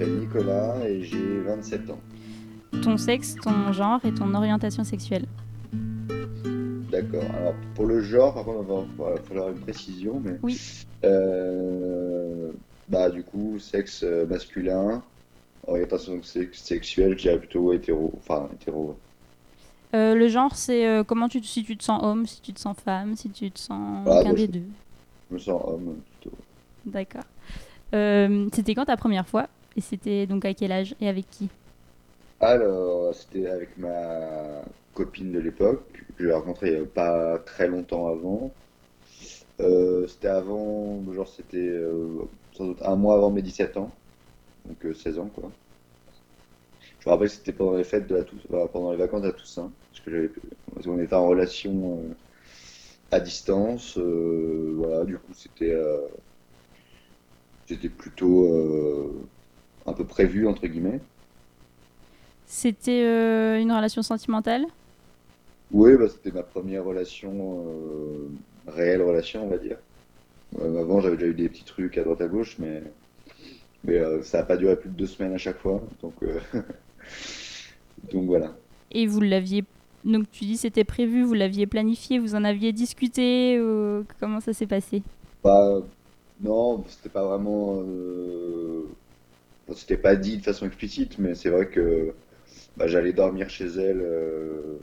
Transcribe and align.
M'appelle 0.00 0.18
Nicolas 0.18 0.76
et 0.88 1.02
j'ai 1.02 1.40
27 1.40 1.90
ans. 1.90 2.00
Ton 2.82 2.96
sexe, 2.96 3.36
ton 3.42 3.72
genre 3.72 4.00
et 4.04 4.12
ton 4.14 4.32
orientation 4.34 4.84
sexuelle. 4.84 5.26
D'accord. 6.90 7.24
Alors, 7.38 7.54
pour 7.74 7.86
le 7.86 8.00
genre, 8.00 8.34
par 8.34 8.44
contre, 8.44 8.86
il 8.98 9.04
va 9.04 9.16
falloir- 9.22 9.48
une 9.50 9.60
précision, 9.60 10.20
mais. 10.24 10.36
Oui. 10.42 10.58
Euh, 11.04 12.50
bah, 12.88 13.10
du 13.10 13.22
coup, 13.22 13.58
sexe 13.58 14.02
euh, 14.04 14.26
masculin, 14.26 15.02
orientation 15.66 16.20
sex- 16.22 16.62
sexuelle, 16.62 17.12
je 17.16 17.22
dirais 17.22 17.38
plutôt 17.38 17.72
hétéro. 17.72 18.12
Enfin, 18.18 18.48
hétéro. 18.54 18.96
Euh, 19.94 20.14
le 20.14 20.28
genre, 20.28 20.54
c'est 20.56 20.86
euh, 20.86 21.02
comment 21.04 21.28
tu, 21.28 21.42
si 21.42 21.64
tu 21.64 21.76
te 21.76 21.82
sens 21.84 22.02
homme, 22.02 22.26
si 22.26 22.40
tu 22.40 22.52
te 22.52 22.60
sens 22.60 22.76
femme, 22.76 23.16
si 23.16 23.30
tu 23.30 23.50
te 23.50 23.58
sens 23.58 24.04
Ah, 24.06 24.20
aucun 24.20 24.30
bah, 24.30 24.34
des 24.36 24.42
je- 24.46 24.50
deux. 24.50 24.62
Je 25.30 25.34
me 25.34 25.38
sens 25.38 25.62
homme 25.64 25.96
plutôt. 26.20 26.36
D'accord. 26.86 27.24
C'était 27.92 28.74
quand 28.74 28.84
ta 28.84 28.96
première 28.96 29.26
fois? 29.26 29.48
Et 29.80 29.82
c'était 29.82 30.28
donc 30.28 30.44
à 30.44 30.54
quel 30.54 30.72
âge 30.72 30.94
et 31.00 31.08
avec 31.08 31.30
qui? 31.30 31.50
Alors, 32.40 33.14
c'était 33.14 33.46
avec 33.46 33.78
ma 33.78 34.62
copine 34.92 35.32
de 35.32 35.38
l'époque, 35.38 36.04
que 36.16 36.24
j'ai 36.24 36.32
rencontrée 36.34 36.76
a 36.76 36.84
pas 36.86 37.38
très 37.38 37.66
longtemps 37.66 38.08
avant. 38.08 38.54
Euh, 39.60 40.06
c'était 40.06 40.28
avant, 40.28 41.04
genre 41.12 41.28
c'était 41.28 41.58
euh, 41.58 42.22
sans 42.52 42.66
doute 42.66 42.82
un 42.82 42.96
mois 42.96 43.14
avant 43.16 43.30
mes 43.30 43.42
17 43.42 43.76
ans, 43.76 44.00
donc 44.66 44.84
euh, 44.86 44.94
16 44.94 45.18
ans 45.18 45.30
quoi. 45.30 45.56
Je 47.00 47.08
me 47.08 47.12
rappelle 47.12 47.28
que 47.28 47.34
c'était 47.34 47.52
pendant 47.52 47.76
les 47.76 47.84
fêtes 47.84 48.06
de 48.06 48.14
la 48.16 48.24
Tous- 48.24 48.46
enfin, 48.48 48.66
pendant 48.68 48.92
les 48.92 48.98
vacances 48.98 49.24
à 49.24 49.32
Toussaint, 49.32 49.74
parce 49.90 50.00
que 50.04 50.32
qu'on 50.82 50.98
était 51.00 51.14
en 51.14 51.26
relation 51.28 52.10
euh, 52.10 52.14
à 53.10 53.20
distance, 53.20 53.98
euh, 53.98 54.74
voilà, 54.76 55.04
du 55.04 55.18
coup 55.18 55.34
c'était 55.34 55.72
euh, 55.72 56.08
c'était 57.66 57.88
plutôt 57.90 58.44
euh, 58.54 59.30
un 59.86 59.92
peu 59.92 60.04
prévu 60.04 60.46
entre 60.46 60.66
guillemets. 60.66 61.00
C'était 62.50 63.04
euh, 63.04 63.60
une 63.60 63.70
relation 63.70 64.02
sentimentale? 64.02 64.66
Oui, 65.70 65.96
bah, 65.96 66.08
c'était 66.08 66.32
ma 66.32 66.42
première 66.42 66.84
relation, 66.84 67.64
euh, 67.64 68.28
réelle 68.66 69.02
relation, 69.02 69.44
on 69.44 69.48
va 69.48 69.58
dire. 69.58 69.76
Euh, 70.58 70.80
avant, 70.80 71.00
j'avais 71.00 71.16
déjà 71.16 71.28
eu 71.28 71.34
des 71.34 71.48
petits 71.48 71.62
trucs 71.62 71.96
à 71.96 72.02
droite 72.02 72.20
à 72.20 72.26
gauche, 72.26 72.56
mais, 72.58 72.82
mais 73.84 74.00
ça 74.22 74.38
n'a 74.38 74.44
pas 74.44 74.56
duré 74.56 74.74
plus 74.74 74.90
de 74.90 74.96
deux 74.96 75.06
semaines 75.06 75.32
à 75.32 75.38
chaque 75.38 75.58
fois. 75.58 75.80
Donc, 76.02 76.14
donc 78.12 78.24
voilà. 78.24 78.52
Et 78.90 79.06
vous 79.06 79.20
l'aviez. 79.20 79.62
Donc 80.04 80.28
tu 80.32 80.44
dis 80.44 80.56
c'était 80.56 80.82
prévu, 80.82 81.22
vous 81.22 81.34
l'aviez 81.34 81.66
planifié, 81.68 82.18
vous 82.18 82.34
en 82.34 82.42
aviez 82.42 82.72
discuté 82.72 83.62
Comment 84.18 84.40
ça 84.40 84.52
s'est 84.52 84.66
passé? 84.66 85.02
Bah, 85.44 85.82
non, 86.40 86.82
c'était 86.88 87.10
pas 87.10 87.24
vraiment. 87.24 87.80
Bon, 89.70 89.74
c'était 89.76 89.96
pas 89.96 90.16
dit 90.16 90.36
de 90.38 90.42
façon 90.42 90.66
explicite, 90.66 91.18
mais 91.18 91.34
c'est 91.34 91.48
vrai 91.48 91.68
que 91.70 92.14
bah, 92.76 92.88
j'allais 92.88 93.14
dormir 93.14 93.50
chez 93.50 93.66
elle. 93.66 94.02
euh, 94.02 94.78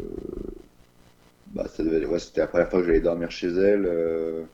Bah, 1.47 1.67
ça 1.67 1.83
devait... 1.83 2.05
ouais, 2.05 2.19
c'était 2.19 2.41
la 2.41 2.47
première 2.47 2.69
fois 2.69 2.79
que 2.79 2.85
j'allais 2.85 3.01
dormir 3.01 3.31
chez 3.31 3.47
elle. 3.47 3.85
euh, 3.85 4.45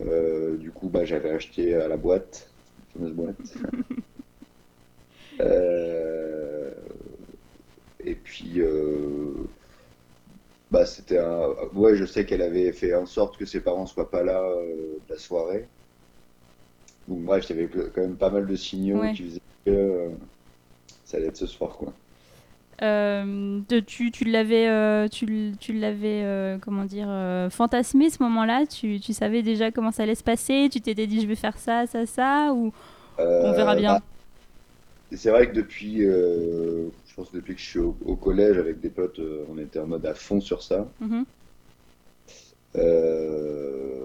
euh, 0.00 0.56
Du 0.58 0.72
coup, 0.72 0.88
bah, 0.88 1.04
j'avais 1.04 1.30
acheté 1.30 1.74
à 1.74 1.88
la 1.88 1.96
boîte, 1.96 2.52
la 2.78 2.84
fameuse 2.92 3.12
boîte. 3.14 3.58
Et 8.00 8.16
puis, 8.16 8.60
bah, 10.70 10.86
c'était 10.86 11.18
un... 11.18 11.48
Ouais, 11.74 11.96
je 11.96 12.04
sais 12.04 12.24
qu'elle 12.26 12.42
avait 12.42 12.72
fait 12.72 12.94
en 12.94 13.06
sorte 13.06 13.36
que 13.36 13.44
ses 13.46 13.60
parents 13.60 13.86
soient 13.86 14.10
pas 14.10 14.22
là 14.22 14.42
la 15.08 15.18
soirée. 15.18 15.68
Donc 17.10 17.24
bref, 17.24 17.50
il 17.50 17.56
y 17.56 17.60
avait 17.60 17.68
quand 17.94 18.00
même 18.00 18.16
pas 18.16 18.30
mal 18.30 18.46
de 18.46 18.56
signaux 18.56 19.00
Ouais. 19.00 19.12
qui 19.12 19.24
faisaient 19.24 19.40
que 19.66 19.70
euh, 19.70 20.08
ça 21.04 21.18
allait 21.18 21.28
être 21.28 21.36
ce 21.36 21.46
soir, 21.46 21.76
quoi. 21.76 21.92
Euh, 22.82 23.60
tu, 23.86 24.10
tu 24.10 24.24
l'avais, 24.24 24.66
euh, 24.68 25.06
tu, 25.08 25.52
tu 25.60 25.74
l'avais, 25.74 26.58
comment 26.62 26.84
dire, 26.86 27.08
fantasmé 27.50 28.08
ce 28.10 28.22
moment-là? 28.22 28.66
Tu, 28.66 29.00
tu 29.00 29.12
savais 29.12 29.42
déjà 29.42 29.70
comment 29.70 29.92
ça 29.92 30.04
allait 30.04 30.14
se 30.14 30.24
passer? 30.24 30.68
Tu 30.72 30.80
t'étais 30.80 31.06
dit 31.06 31.20
je 31.20 31.26
vais 31.26 31.36
faire 31.36 31.58
ça, 31.58 31.86
ça, 31.86 32.06
ça 32.06 32.52
Ou 32.54 32.72
on 33.42 33.52
verra 33.52 33.76
bien? 33.76 33.98
bah, 33.98 34.06
c'est 35.12 35.30
vrai 35.30 35.48
que 35.48 35.54
depuis, 35.54 36.02
je 36.02 37.14
pense 37.16 37.30
que 37.30 37.36
depuis 37.36 37.54
que 37.54 37.60
je 37.60 37.66
suis 37.66 37.78
au, 37.80 37.96
au 38.04 38.16
collège 38.16 38.58
avec 38.58 38.80
des 38.80 38.90
potes, 38.90 39.20
on 39.48 39.58
était 39.58 39.78
en 39.78 39.86
mode 39.86 40.06
à 40.06 40.14
fond 40.14 40.40
sur 40.40 40.62
ça. 40.62 40.94
Mhm. 41.00 41.24
Euh, 42.76 43.99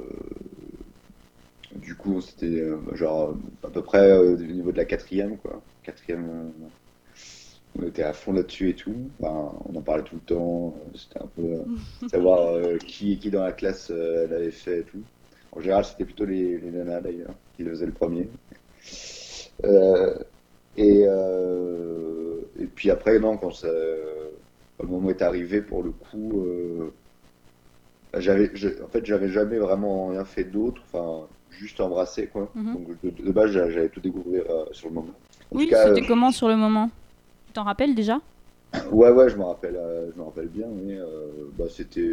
du 1.76 1.96
coup, 1.96 2.22
c'était 2.22 2.46
euh, 2.62 2.80
genre 2.96 3.38
à 3.64 3.70
peu 3.70 3.84
près 3.84 4.12
euh, 4.12 4.34
au 4.36 4.38
niveau 4.38 4.72
de 4.72 4.78
la 4.78 4.86
quatrième, 4.86 5.38
quoi. 5.38 5.66
Quatrième, 5.84 6.30
euh, 6.64 6.70
on 7.76 7.84
était 7.84 8.04
à 8.04 8.14
fond 8.14 8.32
là-dessus 8.34 8.70
et 8.70 8.76
tout. 8.76 9.12
Enfin, 9.20 9.58
on 9.66 9.76
en 9.76 9.82
parlait 9.82 10.04
tout 10.04 10.16
le 10.16 10.22
temps. 10.22 10.76
C'était 10.96 11.22
un 11.22 11.28
peu 11.28 11.66
savoir 12.06 12.54
euh, 12.56 12.78
qui 12.78 13.20
qui 13.20 13.30
dans 13.32 13.44
la 13.44 13.52
classe 13.54 13.92
euh, 13.92 14.28
l'avait 14.28 14.52
fait 14.52 14.80
et 14.82 14.86
tout. 14.86 15.06
En 15.52 15.60
général, 15.62 15.86
c'était 15.86 16.06
plutôt 16.06 16.26
les, 16.26 16.58
les 16.60 16.72
nanas 16.72 17.02
d'ailleurs 17.02 17.36
qui 17.54 17.64
le 17.64 17.72
faisaient 17.72 17.86
le 17.86 17.94
premier. 17.94 18.30
Euh, 19.64 20.18
et, 20.76 21.06
et 22.58 22.68
puis 22.68 22.90
après, 22.92 23.20
non, 23.20 23.38
quand 23.38 23.52
ça, 23.52 23.68
le 23.68 24.88
moment 24.88 25.10
est 25.10 25.22
arrivé, 25.22 25.62
pour 25.62 25.84
le 25.84 25.92
coup, 25.92 26.46
j'avais, 28.18 28.50
je- 28.56 28.82
en 28.84 28.88
fait, 28.90 29.06
j'avais 29.06 29.30
jamais 29.30 29.58
vraiment 29.60 30.08
rien 30.08 30.26
fait 30.26 30.44
d'autre, 30.46 30.82
enfin, 30.86 31.30
juste 31.56 31.80
embrassé, 31.80 32.28
quoi. 32.28 32.50
Mhm. 32.56 32.74
Donc, 32.74 32.88
de, 33.04 33.24
de 33.24 33.32
base, 33.32 33.52
j'a- 33.52 33.70
j'allais 33.70 33.90
tout 33.90 34.00
découvrir 34.02 34.44
euh, 34.50 34.66
sur 34.72 34.90
le 34.90 34.96
moment. 34.96 35.14
En 35.52 35.58
Oui, 35.58 35.68
c'était 35.70 36.02
euh, 36.02 36.06
comment 36.08 36.32
sur 36.32 36.48
le 36.48 36.56
moment? 36.56 36.90
Tu 37.48 37.54
t'en 37.54 37.64
rappelles 37.64 37.96
déjà? 37.96 38.20
Ouais, 38.92 39.10
ouais, 39.12 39.30
je 39.30 39.38
me 39.38 39.44
rappelle, 39.44 39.76
euh, 39.78 40.12
je 40.14 40.20
me 40.20 40.26
rappelle 40.26 40.48
bien, 40.48 40.68
mais 40.68 40.98
bah, 41.58 41.66
c'était. 41.70 42.10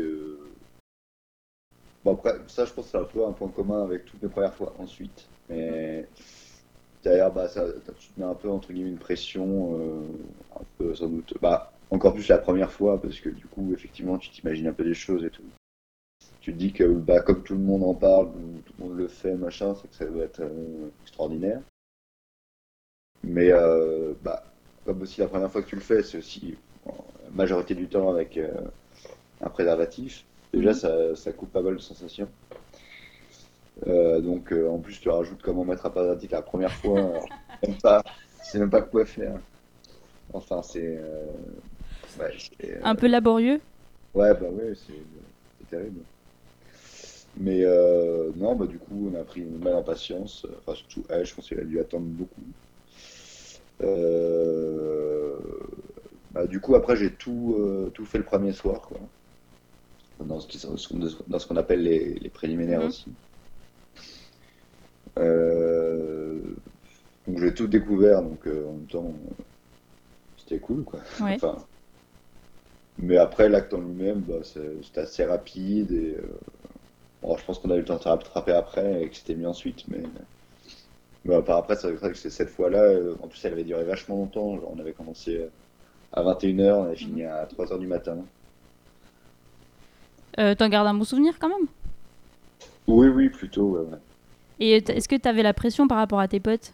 Bon, 2.04 2.14
après, 2.14 2.34
ça, 2.48 2.64
je 2.64 2.72
pense 2.72 2.86
que 2.86 2.90
c'est 2.92 2.98
un 2.98 3.04
peu 3.04 3.24
un 3.24 3.32
point 3.32 3.48
commun 3.48 3.82
avec 3.84 4.04
toutes 4.04 4.22
mes 4.22 4.28
premières 4.28 4.54
fois 4.54 4.74
ensuite. 4.78 5.26
Mais 5.48 6.06
d'ailleurs, 7.04 7.32
bah, 7.32 7.48
ça, 7.48 7.64
tu 7.98 8.08
te 8.08 8.20
mets 8.20 8.26
un 8.26 8.34
peu, 8.34 8.48
entre 8.48 8.72
guillemets, 8.72 8.90
une 8.90 8.98
pression, 8.98 9.78
un 10.56 10.62
peu, 10.78 10.94
sans 10.94 11.08
doute. 11.08 11.34
Bah, 11.40 11.72
encore 11.90 12.14
plus 12.14 12.26
la 12.28 12.38
première 12.38 12.72
fois, 12.72 13.00
parce 13.00 13.20
que 13.20 13.28
du 13.28 13.44
coup, 13.46 13.72
effectivement, 13.74 14.18
tu 14.18 14.30
t'imagines 14.30 14.66
un 14.68 14.72
peu 14.72 14.84
des 14.84 14.94
choses 14.94 15.24
et 15.24 15.30
tout. 15.30 15.42
Tu 16.42 16.52
te 16.52 16.58
dis 16.58 16.74
que, 16.74 16.84
bah, 16.84 17.20
comme 17.22 17.42
tout 17.42 17.54
le 17.54 17.60
monde 17.60 17.84
en 17.84 17.94
parle, 17.94 18.26
ou 18.26 18.60
tout 18.66 18.74
le 18.78 18.84
monde 18.86 18.98
le 18.98 19.08
fait, 19.08 19.34
machin, 19.34 19.74
c'est 19.74 19.88
que 19.88 19.94
ça 19.94 20.04
doit 20.04 20.24
être 20.24 20.40
euh, 20.40 20.90
extraordinaire. 21.04 21.62
Mais, 23.24 23.50
euh, 23.52 24.14
bah, 24.22 24.44
comme 24.84 25.02
aussi 25.02 25.20
la 25.20 25.28
première 25.28 25.50
fois 25.50 25.62
que 25.62 25.68
tu 25.68 25.76
le 25.76 25.80
fais, 25.80 26.02
c'est 26.02 26.18
aussi 26.18 26.56
en 26.86 27.04
majorité 27.32 27.74
du 27.74 27.88
temps 27.88 28.10
avec 28.10 28.36
euh, 28.36 28.50
un 29.42 29.50
préservatif. 29.50 30.24
Déjà, 30.52 30.70
Mhm. 30.70 30.74
ça, 30.74 31.16
ça 31.16 31.32
coupe 31.32 31.52
pas 31.52 31.62
mal 31.62 31.74
de 31.74 31.80
sensations. 31.80 32.28
Euh, 33.86 34.20
donc, 34.20 34.52
euh, 34.52 34.68
en 34.68 34.78
plus, 34.78 35.00
tu 35.00 35.08
rajoutes 35.08 35.42
comment 35.42 35.64
mettre 35.64 35.86
un 35.86 35.90
préservatif 35.90 36.30
la 36.30 36.42
première 36.42 36.72
fois. 36.72 37.00
alors, 37.08 37.28
même 37.66 37.78
pas, 37.80 38.02
sais 38.42 38.58
même 38.58 38.70
pas 38.70 38.82
quoi 38.82 39.04
faire. 39.06 39.38
Enfin, 40.32 40.62
c'est. 40.62 40.98
euh, 40.98 41.26
ouais, 42.18 42.34
c'est, 42.38 42.76
euh, 42.76 42.80
Un 42.84 42.94
peu 42.94 43.06
laborieux? 43.08 43.60
Ouais, 44.14 44.34
bah 44.34 44.48
ouais, 44.50 44.74
c'est 44.74 44.92
c'est 45.58 45.68
terrible. 45.68 46.00
Mais 47.36 47.62
euh, 47.64 48.32
non, 48.36 48.56
bah 48.56 48.66
du 48.66 48.78
coup, 48.78 49.10
on 49.10 49.14
a 49.14 49.24
pris 49.24 49.42
une 49.42 49.58
mal 49.58 49.74
en 49.74 49.82
patience. 49.82 50.46
Enfin, 50.60 50.74
surtout 50.74 51.04
elle, 51.10 51.26
je 51.26 51.34
pense 51.34 51.48
qu'elle 51.48 51.60
a 51.60 51.64
dû 51.64 51.78
attendre 51.80 52.06
beaucoup. 52.06 52.44
Euh, 53.82 55.38
bah, 56.30 56.46
du 56.46 56.60
coup, 56.60 56.74
après, 56.74 56.96
j'ai 56.96 57.14
tout, 57.16 57.56
euh, 57.58 57.90
tout 57.94 58.06
fait 58.06 58.18
le 58.18 58.24
premier 58.24 58.52
soir, 58.52 58.82
quoi. 58.82 59.00
Dans 60.20 60.40
ce 60.40 60.48
qui- 60.48 60.58
dans 61.26 61.38
ce 61.38 61.46
qu'on 61.46 61.56
appelle 61.56 61.82
les, 61.82 62.14
les 62.14 62.30
préliminaires 62.30 62.80
Mhm. 62.80 62.86
aussi. 62.86 63.14
Euh, 65.18 66.56
donc, 67.26 67.38
j'ai 67.40 67.54
tout 67.54 67.68
découvert, 67.68 68.22
donc 68.22 68.46
euh, 68.48 68.66
en 68.68 68.74
même 68.74 68.86
temps, 68.88 69.14
c'était 70.36 70.60
cool, 70.60 70.84
quoi. 70.84 71.00
Ouais. 71.18 71.38
Enfin, 71.42 71.66
mais 72.98 73.16
après, 73.16 73.48
l'acte 73.48 73.74
en 73.74 73.80
lui-même, 73.80 74.22
bah, 74.22 74.40
c'était 74.44 75.00
assez 75.00 75.24
rapide 75.24 75.92
et, 75.92 76.14
euh, 76.16 76.40
Bon, 77.22 77.36
je 77.36 77.44
pense 77.44 77.58
qu'on 77.58 77.70
a 77.70 77.74
eu 77.76 77.78
le 77.80 77.84
temps 77.84 77.96
de 77.96 78.02
se 78.02 78.08
rattraper 78.08 78.52
après 78.52 79.02
et 79.04 79.08
que 79.08 79.16
c'était 79.16 79.34
mieux 79.34 79.48
ensuite, 79.48 79.86
mais. 79.88 80.02
mais 81.24 81.40
par 81.42 81.58
après, 81.58 81.76
c'est 81.76 81.90
vrai 81.92 82.10
que 82.12 82.16
cette 82.16 82.50
fois-là, 82.50 82.82
euh, 82.82 83.16
en 83.22 83.28
plus, 83.28 83.44
elle 83.44 83.52
avait 83.52 83.64
duré 83.64 83.84
vachement 83.84 84.16
longtemps. 84.16 84.56
Genre, 84.58 84.72
on 84.74 84.78
avait 84.80 84.92
commencé 84.92 85.36
euh, 85.38 85.48
à 86.12 86.22
21h, 86.22 86.72
on 86.74 86.84
avait 86.84 86.96
fini 86.96 87.24
à 87.24 87.46
3h 87.46 87.78
du 87.78 87.86
matin. 87.86 88.18
Euh, 90.38 90.54
T'en 90.54 90.68
gardes 90.68 90.86
un 90.88 90.94
bon 90.94 91.04
souvenir 91.04 91.38
quand 91.38 91.48
même? 91.48 91.68
Oui, 92.86 93.08
oui, 93.08 93.28
plutôt, 93.28 93.70
ouais, 93.70 93.80
ouais. 93.80 93.98
Et 94.58 94.72
est-ce 94.76 95.08
que 95.08 95.16
tu 95.16 95.28
avais 95.28 95.42
la 95.42 95.54
pression 95.54 95.86
par 95.88 95.98
rapport 95.98 96.20
à 96.20 96.28
tes 96.28 96.40
potes? 96.40 96.72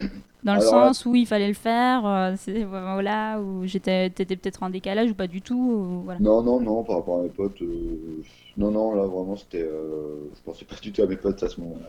Dans 0.42 0.54
le 0.54 0.60
sens 0.60 1.04
où 1.06 1.14
il 1.14 1.26
fallait 1.26 1.48
le 1.48 1.54
faire, 1.54 2.06
euh, 2.06 2.34
c'est- 2.36 2.64
voilà, 2.64 3.40
où 3.40 3.66
j'étais, 3.66 4.10
t'étais 4.10 4.36
peut-être 4.36 4.62
en 4.62 4.70
décalage 4.70 5.10
ou 5.10 5.14
pas 5.14 5.26
du 5.26 5.42
tout, 5.42 5.54
ou 5.56 6.02
voilà. 6.04 6.20
Non, 6.20 6.42
non, 6.44 6.60
non, 6.60 6.84
par 6.84 6.96
rapport 6.98 7.18
à 7.18 7.22
mes 7.24 7.30
potes, 7.30 7.62
euh, 7.62 8.22
non, 8.56 8.70
non, 8.70 8.94
là 8.94 9.06
vraiment 9.06 9.36
c'était. 9.36 9.62
euh, 9.62 10.30
je 10.34 10.40
pensais 10.42 10.64
pas 10.64 10.76
du 10.76 10.92
tout 10.92 11.02
à 11.02 11.06
mes 11.06 11.16
potes 11.16 11.42
à 11.42 11.48
ce 11.48 11.60
moment-là. 11.60 11.88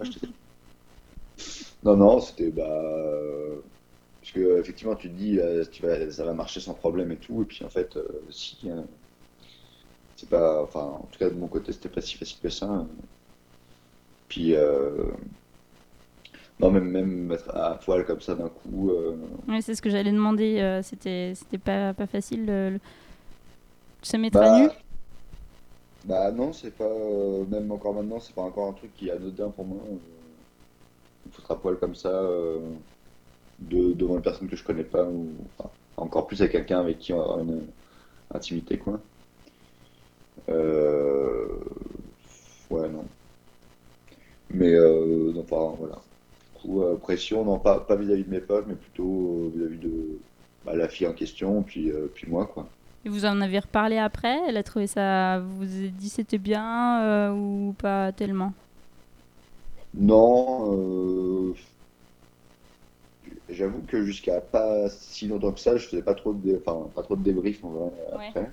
Non, 1.84 1.96
non, 1.98 2.20
c'était. 2.22 2.52
Bah. 2.52 2.64
euh, 2.68 3.62
Parce 4.22 4.34
que, 4.34 4.60
effectivement, 4.60 4.96
tu 4.96 5.10
te 5.10 5.16
dis, 5.16 5.40
euh, 5.40 5.66
tu 5.66 5.84
vas, 5.84 6.12
ça 6.12 6.26
va 6.26 6.34
marcher 6.34 6.60
sans 6.62 6.76
problème 6.76 7.12
et 7.12 7.20
tout, 7.20 7.44
et 7.44 7.46
puis 7.46 7.66
en 7.66 7.70
fait, 7.70 7.98
euh, 7.98 8.08
si. 8.32 8.60
euh, 8.72 8.84
c'est 10.16 10.30
pas. 10.30 10.64
Enfin, 10.64 10.82
en 11.04 11.08
tout 11.08 11.20
cas, 11.20 11.30
de 11.30 11.36
mon 11.36 11.48
côté, 11.48 11.72
c'était 11.74 11.90
pas 11.90 12.02
si 12.02 12.18
facile 12.18 12.40
que 12.42 12.50
ça. 12.50 12.88
Puis. 14.28 14.56
Non, 16.62 16.72
même, 16.72 16.90
même 16.90 17.26
mettre 17.28 17.50
à 17.56 17.78
poil 17.80 18.06
comme 18.06 18.22
ça 18.22 18.36
d'un 18.36 18.50
coup. 18.50 18.90
euh, 18.92 19.18
Ouais, 19.48 19.62
c'est 19.62 19.76
ce 19.76 19.82
que 19.82 19.90
j'allais 19.90 20.12
demander, 20.12 20.60
euh, 20.62 20.82
c'était, 20.84 21.34
c'était 21.36 21.58
pas, 21.58 21.94
pas 21.94 22.08
facile 22.08 22.46
le- 22.46 22.80
se 24.04 24.18
mettre 24.18 24.42
Bah, 24.42 24.44
à 24.44 24.50
nu 24.50 24.70
bah 26.04 26.32
non, 26.32 26.54
c'est 26.54 26.78
pas. 26.78 26.84
euh, 26.86 27.46
même 27.48 27.72
encore 27.72 27.94
maintenant, 27.96 28.20
c'est 28.20 28.34
pas 28.36 28.42
encore 28.44 28.68
un 28.68 28.74
truc 28.74 28.94
qui 28.94 29.08
est 29.08 29.12
anodin 29.12 29.50
pour 29.52 29.66
moi. 29.66 29.84
euh, 29.90 29.98
me 31.26 31.32
foutre 31.32 31.52
à 31.52 31.60
poil 31.62 31.78
comme 31.80 31.96
ça 31.96 32.10
euh, 32.10 32.76
de, 33.60 33.94
devant 33.94 34.18
une 34.18 34.22
personne 34.24 34.50
que 34.50 34.56
je 34.58 34.64
connais 34.66 34.84
pas, 34.86 35.06
ou 35.06 35.52
enfin, 35.58 35.72
encore 35.98 36.28
plus 36.28 36.42
avec 36.42 36.54
quelqu'un 36.54 36.80
avec 36.82 37.00
qui 37.00 37.14
on 37.14 37.18
va 37.20 37.24
avoir 37.26 37.40
une 37.42 37.68
intimité, 38.34 38.80
quoi. 38.80 39.02
Euh, 40.50 41.48
Ouais, 42.70 42.90
non. 42.90 43.10
Mais, 44.50 44.74
euh, 44.74 45.32
non, 45.34 45.42
enfin, 45.42 45.76
voilà. 45.78 46.02
Coup, 46.62 46.82
euh, 46.84 46.98
pression, 46.98 47.44
non, 47.46 47.60
pas, 47.60 47.80
pas 47.82 47.96
vis-à-vis 47.96 48.24
de 48.26 48.30
mes 48.30 48.42
potes, 48.42 48.68
mais 48.68 48.76
plutôt 48.76 49.48
euh, 49.48 49.52
vis-à-vis 49.56 49.80
de 49.80 50.24
bah, 50.64 50.76
la 50.76 50.88
fille 50.90 51.08
en 51.08 51.14
question, 51.14 51.64
puis, 51.64 51.92
euh, 51.92 52.08
puis 52.14 52.30
moi, 52.30 52.48
quoi. 52.48 52.74
Et 53.04 53.10
vous 53.10 53.26
en 53.26 53.42
avez 53.42 53.60
reparlé 53.60 53.98
après? 53.98 54.38
Elle 54.48 54.58
a 54.58 54.64
trouvé 54.64 54.88
ça. 54.88 55.40
Vous 55.40 55.84
êtes 55.84 55.96
dit 55.96 56.10
c'était 56.10 56.38
bien 56.38 57.02
euh, 57.04 57.32
ou 57.32 57.74
pas 57.74 58.12
tellement? 58.14 58.54
Non, 59.94 60.68
euh, 60.74 61.56
j'avoue 63.50 63.84
que 63.86 64.04
jusqu'à 64.04 64.42
pas 64.42 64.90
si 64.90 65.28
longtemps 65.28 65.54
que 65.54 65.60
ça, 65.60 65.78
je 65.78 65.88
faisais 65.88 66.02
pas 66.04 66.16
trop 66.16 66.34
de, 66.34 66.42
dé- 66.42 66.58
enfin, 66.66 66.90
pas 66.96 67.04
trop 67.04 67.16
de 67.16 67.24
débrief 67.24 67.64
en 67.64 67.70
vrai 67.72 67.92
Ouais. 68.14 68.36
après. 68.36 68.52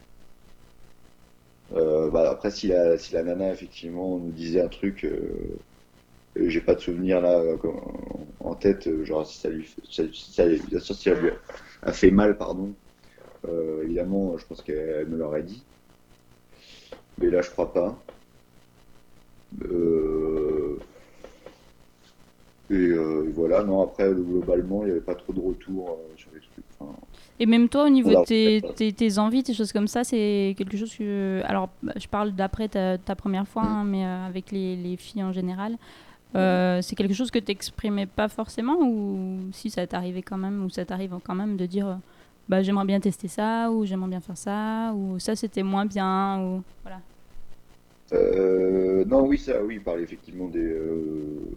Euh, 1.73 2.11
bah, 2.11 2.31
après, 2.31 2.51
si 2.51 2.69
la, 2.69 2.99
si 2.99 3.13
la 3.15 3.23
nana 3.23 3.53
effectivement 3.53 4.19
nous 4.19 4.33
disait 4.33 4.61
un 4.63 4.69
truc, 4.69 5.05
j'ai 6.47 6.61
pas 6.61 6.75
de 6.75 6.81
souvenir 6.81 7.21
là 7.21 7.39
euh, 7.41 7.57
en 8.41 8.55
tête, 8.55 8.87
euh, 8.87 9.05
genre 9.05 9.27
si 9.27 9.39
ça 9.39 9.49
lui, 9.51 9.69
si 9.89 10.33
ça, 10.33 10.45
si 10.95 11.11
lui 11.11 11.31
a 11.83 11.93
fait 11.93 12.11
mal, 12.11 12.37
pardon. 12.39 12.75
euh, 13.49 13.83
évidemment, 13.85 14.39
je 14.39 14.47
pense 14.47 14.63
qu'elle 14.63 15.09
me 15.09 15.17
l'aurait 15.19 15.43
dit. 15.45 15.65
Mais 17.19 17.31
là, 17.31 17.43
je 17.43 17.51
crois 17.51 17.73
pas. 17.73 18.03
Euh, 19.63 20.79
et 22.71 22.75
euh, 22.75 23.31
voilà, 23.35 23.65
non, 23.65 23.83
après, 23.83 24.11
globalement, 24.13 24.83
il 24.83 24.87
n'y 24.87 24.91
avait 24.93 25.01
pas 25.01 25.15
trop 25.15 25.33
de 25.33 25.41
retour 25.41 25.91
euh, 25.91 26.17
sur 26.17 26.31
les 26.35 26.41
trucs. 26.41 26.65
Enfin, 26.79 26.93
Et 27.39 27.47
même 27.47 27.69
toi, 27.71 27.85
au 27.87 27.89
niveau 27.89 28.15
de 28.15 28.21
tes, 28.21 28.63
tes, 28.75 28.93
tes 28.93 29.19
envies, 29.19 29.43
tes 29.43 29.55
choses 29.55 29.73
comme 29.73 29.89
ça, 29.89 30.05
c'est 30.05 30.55
quelque 30.59 30.77
chose 30.77 30.95
que. 30.95 31.41
Alors, 31.45 31.71
je 31.97 32.07
parle 32.09 32.33
d'après 32.35 32.69
ta, 32.69 32.99
ta 32.99 33.17
première 33.17 33.49
fois, 33.49 33.63
hein, 33.65 33.85
mais 33.85 34.05
euh, 34.05 34.27
avec 34.27 34.51
les, 34.53 34.77
les 34.77 34.97
filles 34.99 35.23
en 35.23 35.33
général. 35.33 35.77
Euh, 36.37 36.83
c'est 36.83 36.95
quelque 36.97 37.15
chose 37.15 37.31
que 37.31 37.39
tu 37.39 37.47
n'exprimais 37.53 38.07
pas 38.07 38.29
forcément 38.29 38.77
ou 38.83 39.49
si 39.53 39.71
ça 39.71 39.87
t'arrivait 39.87 40.23
quand 40.23 40.37
même 40.39 40.65
ou 40.65 40.71
ça 40.71 40.85
t'arrive 40.85 41.19
quand 41.25 41.35
même 41.35 41.57
de 41.57 41.65
dire 41.67 41.89
euh, 41.89 41.95
bah 42.49 42.63
j'aimerais 42.63 42.85
bien 42.85 43.01
tester 43.01 43.29
ça 43.29 43.71
ou 43.71 43.87
j'aimerais 43.87 44.11
bien 44.11 44.21
faire 44.21 44.37
ça 44.37 44.93
ou 44.95 45.19
ça 45.19 45.37
c'était 45.37 45.63
moins 45.63 45.87
bien 45.87 46.41
ou 46.43 46.63
voilà 46.85 47.01
Euh, 48.13 49.05
non, 49.07 49.27
oui, 49.27 49.39
ça, 49.39 49.63
oui, 49.65 49.77
il 49.77 49.83
parlait 49.85 50.03
effectivement 50.03 50.49
des. 50.49 50.61
euh, 50.61 51.55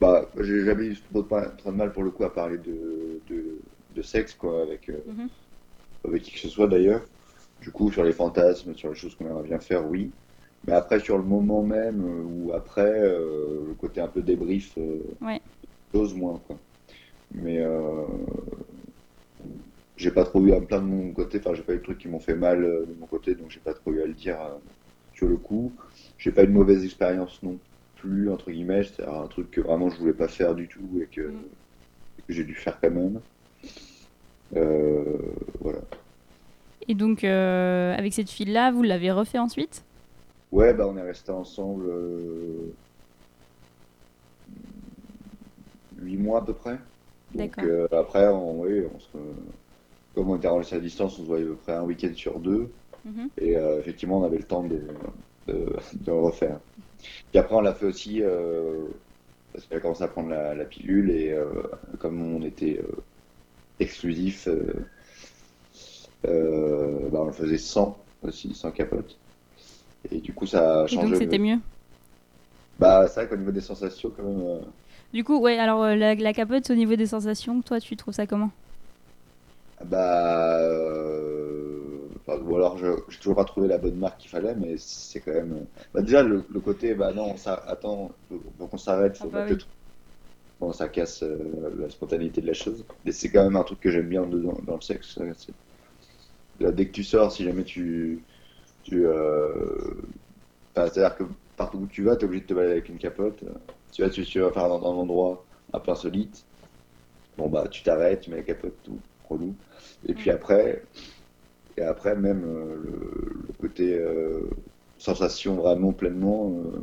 Bah, 0.00 0.30
j'ai 0.40 0.64
jamais 0.64 0.86
eu 0.86 0.96
trop 1.02 1.22
de, 1.22 1.70
mal 1.70 1.92
pour 1.92 2.02
le 2.02 2.10
coup 2.10 2.24
à 2.24 2.32
parler 2.32 2.58
de, 2.58 3.22
de, 3.26 3.62
de 3.90 4.02
sexe, 4.02 4.34
quoi, 4.34 4.62
avec, 4.62 4.90
Mhm. 5.06 5.30
avec 6.04 6.22
qui 6.22 6.32
que 6.32 6.38
ce 6.38 6.48
soit 6.48 6.68
d'ailleurs. 6.68 7.06
Du 7.60 7.72
coup, 7.72 7.92
sur 7.92 8.04
les 8.04 8.12
fantasmes, 8.12 8.74
sur 8.74 8.90
les 8.90 8.94
choses 8.94 9.14
qu'on 9.16 9.26
aimerait 9.26 9.44
bien 9.48 9.60
faire, 9.60 9.86
oui. 9.88 10.14
Mais 10.66 10.72
après, 10.74 11.00
sur 11.00 11.18
le 11.18 11.24
moment 11.24 11.62
même, 11.62 12.02
euh, 12.04 12.22
ou 12.24 12.52
après, 12.52 12.82
euh, 13.00 13.64
le 13.68 13.74
côté 13.74 14.00
un 14.00 14.08
peu 14.08 14.22
débrief, 14.22 14.76
euh, 14.78 15.02
Ouais. 15.20 15.40
chose 15.94 16.14
moins, 16.14 16.38
quoi. 16.40 16.60
Mais 17.32 17.58
euh, 17.60 18.06
j'ai 19.96 20.10
pas 20.10 20.24
trop 20.24 20.44
eu 20.46 20.52
à 20.52 20.60
me 20.60 20.66
plaindre 20.66 20.86
de 20.86 20.90
mon 20.94 21.12
côté, 21.12 21.38
enfin, 21.38 21.54
j'ai 21.54 21.62
pas 21.62 21.74
eu 21.74 21.78
de 21.78 21.82
trucs 21.82 21.98
qui 21.98 22.08
m'ont 22.08 22.20
fait 22.20 22.34
mal 22.36 22.64
euh, 22.64 22.86
de 22.86 22.94
mon 22.94 23.06
côté, 23.06 23.34
donc 23.34 23.50
j'ai 23.50 23.60
pas 23.60 23.74
trop 23.74 23.92
eu 23.92 24.02
à 24.02 24.06
le 24.06 24.14
dire 24.14 24.40
euh, 24.40 24.58
sur 25.12 25.28
le 25.28 25.36
coup. 25.36 25.76
J'ai 26.18 26.32
pas 26.32 26.44
eu 26.44 26.46
de 26.46 26.52
mauvaise 26.52 26.84
expérience 26.84 27.42
non 27.42 27.60
plus, 27.96 28.30
entre 28.30 28.50
guillemets, 28.50 28.84
c'est 28.84 29.04
un 29.06 29.26
truc 29.28 29.50
que 29.50 29.60
vraiment 29.60 29.90
je 29.90 29.98
voulais 29.98 30.14
pas 30.14 30.28
faire 30.28 30.54
du 30.54 30.68
tout 30.68 31.00
et 31.02 31.08
que, 31.08 31.22
Mm. 31.28 31.44
que 32.26 32.32
j'ai 32.34 32.44
dû 32.44 32.54
faire 32.54 32.80
quand 32.80 32.90
même. 32.90 33.22
Euh, 34.56 35.34
voilà. 35.60 35.80
et 36.88 36.94
donc 36.94 37.24
euh, 37.24 37.94
avec 37.96 38.12
cette 38.12 38.30
fille 38.30 38.46
là 38.46 38.70
vous 38.70 38.82
l'avez 38.82 39.10
refait 39.10 39.38
ensuite? 39.38 39.84
Ouais, 40.52 40.74
bah 40.74 40.86
on 40.88 40.96
est 40.96 41.02
resté 41.02 41.32
ensemble 41.32 41.86
euh, 41.88 42.76
huit 45.96 46.16
mois 46.16 46.40
à 46.40 46.44
peu 46.44 46.54
près. 46.54 46.78
Donc 47.34 47.62
euh, 47.62 47.86
après, 47.92 48.28
on, 48.28 48.60
oui, 48.60 48.82
on 48.92 48.98
se, 48.98 49.18
comme 50.14 50.30
on 50.30 50.36
était 50.36 50.48
enregistré 50.48 50.76
à 50.78 50.80
distance, 50.80 51.18
on 51.18 51.22
se 51.22 51.26
voyait 51.26 51.44
à 51.44 51.48
peu 51.48 51.56
près 51.56 51.72
un 51.72 51.82
week-end 51.84 52.12
sur 52.14 52.40
deux. 52.40 52.72
Mhm. 53.04 53.30
Et 53.38 53.56
euh, 53.56 53.80
effectivement, 53.80 54.20
on 54.20 54.24
avait 54.24 54.38
le 54.38 54.44
temps 54.44 54.64
de, 54.64 54.80
de, 55.48 55.54
de 55.94 56.06
le 56.12 56.20
refaire. 56.20 56.60
Puis 57.30 57.38
après, 57.40 57.56
on 57.56 57.60
l'a 57.62 57.74
fait 57.74 57.86
aussi 57.86 58.22
euh, 58.22 58.88
parce 59.52 59.66
qu'elle 59.66 59.78
a 59.78 59.80
commencé 59.80 60.04
à 60.04 60.08
prendre 60.08 60.30
la, 60.30 60.54
la 60.54 60.66
pilule 60.66 61.10
et 61.10 61.36
comme 62.00 62.22
on 62.22 62.42
était 62.42 62.80
exclusif, 63.80 64.48
bah, 66.22 66.30
on 67.20 67.26
le 67.26 67.32
faisait 67.32 67.58
sans 67.58 68.06
aussi, 68.22 68.54
sans 68.54 68.70
capote. 68.72 69.18
Et 70.04 70.20
du 70.20 70.34
coup, 70.34 70.46
ça 70.46 70.82
a 70.82 70.86
et 70.90 70.98
changé. 70.98 70.98
donc 70.98 71.16
c'était 71.16 71.38
le- 71.38 71.38
mieux 71.38 71.58
Bah, 72.78 73.06
c'est 73.06 73.20
vrai 73.20 73.28
qu'au 73.28 73.36
niveau 73.36 73.52
des 73.52 73.60
sensations, 73.60 74.10
quand 74.10 74.24
même. 74.24 74.40
euh, 74.42 74.60
du 75.12 75.22
coup 75.24 75.38
ouais 75.38 75.56
alors 75.58 75.82
euh, 75.82 75.94
la, 75.96 76.14
la 76.16 76.32
capote 76.32 76.68
au 76.70 76.74
niveau 76.74 76.96
des 76.96 77.06
sensations 77.06 77.62
toi 77.62 77.80
tu 77.80 77.96
trouves 77.96 78.14
ça 78.14 78.26
comment? 78.26 78.50
Bah, 79.84 80.58
euh, 80.60 82.08
enfin, 82.18 82.38
ou 82.42 82.54
alors 82.56 82.76
je 82.76 82.86
j'ai 83.08 83.18
toujours 83.18 83.36
pas 83.36 83.44
trouvé 83.46 83.66
la 83.66 83.78
bonne 83.78 83.96
marque 83.98 84.20
qu'il 84.20 84.30
fallait, 84.30 84.54
mais 84.54 84.76
c'est 84.78 85.22
quand 85.22 85.32
même. 85.32 85.66
Bah 85.94 86.02
déjà 86.02 86.22
le, 86.22 86.44
le 86.50 86.60
côté, 86.60 86.94
bah 86.94 87.12
non, 87.14 87.36
ça, 87.38 87.54
attends, 87.54 88.14
faut 88.28 88.68
qu'on 88.68 88.76
s'arrête, 88.76 89.16
faut 89.16 89.26
Ah 89.26 89.26
bah 89.28 89.44
oui. 89.44 89.56
le. 89.56 89.70
Bon, 90.60 90.72
ça 90.72 90.88
casse 90.88 91.22
la 91.22 91.88
spontanéité 91.90 92.40
de 92.40 92.46
la 92.46 92.52
chose. 92.54 92.86
Et 93.04 93.12
c'est 93.12 93.30
quand 93.30 93.42
même 93.44 93.56
un 93.56 93.64
truc 93.64 93.80
que 93.80 93.90
j'aime 93.90 94.08
bien 94.08 94.26
dans, 94.26 94.76
le 94.76 94.80
sexe. 94.82 95.18
Là, 96.60 96.72
dès 96.72 96.86
que 96.86 96.92
tu 96.92 97.04
sors, 97.04 97.32
si 97.32 97.44
jamais 97.44 97.64
tu, 97.64 98.26
tu, 98.90 99.06
euh, 99.06 99.94
c'est-à-dire 100.74 101.16
que 101.16 101.24
partout 101.56 101.78
où 101.78 101.86
tu 101.86 102.02
vas, 102.02 102.16
t'es 102.16 102.24
obligé 102.24 102.42
de 102.42 102.46
te 102.48 102.54
balader 102.54 102.72
avec 102.72 102.88
une 102.88 102.98
capote. 102.98 103.44
Tu 103.92 104.02
vas, 104.02 104.10
tu, 104.10 104.24
tu 104.24 104.40
vas 104.40 104.50
faire 104.50 104.68
dans 104.68 104.80
un 104.80 104.96
endroit 104.96 105.46
un 105.72 105.78
peu 105.78 105.92
insolite. 105.92 106.44
Bon 107.36 107.48
bah, 107.48 107.68
tu 107.70 107.82
t'arrêtes, 107.84 108.22
tu 108.22 108.30
mets 108.30 108.38
la 108.38 108.42
capote, 108.42 108.74
tout 108.82 108.98
relou. 109.28 109.54
Et 110.06 110.14
puis 110.14 110.30
après, 110.30 110.82
et 111.76 111.82
après 111.82 112.16
même 112.16 112.44
euh, 112.44 112.74
le, 112.82 113.46
le 113.46 113.52
côté 113.60 113.94
euh, 113.94 114.50
sensation 114.98 115.54
vraiment 115.54 115.92
pleinement, 115.92 116.52
euh, 116.64 116.82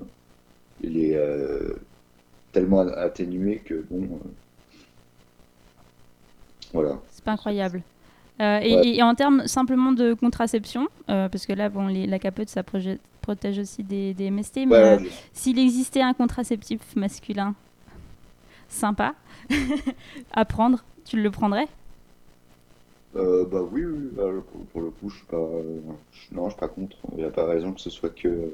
il 0.79 0.97
est 0.97 1.19
tellement 2.53 2.79
atténué 2.79 3.59
que 3.59 3.83
bon, 3.89 4.19
voilà. 6.71 6.99
C'est 7.09 7.23
pas 7.23 7.33
incroyable. 7.33 7.83
Euh, 8.39 8.59
et, 8.61 8.75
Ouais. 8.75 8.87
et 8.97 9.03
en 9.03 9.15
termes 9.15 9.47
simplement 9.47 9.91
de 9.91 10.13
contraception, 10.13 10.87
euh, 11.09 11.27
parce 11.29 11.45
que 11.45 11.53
là, 11.53 11.69
bon, 11.69 11.87
les- 11.87 12.05
la 12.07 12.19
capote, 12.19 12.49
ça 12.49 12.63
protège 12.63 13.59
aussi 13.59 13.83
des, 13.83 14.13
des 14.13 14.25
MST, 14.31 14.65
mais 14.67 14.71
Ouais, 14.71 14.83
euh, 14.83 14.97
ouais, 14.97 15.11
s'il 15.33 15.57
existait 15.59 16.01
un 16.01 16.13
contraceptif 16.13 16.79
masculin 16.95 17.55
sympa 18.69 19.15
à 20.33 20.45
prendre, 20.45 20.83
tu 21.05 21.21
le 21.21 21.31
prendrais? 21.31 21.67
Euh, 23.15 23.45
bah 23.45 23.61
oui, 23.71 23.83
oui, 23.85 24.09
bah, 24.11 24.25
pour, 24.51 24.65
pour 24.67 24.81
le 24.81 24.91
coup, 24.91 25.09
je 25.09 25.17
suis 25.17 25.25
pas, 25.25 25.37
non, 26.31 26.45
je 26.45 26.51
suis 26.51 26.59
pas 26.59 26.67
contre. 26.67 26.97
Il 27.13 27.17
n'y 27.19 27.23
a 27.23 27.31
pas 27.31 27.45
raison 27.45 27.73
que 27.73 27.81
ce 27.81 27.89
soit 27.89 28.09
que, 28.09 28.51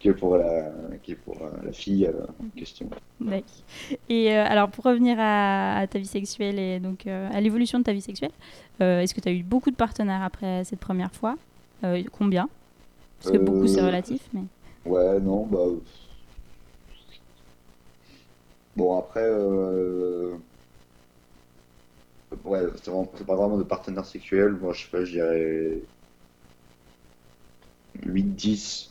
que 0.00 0.10
pour 0.10 0.36
la, 0.38 0.70
que 1.06 1.12
pour 1.12 1.36
euh, 1.42 1.50
la 1.62 1.72
fille 1.72 2.06
euh, 2.06 2.24
en 2.42 2.48
question. 2.58 2.88
D'accord. 3.20 3.42
Et 4.08 4.32
euh, 4.34 4.44
alors, 4.46 4.70
pour 4.70 4.84
revenir 4.84 5.16
à, 5.20 5.76
à 5.76 5.86
ta 5.86 5.98
vie 5.98 6.06
sexuelle 6.06 6.58
et 6.58 6.80
donc 6.80 7.06
euh, 7.06 7.28
à 7.30 7.40
l'évolution 7.40 7.78
de 7.78 7.84
ta 7.84 7.92
vie 7.92 8.00
sexuelle, 8.00 8.30
euh, 8.80 9.00
est-ce 9.00 9.14
que 9.14 9.20
tu 9.20 9.28
as 9.28 9.32
eu 9.32 9.42
beaucoup 9.42 9.70
de 9.70 9.76
partenaires 9.76 10.22
après 10.22 10.64
cette 10.64 10.80
première 10.80 11.12
fois? 11.12 11.36
Combien? 12.12 12.48
Parce 13.22 13.32
que 13.32 13.38
beaucoup, 13.38 13.66
c'est 13.66 13.80
relatif, 13.82 14.20
mais. 14.34 14.42
Ouais, 14.84 15.18
non, 15.20 15.46
bah. 15.46 15.58
Bon, 18.76 18.98
après, 18.98 19.28
ouais, 22.44 22.66
c'est 22.76 22.90
vraiment- 22.90 23.04
pas 23.06 23.34
vraiment 23.34 23.58
de 23.58 23.62
partenaire 23.62 24.04
sexuel. 24.04 24.52
Moi, 24.52 24.72
je 24.74 24.84
sais 24.84 24.90
pas, 24.90 25.04
je 25.04 25.12
dirais 25.12 25.78
8-10. 28.06 28.89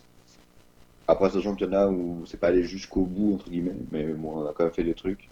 Après, 1.10 1.30
en 1.70 1.74
a 1.74 1.88
où 1.90 2.26
c'est 2.26 2.40
pas 2.40 2.48
allé 2.50 2.64
jusqu'au 2.64 3.06
bout, 3.06 3.36
entre 3.36 3.50
guillemets, 3.50 3.78
mais 3.92 4.06
bon, 4.14 4.40
on 4.40 4.48
a 4.48 4.54
quand 4.54 4.64
même 4.66 4.74
fait 4.74 4.84
des 4.84 4.96
trucs. 4.96 5.32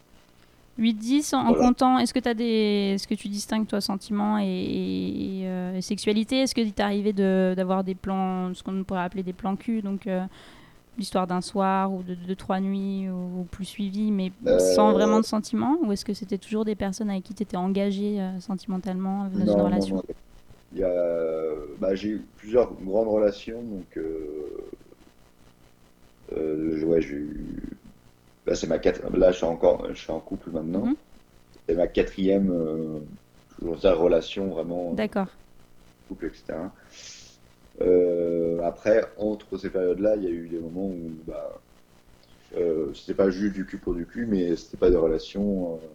8-10 0.77 1.33
en, 1.33 1.53
Voilà. 1.53 1.55
comptant, 1.55 1.97
est-ce 1.97 2.13
que, 2.13 2.19
des... 2.35 2.93
est-ce 2.95 3.07
que 3.07 3.15
tu 3.15 3.29
distingues 3.29 3.65
toi 3.67 3.81
sentiments 3.81 4.37
et, 4.37 4.45
et, 4.45 5.39
et, 5.41 5.47
euh, 5.47 5.75
et 5.75 5.81
sexualité? 5.81 6.41
Est-ce 6.41 6.53
que 6.53 6.61
t'est 6.69 6.83
arrivé 6.83 7.13
de- 7.13 7.53
d'avoir 7.57 7.83
des 7.83 7.95
plans, 7.95 8.53
ce 8.53 8.61
qu'on 8.61 8.83
pourrait 8.83 9.01
appeler 9.01 9.23
des 9.23 9.33
plans 9.33 9.55
cul, 9.55 9.81
donc 9.81 10.05
euh, 10.05 10.23
l'histoire 10.97 11.27
d'un 11.27 11.41
soir 11.41 11.93
ou 11.93 12.03
de, 12.03 12.15
de 12.15 12.33
trois 12.35 12.59
nuits 12.61 13.09
ou, 13.09 13.41
ou 13.41 13.45
plus 13.45 13.65
suivi, 13.65 14.11
mais 14.11 14.33
sans 14.57 14.91
Euh, 14.91 14.93
vraiment 14.93 15.19
de 15.21 15.25
sentiments 15.25 15.77
Ou 15.83 15.91
est-ce 15.93 16.05
que 16.05 16.13
c'était 16.13 16.39
toujours 16.39 16.65
des 16.65 16.75
personnes 16.75 17.09
avec 17.11 17.23
qui 17.25 17.35
tu 17.35 17.43
étais 17.43 17.57
engagé 17.57 18.19
sentimentalement 18.39 19.29
dans 19.29 19.47
une 19.47 19.61
non, 19.61 19.61
relation? 19.61 19.95
non. 19.95 20.03
Il 20.71 20.79
y 20.79 20.83
a, 20.83 20.91
bah, 21.79 21.95
j'ai 21.95 22.09
eu 22.09 22.27
plusieurs 22.37 22.73
grandes 22.75 23.09
relations, 23.09 23.63
donc 23.63 23.97
euh, 26.31 26.79
euh, 26.81 26.83
ouais, 26.85 27.01
eu, 27.15 27.79
là 28.45 28.55
c'est 28.55 28.67
ma 28.67 28.79
quatre, 28.79 29.03
là 29.17 29.31
je 29.31 29.37
suis 29.37 29.45
encore, 29.45 29.87
je 29.93 29.95
suis 30.01 30.11
en 30.11 30.21
couple 30.21 30.51
maintenant, 30.51 30.85
Mhm. 30.85 30.95
c'est 31.67 31.75
ma 31.75 31.87
quatrième, 31.87 32.51
euh, 32.51 33.01
je 33.61 33.65
relation 33.93 34.49
vraiment, 34.49 34.93
D'accord. 34.93 35.29
couple, 36.07 36.25
etc. 36.27 36.75
Euh, 37.81 38.61
après, 38.63 39.03
entre 39.17 39.57
ces 39.57 39.69
périodes-là, 39.71 40.15
il 40.17 40.23
y 40.23 40.27
a 40.27 40.31
eu 40.31 40.49
des 40.49 40.59
moments 40.59 40.87
où 40.89 41.21
bah, 41.25 41.61
euh, 42.55 42.93
c'était 42.93 43.15
pas 43.15 43.29
juste 43.29 43.53
du 43.55 43.65
cul 43.65 43.79
pour 43.79 43.95
du 43.95 44.07
cul, 44.07 44.25
mais 44.27 44.55
c'était 44.55 44.77
pas 44.77 44.89
des 44.89 44.97
relations 44.97 45.81
euh, 45.83 45.87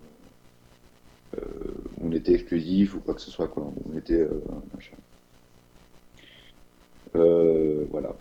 euh, 1.37 1.75
où 1.97 2.09
on 2.09 2.13
était 2.13 2.33
exclusif 2.35 2.95
ou 2.95 3.01
quoi 3.01 3.15
que 3.15 3.21
ce 3.21 3.31
soit, 3.31 3.49
quoi. 3.49 3.73
On 3.85 3.97
était 3.97 4.21
euh, 4.21 4.41
machin. 4.75 4.97
Euh, 7.15 7.87
voilà. 7.91 8.17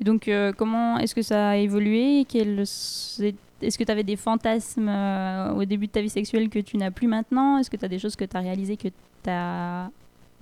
Donc, 0.00 0.28
euh, 0.28 0.52
comment 0.56 0.98
est-ce 0.98 1.14
que 1.14 1.22
ça 1.22 1.50
a 1.50 1.56
évolué 1.56 2.20
Est-ce 2.20 3.78
que 3.78 3.84
tu 3.84 3.90
avais 3.92 4.02
des 4.02 4.16
fantasmes 4.16 4.88
euh, 4.88 5.52
au 5.54 5.64
début 5.64 5.86
de 5.86 5.92
ta 5.92 6.00
vie 6.02 6.10
sexuelle 6.10 6.48
que 6.48 6.58
tu 6.58 6.76
n'as 6.76 6.90
plus 6.90 7.06
maintenant? 7.06 7.58
Est-ce 7.58 7.70
que 7.70 7.76
tu 7.76 7.84
as 7.84 7.88
des 7.88 7.98
choses 7.98 8.16
que 8.16 8.24
tu 8.24 8.36
as 8.36 8.40
réalisées 8.40 8.76
que 8.76 8.88
tu 8.88 9.30
as 9.30 9.90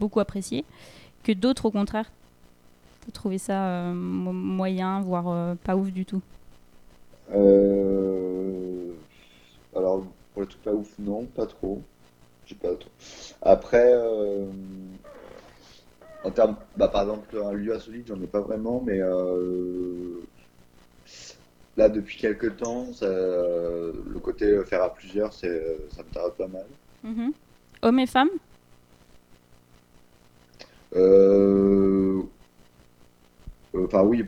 beaucoup 0.01 0.21
appréciées? 0.21 0.65
Que 1.23 1.33
d'autres, 1.33 1.67
au 1.67 1.71
contraire, 1.71 2.11
tu 3.13 3.29
as 3.29 3.39
ça 3.39 3.65
euh, 3.67 3.93
mo- 3.95 4.33
moyen, 4.33 5.01
voire 5.01 5.57
pas 5.65 5.77
ouf 5.77 5.93
du 5.93 6.05
tout? 6.05 6.23
Alors, 9.77 10.05
pour 10.33 10.43
le 10.43 10.47
truc 10.47 10.63
pas 10.63 10.73
ouf, 10.73 10.89
non, 10.99 11.25
pas 11.27 11.47
trop. 11.47 11.81
Pas 12.61 12.75
trop. 12.75 12.91
Après, 13.41 13.93
en 16.25 16.31
termes, 16.31 16.57
bah, 16.77 16.89
par 16.89 17.03
exemple, 17.03 17.37
un 17.43 17.53
lieu 17.53 17.75
insolite, 17.75 18.07
j'en 18.09 18.21
ai 18.21 18.27
pas 18.27 18.41
vraiment, 18.41 18.83
mais 18.83 19.01
euh, 19.01 20.23
là, 21.77 21.89
depuis 21.89 22.17
quelques 22.17 22.57
temps, 22.57 22.93
ça- 22.93 23.07
le 23.07 24.19
côté 24.21 24.65
faire 24.65 24.83
à 24.83 24.93
plusieurs, 24.95 25.33
c'est, 25.33 25.91
ça 25.91 26.03
me 26.03 26.11
taraude 26.11 26.37
pas 26.37 26.49
mal. 26.49 26.69
Mhm. 27.03 27.35
Hommes 27.83 27.99
et 28.01 28.07
femmes? 28.07 28.31
Euh, 30.95 32.23
euh, 33.75 33.87
Enfin, 33.87 34.03
oui, 34.05 34.23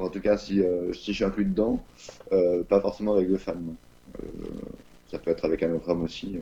en 0.00 0.08
tout 0.10 0.20
cas, 0.20 0.36
si, 0.36 0.60
euh, 0.62 0.92
si 0.92 1.12
je 1.12 1.16
suis 1.16 1.24
inclus 1.24 1.44
dedans, 1.46 1.86
euh, 2.32 2.64
pas 2.64 2.80
forcément 2.80 3.14
avec 3.14 3.28
deux 3.28 3.38
femmes. 3.38 3.76
Euh, 4.22 4.28
ça 5.06 5.18
peut 5.18 5.30
être 5.30 5.44
avec 5.44 5.62
un 5.62 5.72
autre 5.74 5.88
homme 5.90 6.02
aussi. 6.02 6.38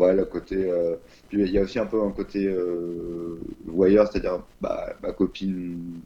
Ouais, 0.00 0.14
le 0.14 0.24
côté. 0.24 0.56
euh, 0.56 0.96
Puis 1.28 1.42
il 1.42 1.50
y 1.50 1.58
a 1.58 1.62
aussi 1.62 1.78
un 1.78 1.84
peu 1.84 2.02
un 2.02 2.10
côté 2.10 2.46
euh, 2.46 3.38
voyeur, 3.66 4.08
c'est-à-dire 4.10 4.40
bah, 4.58 4.94
ma 5.02 5.12
copine, 5.12 6.00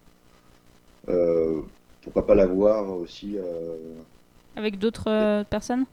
euh, 1.09 1.61
pourquoi 2.03 2.27
pas 2.27 2.35
la 2.35 2.47
voir 2.47 2.91
aussi 2.91 3.37
euh, 3.39 3.77
Avec 4.57 4.81
d'autres 4.81 5.45
personnes? 5.45 5.85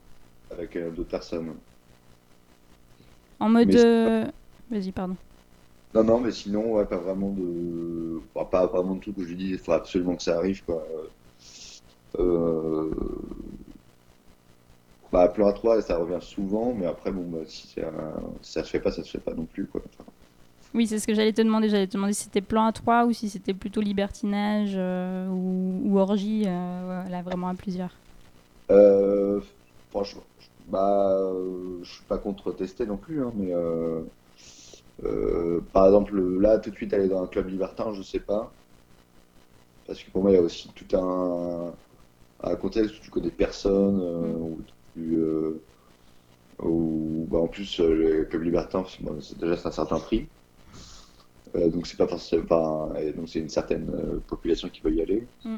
Avec 0.50 0.76
d'autres 0.94 1.10
personnes. 1.10 1.54
En 3.38 3.48
mode. 3.48 3.72
Mais 3.72 4.26
Vas-y, 4.72 4.90
pardon. 4.90 5.16
Non, 5.94 6.02
non, 6.02 6.20
mais 6.20 6.32
sinon, 6.32 6.72
ouais, 6.72 6.86
pas 6.86 6.96
vraiment 6.96 7.30
de. 7.30 8.20
enfin, 8.34 8.46
pas 8.46 8.66
vraiment 8.66 8.96
de 8.96 9.00
truc 9.00 9.16
où 9.18 9.22
je 9.22 9.28
lui 9.28 9.36
dis 9.36 9.50
il 9.50 9.58
faut 9.58 9.72
absolument 9.72 10.16
que 10.16 10.22
ça 10.24 10.38
arrive, 10.38 10.64
quoi. 10.64 10.84
Euh... 12.18 12.90
Bah, 15.12 15.28
plan 15.28 15.46
à 15.46 15.52
3, 15.52 15.80
ça 15.80 15.96
revient 15.98 16.18
souvent, 16.20 16.74
mais 16.74 16.86
après, 16.86 17.12
bon, 17.12 17.28
bah, 17.30 17.46
si 17.46 17.68
si 17.68 17.80
ça 18.42 18.64
se 18.64 18.70
fait 18.70 18.80
pas, 18.80 18.90
ça 18.90 19.04
se 19.04 19.10
fait 19.10 19.20
pas 19.20 19.34
non 19.34 19.46
plus, 19.46 19.68
quoi. 19.68 19.82
Enfin, 19.86 20.10
Oui, 20.74 20.86
c'est 20.86 20.98
ce 20.98 21.06
que 21.06 21.14
j'allais 21.14 21.32
te 21.32 21.42
demander. 21.42 21.68
J'allais 21.68 21.86
te 21.86 21.92
demander 21.94 22.14
si 22.14 22.24
c'était 22.24 22.40
plan 22.40 22.64
à 22.66 22.72
trois 22.72 23.04
ou 23.06 23.12
si 23.12 23.28
c'était 23.28 23.54
plutôt 23.54 23.80
libertinage 23.80 24.72
euh, 24.74 25.28
ou, 25.28 25.82
ou 25.84 25.98
orgie, 25.98 26.44
euh, 26.46 27.02
voilà, 27.02 27.22
vraiment 27.22 27.48
à 27.48 27.54
plusieurs. 27.54 28.00
Euh, 28.70 29.40
franchement, 29.90 30.26
je- 30.38 30.48
bah, 30.66 31.12
euh, 31.18 31.80
je 31.82 31.92
suis 31.92 32.04
pas 32.06 32.18
contre 32.18 32.52
tester 32.52 32.86
non 32.86 32.96
plus, 32.98 33.22
hein, 33.22 33.32
mais 33.36 33.52
par 35.72 35.86
exemple, 35.86 36.18
là, 36.40 36.58
tout 36.58 36.70
de 36.70 36.76
suite, 36.76 36.92
aller 36.94 37.08
dans 37.08 37.22
un 37.22 37.26
club 37.26 37.48
libertin, 37.48 37.92
je 37.94 38.02
sais 38.02 38.20
pas. 38.20 38.56
Parce 39.86 40.02
que 40.02 40.10
pour 40.10 40.22
moi, 40.22 40.30
il 40.30 40.34
y 40.34 40.36
a 40.38 40.42
aussi 40.42 40.72
tout 40.74 40.96
un, 40.96 41.76
un 42.40 42.56
contexte 42.56 42.96
où 42.98 43.00
tu 43.02 43.10
connais 43.10 43.30
personne, 43.32 44.00
où 44.02 44.64
tu, 44.94 45.16
euh, 45.16 45.60
où, 46.60 47.26
bah, 47.30 47.38
en 47.38 47.46
plus, 47.46 47.80
euh, 47.80 47.94
le 47.94 48.24
club 48.24 48.42
libertin, 48.42 48.84
c'est 48.88 49.02
bon, 49.02 49.18
déjà 49.40 49.56
c'est 49.56 49.68
un 49.68 49.72
certain 49.72 49.98
prix. 49.98 50.26
Euh, 51.54 51.68
donc 51.68 51.86
c'est 51.86 51.98
pas 51.98 52.06
forcément, 52.06 52.44
enfin, 52.44 52.94
donc 53.14 53.28
c'est 53.28 53.40
une 53.40 53.48
certaine 53.48 54.20
population 54.26 54.68
qui 54.68 54.80
veut 54.80 54.94
y 54.94 55.02
aller. 55.02 55.26
Mm. 55.44 55.56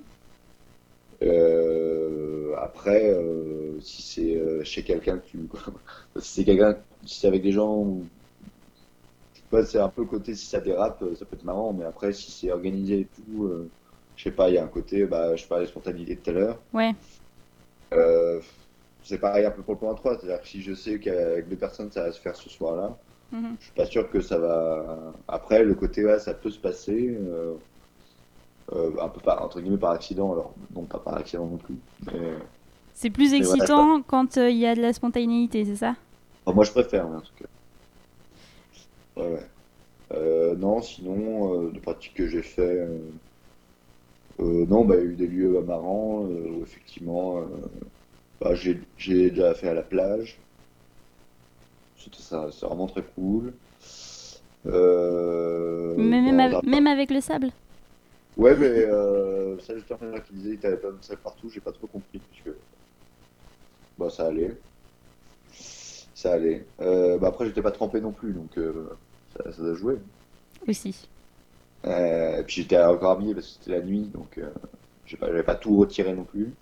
Euh, 1.22 2.54
après, 2.56 3.10
euh, 3.10 3.80
si 3.80 4.02
c'est 4.02 4.36
euh, 4.36 4.64
chez 4.64 4.82
quelqu'un 4.82 5.18
que 5.18 5.26
tu, 5.26 5.38
si 6.20 6.34
c'est 6.34 6.44
quelqu'un, 6.44 6.76
si 7.04 7.20
c'est 7.20 7.28
avec 7.28 7.42
des 7.42 7.52
gens 7.52 7.76
où, 7.76 8.04
je 9.34 9.40
sais 9.40 9.46
pas, 9.50 9.64
c'est 9.64 9.78
un 9.78 9.88
peu 9.88 10.02
le 10.02 10.08
côté 10.08 10.34
si 10.34 10.46
ça 10.46 10.60
dérape, 10.60 11.04
ça 11.16 11.24
peut 11.24 11.36
être 11.36 11.44
marrant, 11.44 11.72
mais 11.72 11.84
après 11.84 12.12
si 12.12 12.30
c'est 12.30 12.50
organisé 12.50 13.00
et 13.00 13.08
tout, 13.16 13.50
je 14.16 14.22
sais 14.22 14.32
pas, 14.32 14.48
il 14.48 14.54
y 14.54 14.58
a 14.58 14.64
un 14.64 14.68
côté, 14.68 15.04
bah, 15.06 15.36
je 15.36 15.46
parlais 15.46 15.64
de 15.64 15.70
spontanéité 15.70 16.16
tout 16.16 16.30
à 16.30 16.32
l'heure. 16.32 16.58
Ouais. 16.72 16.94
C'est 19.04 19.18
pareil 19.20 19.46
un 19.46 19.52
peu 19.52 19.62
pour 19.64 19.74
le 19.74 19.80
point 19.80 19.94
3, 19.94 20.18
c'est-à-dire 20.18 20.40
que 20.42 20.48
si 20.48 20.62
je 20.62 20.74
sais 20.74 20.98
qu'avec 21.00 21.48
deux 21.48 21.58
personnes 21.58 21.92
ça 21.92 22.04
va 22.04 22.12
se 22.12 22.20
faire 22.20 22.36
ce 22.36 22.50
soir-là, 22.50 22.98
Mhm. 23.30 23.58
je 23.58 23.66
suis 23.66 23.74
pas 23.74 23.86
sûr 23.86 24.10
que 24.10 24.20
ça 24.22 24.38
va. 24.38 25.14
Après, 25.28 25.64
le 25.64 25.74
côté 25.76 26.04
ouais, 26.06 26.18
ça 26.20 26.34
peut 26.34 26.50
se 26.50 26.60
passer, 26.60 27.08
euh, 27.20 27.56
euh, 28.72 28.96
un 29.00 29.08
peu 29.08 29.20
par, 29.20 29.42
entre 29.42 29.60
guillemets 29.60 29.78
par 29.78 29.90
accident, 29.92 30.32
alors 30.32 30.54
non 30.70 30.86
pas 30.86 30.98
par 31.00 31.14
accident 31.16 31.46
non 31.46 31.58
plus, 31.58 31.80
mais 32.00 32.38
C'est 32.94 33.10
plus 33.10 33.34
Mais 33.38 33.44
voilà, 33.46 33.68
excitant 33.68 34.00
quand 34.02 34.38
euh, 34.38 34.48
il 34.48 34.56
y 34.56 34.64
a 34.66 34.74
de 34.74 34.80
la 34.80 34.94
spontanéité, 34.94 35.66
c'est 35.66 35.76
ça? 35.76 35.96
Enfin, 36.46 36.54
moi 36.56 36.64
je 36.64 36.70
préfère 36.72 37.06
en 37.06 37.20
tout 37.20 37.34
cas. 37.36 37.44
Ouais, 39.16 39.26
ouais. 39.32 39.50
Euh, 40.12 40.56
non, 40.56 40.82
sinon, 40.82 41.68
euh, 41.68 41.72
de 41.72 41.80
pratiques 41.80 42.14
que 42.14 42.28
j'ai 42.28 42.42
fait, 42.42 42.88
euh, 44.40 44.66
non, 44.66 44.84
bah, 44.84 44.96
il 44.96 45.00
y 45.00 45.02
a 45.02 45.10
eu 45.12 45.16
des 45.16 45.26
lieux 45.28 45.60
marrants 45.62 46.22
où 46.26 46.62
effectivement, 46.62 47.40
bah, 48.44 48.54
j'ai 48.54 48.80
j'ai 48.98 49.30
déjà 49.30 49.54
fait 49.54 49.68
à 49.68 49.74
la 49.74 49.82
plage. 49.82 50.38
C'était 51.96 52.22
ça, 52.22 52.48
c'est 52.52 52.66
vraiment 52.66 52.86
très 52.86 53.02
cool. 53.02 53.54
Euh, 54.66 55.94
Mais 55.96 56.20
même, 56.20 56.40
av- 56.40 56.86
avec 56.88 57.10
le 57.10 57.20
sable 57.20 57.50
Ouais, 58.36 58.56
mais 58.56 58.66
euh, 58.66 59.58
ça, 59.60 59.74
juste 59.76 59.90
un 59.92 59.96
frère 59.96 60.24
qui 60.24 60.34
disait 60.34 60.56
qu'il 60.56 60.66
avait 60.66 60.76
pas 60.76 60.90
de 60.90 60.98
sable 61.02 61.20
partout, 61.22 61.48
j'ai 61.50 61.60
pas 61.60 61.72
trop 61.72 61.86
compris, 61.86 62.18
puisque 62.18 62.56
bah, 63.98 64.10
ça 64.10 64.26
allait. 64.26 64.56
Ça 66.14 66.32
allait. 66.32 66.66
Euh, 66.80 67.18
bah, 67.18 67.28
après, 67.28 67.46
j'étais 67.46 67.62
pas 67.62 67.70
trempé 67.70 68.00
non 68.00 68.12
plus, 68.12 68.32
donc 68.32 68.58
euh, 68.58 68.88
ça, 69.36 69.52
ça 69.52 69.62
doit 69.62 69.74
jouer. 69.74 69.98
aussi. 70.68 71.08
Euh, 71.86 72.38
et 72.40 72.42
puis 72.44 72.62
j'étais 72.62 72.82
encore 72.82 73.12
habillé 73.12 73.34
parce 73.34 73.46
que 73.46 73.52
c'était 73.54 73.78
la 73.78 73.84
nuit, 73.84 74.08
donc 74.12 74.38
euh, 74.38 74.50
j'ai 75.06 75.16
pas, 75.18 75.26
j'avais 75.26 75.42
pas 75.42 75.54
tout 75.54 75.76
retiré 75.76 76.14
non 76.14 76.24
plus. 76.24 76.54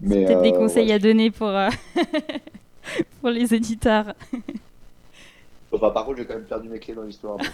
Mais 0.00 0.24
Peut-être 0.24 0.42
des 0.42 0.52
euh, 0.52 0.58
conseils 0.58 0.88
ouais. 0.88 0.94
à 0.94 0.98
donner 0.98 1.30
pour, 1.30 1.48
euh, 1.48 1.68
pour 3.20 3.30
les 3.30 3.54
éditeurs. 3.54 4.14
Enfin, 5.72 5.90
par 5.90 6.04
contre, 6.04 6.18
j'ai 6.18 6.26
quand 6.26 6.34
même 6.34 6.44
perdu 6.44 6.68
mes 6.68 6.78
clés 6.78 6.94
dans 6.94 7.02
l'histoire. 7.02 7.36
donc, 7.36 7.48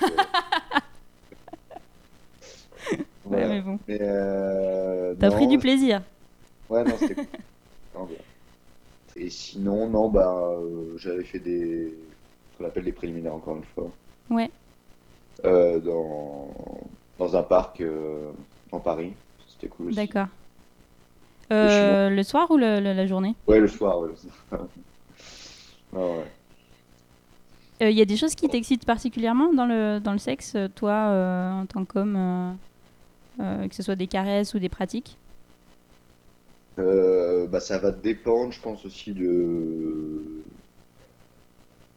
euh, 3.32 3.60
bon. 3.62 3.78
Mais 3.88 3.98
euh, 4.00 5.14
T'as 5.18 5.30
non, 5.30 5.36
pris 5.36 5.46
du 5.46 5.58
plaisir. 5.58 6.02
Ouais, 6.68 6.84
non, 6.84 6.94
c'était 6.98 7.14
cool. 7.14 7.24
Non, 7.96 8.04
bien. 8.06 8.16
Et 9.14 9.30
sinon, 9.30 9.88
non, 9.88 10.08
bah, 10.08 10.58
j'avais 10.96 11.22
fait 11.22 11.38
des. 11.38 11.94
ce 12.52 12.58
qu'on 12.58 12.64
appelle 12.64 12.82
des 12.82 12.90
préliminaires, 12.90 13.34
encore 13.34 13.56
une 13.56 13.62
fois. 13.62 13.88
Ouais. 14.30 14.50
Dans... 15.44 16.48
dans 17.18 17.36
un 17.36 17.42
parc 17.44 17.80
en 18.72 18.80
Paris. 18.80 19.12
C'était 19.46 19.68
cool 19.68 19.88
aussi. 19.88 19.96
D'accord. 19.96 20.26
Euh, 21.52 22.10
le 22.10 22.22
soir 22.22 22.50
ou 22.50 22.56
le- 22.56 22.80
le- 22.80 22.92
la 22.92 23.06
journée? 23.06 23.36
Ouais, 23.46 23.58
le 23.60 23.68
soir, 23.68 24.00
ouais. 24.00 24.10
ouais. 25.92 26.34
Il 27.80 27.90
y 27.90 28.00
a 28.00 28.04
des 28.04 28.16
choses 28.16 28.34
qui 28.34 28.48
t'excitent 28.48 28.84
particulièrement 28.86 29.52
dans 29.52 29.66
le, 29.66 29.98
dans 30.00 30.12
le 30.12 30.18
sexe, 30.18 30.54
euh, 30.54 30.68
toi, 30.68 30.92
euh, 31.10 31.50
en 31.52 31.66
tant 31.66 31.84
qu'homme, 31.84 32.16
euh, 32.16 32.52
euh, 33.42 33.68
que 33.68 33.74
ce 33.74 33.82
soit 33.82 33.96
des 33.96 34.08
caresses 34.08 34.54
ou 34.54 34.58
des 34.60 34.68
pratiques? 34.70 35.18
Euh, 36.78 37.46
bah, 37.48 37.58
ça 37.60 37.78
va 37.78 37.90
dépendre, 37.92 38.52
je 38.52 38.60
pense 38.60 38.84
aussi 38.84 39.12
de. 39.12 40.44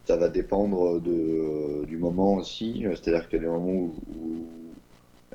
Ça 0.08 0.18
va 0.18 0.30
dépendre 0.30 1.00
de, 1.02 1.86
du 1.86 1.98
moment 1.98 2.34
aussi. 2.36 2.84
C'est-à-dire 2.96 3.28
qu'il 3.30 3.38
y 3.38 3.42
a 3.42 3.46
des 3.46 3.48
moments 3.52 3.72
où, 3.72 4.02
où 4.08 4.67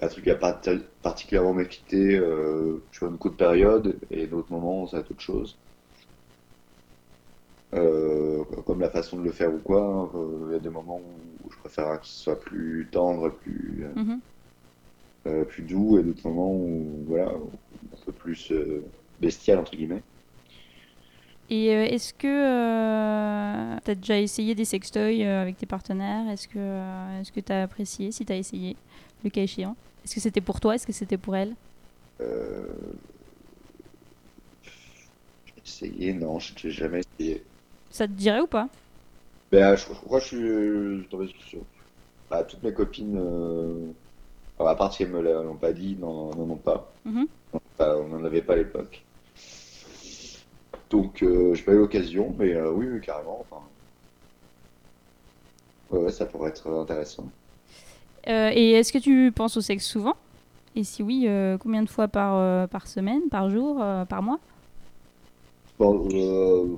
un 0.03 0.09
truc 0.09 0.27
va 0.27 0.35
part- 0.35 0.61
particulièrement 1.03 1.55
m'exciter 1.55 2.17
euh, 2.19 2.87
sur 2.93 3.07
une 3.09 3.17
courte 3.19 3.39
période, 3.39 3.99
et 4.11 4.27
d'autres 4.27 4.53
moments, 4.53 4.87
ça 4.87 4.99
être 4.99 5.11
autre 5.13 5.23
chose. 5.23 5.59
Euh, 7.75 8.45
comme 8.67 8.81
la 8.81 8.91
façon 8.91 9.19
de 9.19 9.23
le 9.25 9.33
faire 9.33 9.53
ou 9.55 9.59
quoi. 9.59 9.83
hein. 9.83 10.11
Euh, 10.15 10.47
Il 10.51 10.53
y 10.53 10.57
a 10.57 10.61
des 10.61 10.69
moments 10.71 11.01
où 11.01 11.51
je 11.51 11.59
préfère 11.59 12.01
qu'il 12.01 12.13
soit 12.13 12.39
plus 12.39 12.89
tendre, 12.93 13.31
plus, 13.31 13.87
Mhm. 13.95 14.23
euh, 15.27 15.45
plus 15.45 15.63
doux, 15.65 15.99
et 15.99 16.03
d'autres 16.03 16.29
moments 16.29 16.53
où, 16.55 17.05
voilà, 17.07 17.31
un 17.33 17.97
peu 18.05 18.13
plus 18.13 18.53
bestial, 19.21 19.59
entre 19.59 19.77
guillemets. 19.77 20.05
Et 21.49 21.67
est-ce 21.67 22.15
que 22.15 22.27
euh, 22.27 23.77
t'as 23.85 23.95
déjà 23.95 24.19
essayé 24.19 24.55
des 24.55 24.65
sextoys 24.65 25.23
avec 25.25 25.57
tes 25.59 25.67
partenaires? 25.67 26.29
Est-ce 26.31 26.49
que 26.49 26.59
euh, 26.59 27.21
est-ce 27.21 27.33
que 27.33 27.41
t'as 27.41 27.63
apprécié, 27.63 28.11
si 28.13 28.25
t'as 28.25 28.37
essayé, 28.37 28.77
le 29.23 29.31
cas 29.31 29.43
échéant? 29.43 29.77
Est-ce 30.05 30.15
que 30.15 30.21
c'était 30.21 30.41
pour 30.41 30.61
toi? 30.61 30.75
Est-ce 30.75 30.87
que 30.87 30.93
c'était 30.93 31.17
pour 31.17 31.37
elle? 31.37 31.55
Euh... 32.21 32.67
J'ai 35.47 35.63
essayé, 35.65 36.13
non, 36.13 36.39
je 36.39 36.53
n'ai 36.65 36.71
jamais 36.73 37.01
essayé. 37.01 37.43
Ça 37.91 38.07
te 38.07 38.13
dirait 38.13 38.41
ou 38.41 38.47
pas? 38.47 38.69
Ben, 39.51 39.77
je, 39.77 39.87
je 39.87 39.93
crois 39.93 40.21
que 40.21 40.27
je 40.27 40.99
suis 40.99 41.09
tombé 41.09 41.29
sur. 41.47 41.61
Bah, 42.31 42.43
toutes 42.45 42.63
mes 42.63 42.73
copines, 42.73 43.19
euh, 43.19 43.93
à 44.59 44.75
part 44.75 44.95
si 44.95 45.03
elles 45.03 45.11
me 45.11 45.21
l'ont 45.21 45.57
pas 45.57 45.73
dit, 45.73 45.97
n'en 45.97 46.31
ont 46.31 46.57
pas. 46.57 46.91
Mhm. 47.05 47.27
Enfin, 47.53 47.97
on 47.97 48.09
n'en 48.09 48.25
avait 48.25 48.41
pas 48.41 48.55
à 48.55 48.57
l'époque. 48.57 49.03
Donc, 50.89 51.23
euh, 51.23 51.55
j'ai 51.55 51.63
pas 51.63 51.73
eu 51.73 51.79
l'occasion, 51.79 52.35
mais 52.39 52.55
euh, 52.55 52.71
oui, 52.71 52.87
oui, 52.89 53.01
carrément. 53.01 53.41
Enfin... 53.41 53.63
Ouais, 55.91 56.05
ouais, 56.05 56.13
ça 56.13 56.25
pourrait 56.25 56.51
être 56.51 56.67
intéressant. 56.71 57.31
Euh, 58.29 58.51
Et 58.55 58.73
est-ce 58.73 58.93
que 58.93 58.99
tu 58.99 59.33
penses 59.35 59.57
au 59.57 59.61
sexe 59.61 59.87
souvent? 59.87 60.15
Et 60.77 60.85
si 60.85 61.03
oui, 61.03 61.25
euh, 61.27 61.59
combien 61.59 61.83
de 61.83 61.89
fois 61.89 62.09
par, 62.09 62.37
euh, 62.37 62.67
par 62.67 62.87
semaine, 62.87 63.23
par 63.31 63.51
jour, 63.51 63.77
par 64.09 64.23
mois? 64.23 64.39
Bon, 65.79 66.09
euh, 66.13 66.77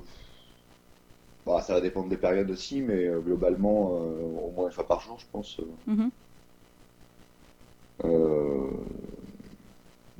bah, 1.45 1.61
ça 1.61 1.73
va 1.75 1.81
dépendre 1.81 2.09
des 2.09 2.17
périodes 2.17 2.49
aussi, 2.49 2.81
mais 2.81 3.07
globalement, 3.23 3.91
au 3.91 4.51
moins 4.55 4.67
une 4.67 4.73
fois 4.73 4.87
par 4.87 4.99
jour, 5.01 5.17
je 5.19 5.25
pense. 5.31 5.57
Mhm. 5.87 6.09
Euh, 8.03 8.67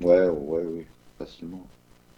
Ouais, 0.01 0.27
ouais, 0.27 0.63
oui, 0.65 0.85
facilement. 1.17 1.61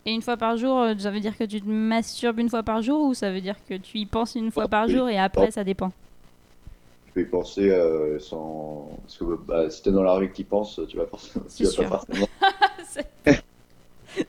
Et 0.05 0.11
une 0.13 0.21
fois 0.23 0.35
par 0.35 0.57
jour, 0.57 0.83
ça 0.97 1.11
veut 1.11 1.19
dire 1.19 1.37
que 1.37 1.43
tu 1.43 1.61
te 1.61 1.67
masturbes 1.67 2.39
une 2.39 2.49
fois 2.49 2.63
par 2.63 2.81
jour 2.81 3.05
ou 3.07 3.13
ça 3.13 3.31
veut 3.31 3.41
dire 3.41 3.55
que 3.69 3.75
tu 3.75 3.99
y 3.99 4.05
penses 4.07 4.33
une 4.35 4.51
fois 4.51 4.63
Ah, 4.65 4.67
par 4.67 4.87
jour 4.87 5.07
et 5.09 5.19
après 5.19 5.49
Ah. 5.49 5.51
ça 5.51 5.63
dépend? 5.63 5.91
Peux 7.17 7.27
y 7.27 7.29
penser 7.29 7.69
euh, 7.71 8.19
sans. 8.19 8.89
Parce 9.03 9.17
que 9.17 9.23
bah, 9.45 9.69
si 9.69 9.81
t'es 9.81 9.91
dans 9.91 10.03
la 10.03 10.13
rue 10.13 10.29
que 10.29 10.35
t'y 10.35 10.43
penses, 10.43 10.79
tu 10.87 10.97
vas. 10.97 11.05
C'est 11.47 11.57
tu 11.57 11.63
vas 11.63 11.69
sûr. 11.69 11.83
pas 11.89 11.97
forcément. 11.99 12.27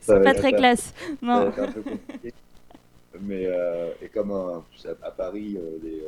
C'est 0.01 0.23
pas 0.23 0.33
très 0.33 0.53
classe. 0.53 0.93
ça 0.97 1.15
Non. 1.21 1.39
va 1.41 1.47
être 1.49 1.59
un 1.59 1.71
peu 1.71 1.81
compliqué. 1.81 2.33
Mais 3.21 3.45
euh, 3.45 3.91
et 4.01 4.07
comme 4.07 4.31
euh, 4.31 4.59
à, 5.03 5.11
Paris, 5.11 5.57
les, 5.83 6.01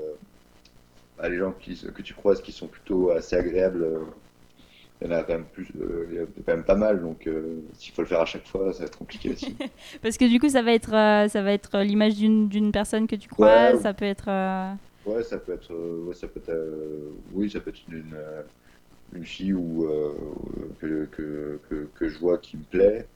bah, 1.18 1.30
les 1.30 1.38
gens 1.38 1.52
qui, 1.52 1.76
que 1.76 2.02
tu 2.02 2.14
croises 2.14 2.42
qui 2.42 2.52
sont 2.52 2.68
plutôt 2.68 3.12
assez 3.12 3.36
agréables, 3.36 3.86
il 5.02 5.10
y 5.10 5.14
en 5.14 5.18
a 5.18 5.24
quand 5.24 5.34
même 5.34 5.46
plus, 5.46 5.68
euh, 5.82 6.28
quand 6.46 6.54
même 6.54 6.64
pas 6.64 6.76
mal. 6.76 7.02
Donc 7.02 7.26
euh, 7.26 7.62
s'il 7.74 7.94
faut 7.94 8.04
le 8.04 8.08
faire 8.08 8.22
à 8.22 8.26
chaque 8.26 8.46
fois, 8.46 8.72
ça 8.72 8.80
va 8.80 8.86
être 8.86 8.98
compliqué 8.98 9.32
aussi. 9.32 9.56
Parce 10.02 10.18
que 10.18 10.26
du 10.26 10.40
coup, 10.40 10.50
ça 10.50 10.62
va 10.62 10.74
être, 10.74 10.94
euh, 10.94 11.28
ça 11.28 11.42
va 11.42 11.52
être 11.54 11.80
l'image 11.80 12.16
d'une 12.16 12.48
d'une 12.48 12.72
personne 12.72 13.08
que 13.08 13.16
tu 13.16 13.28
croises. 13.28 13.76
Ouais. 13.76 13.82
Ça 13.82 13.94
peut 13.94 14.06
être. 14.06 14.30
Ouais, 15.06 15.24
ça 15.24 15.40
peut 15.40 15.54
être, 15.54 15.72
euh, 15.74 16.04
ouais, 16.06 16.14
ça 16.14 16.28
peut 16.28 16.40
être, 16.40 16.50
euh, 16.50 17.10
oui, 17.32 17.50
ça 17.50 17.60
peut 17.60 17.72
être 17.72 17.82
une, 17.88 17.96
une, 17.98 18.14
euh, 18.14 18.44
une 19.14 19.26
fille 19.26 19.54
ou 19.54 19.86
euh, 19.86 20.14
que, 20.80 21.06
que, 21.08 21.62
que, 21.70 21.86
que 21.96 22.10
je 22.10 22.20
vois 22.20 22.38
qui 22.40 22.58
me 22.58 22.64
plaît. 22.66 23.08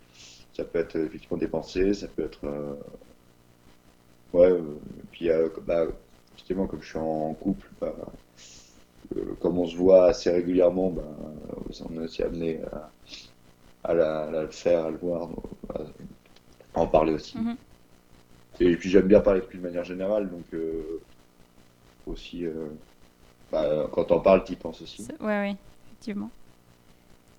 Ça 0.53 0.65
peut 0.65 0.79
être 0.79 0.95
effectivement 0.97 1.37
des 1.37 1.47
pensées, 1.49 1.93
ça 1.93 2.07
peut 2.09 2.23
être, 2.25 2.45
euh, 2.45 2.75
ouais. 4.33 4.51
puis 5.11 5.29
bah, 5.65 5.87
justement, 6.35 6.67
comme 6.67 6.81
je 6.81 6.89
suis 6.89 6.97
en 6.99 7.33
couple, 7.33 7.67
bah, 7.79 7.95
comme 9.39 9.59
on 9.59 9.65
se 9.67 9.75
voit 9.75 10.07
assez 10.07 10.31
régulièrement, 10.31 10.89
bah, 10.91 11.03
on 11.89 11.93
est 11.95 11.99
aussi 11.99 12.23
amené 12.23 12.61
à, 12.71 12.91
à 13.83 13.93
la, 13.93 14.21
à 14.25 14.43
le 14.43 14.51
faire, 14.51 14.85
à 14.85 14.91
le 14.91 14.97
voir, 14.97 15.29
à, 15.73 15.81
en 16.81 16.87
parler 16.87 17.13
aussi. 17.13 17.37
Mhm. 17.37 17.57
Et 18.59 18.75
puis 18.75 18.89
j'aime 18.89 19.07
bien 19.07 19.21
parler 19.21 19.41
de 19.41 19.47
lui 19.47 19.57
de 19.57 19.63
manière 19.63 19.83
générale, 19.83 20.29
donc 20.29 20.45
aussi, 22.05 22.45
euh, 22.45 22.69
bah, 23.51 23.89
quand 23.93 24.11
on 24.11 24.21
parle, 24.21 24.43
t'y 24.45 24.55
penses 24.57 24.81
aussi. 24.81 25.11
Ouais, 25.19 25.25
ouais, 25.27 25.57
effectivement. 25.85 26.31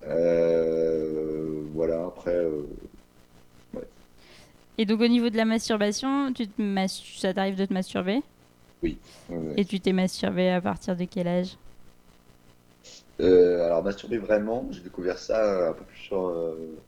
Euh, 0.05 1.67
voilà, 1.73 2.07
après, 2.07 2.35
euh, 2.35 2.67
Et 4.79 4.87
donc, 4.87 5.01
au 5.01 5.09
niveau 5.09 5.29
de 5.31 5.37
la 5.37 5.45
masturbation, 5.45 6.33
tu 6.33 6.49
te 6.49 6.61
mas- 6.63 7.03
ça 7.19 7.33
t'arrive 7.35 7.57
de 7.57 7.65
te 7.67 7.73
masturber? 7.75 8.23
Ouais. 9.29 9.57
Et 9.57 9.65
tu 9.65 9.81
t'es 9.81 9.93
masturbé 9.93 10.51
à 10.51 10.61
partir 10.61 10.97
de 10.97 11.05
quel 11.05 11.27
âge? 11.27 11.57
Euh, 13.21 13.65
alors 13.65 13.83
masturber 13.83 14.19
vraiment, 14.19 14.69
j'ai 14.71 14.83
découvert 14.83 15.19
ça 15.19 15.71
un 15.71 15.73
peu 15.73 15.85
plus 15.85 15.97
sur, 15.99 16.29
euh, 16.29 16.85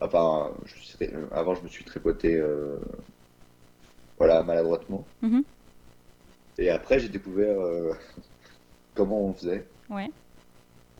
enfin, 0.00 0.54
je 0.64 1.06
avant 1.32 1.54
je 1.54 1.62
me 1.62 1.68
suis 1.68 1.84
tripoté, 1.84 2.36
euh, 2.36 2.78
voilà, 4.18 4.42
maladroitement. 4.42 5.08
Mhm. 5.22 5.55
Et 6.58 6.68
après 6.70 6.98
j'ai 7.00 7.08
découvert 7.08 7.58
euh, 7.60 7.94
comment 8.94 9.26
on 9.26 9.34
faisait, 9.34 9.70
Ouais. 9.88 10.12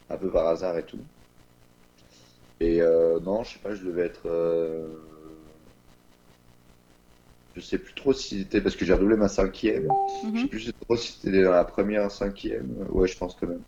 un 0.09 0.19
peu 0.19 0.33
par 0.33 0.49
hasard 0.49 0.77
et 0.79 0.85
tout. 0.85 1.07
Et 2.61 2.81
euh, 2.83 3.19
non, 3.21 3.43
je 3.45 3.55
sais 3.55 3.59
pas, 3.61 3.75
je 3.75 3.85
devais 3.85 4.03
être, 4.07 4.27
euh, 4.27 4.97
je 7.55 7.61
sais 7.61 7.79
plus 7.79 7.95
trop 7.95 8.13
si 8.13 8.41
c'était 8.43 8.61
parce 8.61 8.77
que 8.77 8.85
j'ai 8.85 8.93
redoublé 8.93 9.17
ma 9.17 9.29
cinquième. 9.29 9.97
Je 10.35 10.41
sais 10.43 10.49
Mhm. 10.49 10.49
plus 10.49 10.73
trop 10.81 10.97
si 10.97 11.13
c'était 11.21 11.43
dans 11.43 11.51
la 11.53 11.65
première, 11.65 12.11
cinquième. 12.11 12.77
Ouais, 12.91 13.09
je 13.09 13.17
pense 13.17 13.35
quand 13.37 13.47
même. 13.49 13.65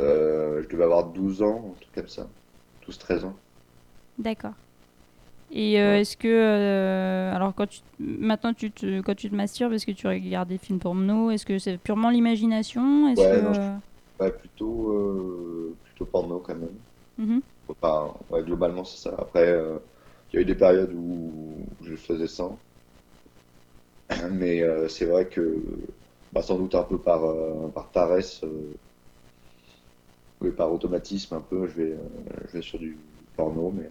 Euh, 0.00 0.62
je 0.62 0.68
devais 0.68 0.84
avoir 0.84 1.12
12 1.12 1.42
ans, 1.42 1.74
un 1.76 1.80
truc 1.80 1.92
comme 1.94 2.08
ça. 2.08 2.32
12-13 2.82 3.24
ans. 3.24 3.40
D'accord. 4.18 4.56
Et 5.50 5.80
euh, 5.80 6.00
est-ce 6.00 6.16
que 6.16 6.26
euh, 6.28 7.34
alors 7.34 7.54
quand 7.54 7.66
tu 7.68 7.82
maintenant 7.98 8.54
tu 8.54 8.72
te 8.72 9.00
quand 9.02 9.14
tu 9.14 9.30
te 9.30 9.34
masturbes, 9.34 9.72
est-ce 9.74 9.86
que 9.86 9.92
tu 9.92 10.06
regardes 10.06 10.48
des 10.48 10.58
films 10.58 10.80
porno 10.80 11.30
Est-ce 11.30 11.46
que 11.46 11.58
c'est 11.58 11.78
purement 11.78 12.10
l'imagination? 12.10 13.12
Ouais, 13.16 13.26
que 13.28 13.36
non, 13.40 13.52
je- 13.52 13.60
euh, 13.60 13.78
Ouais, 14.20 14.32
plutôt, 14.32 14.90
euh, 14.92 15.78
plutôt 15.84 16.06
porno 16.06 16.40
quand 16.40 16.54
même. 16.56 16.80
mhm. 17.16 17.40
Enfin, 17.68 18.18
ouais, 18.30 18.44
globalement, 18.44 18.84
c'est 18.84 18.98
ça. 19.10 19.16
Après, 19.18 19.48
il 20.32 20.36
y 20.36 20.38
a 20.38 20.42
eu 20.42 20.44
des 20.46 20.54
périodes 20.56 20.92
où 20.94 21.68
je 21.82 21.96
faisais 21.96 22.28
sans. 22.28 22.64
Mais 24.30 24.62
c'est 24.88 25.04
vrai 25.06 25.28
que, 25.28 25.62
bah, 26.32 26.42
sans 26.42 26.58
doute 26.58 26.74
un 26.74 26.84
peu 26.84 27.00
par, 27.02 27.22
par 27.72 27.90
paresse, 27.90 28.42
oui, 30.40 30.52
par 30.52 30.72
automatisme 30.72 31.34
un 31.34 31.40
peu, 31.40 31.66
je 31.66 31.74
vais, 31.82 31.98
je 32.46 32.52
vais 32.52 32.62
sur 32.62 32.78
du 32.78 33.00
porno. 33.36 33.70
Mais, 33.72 33.88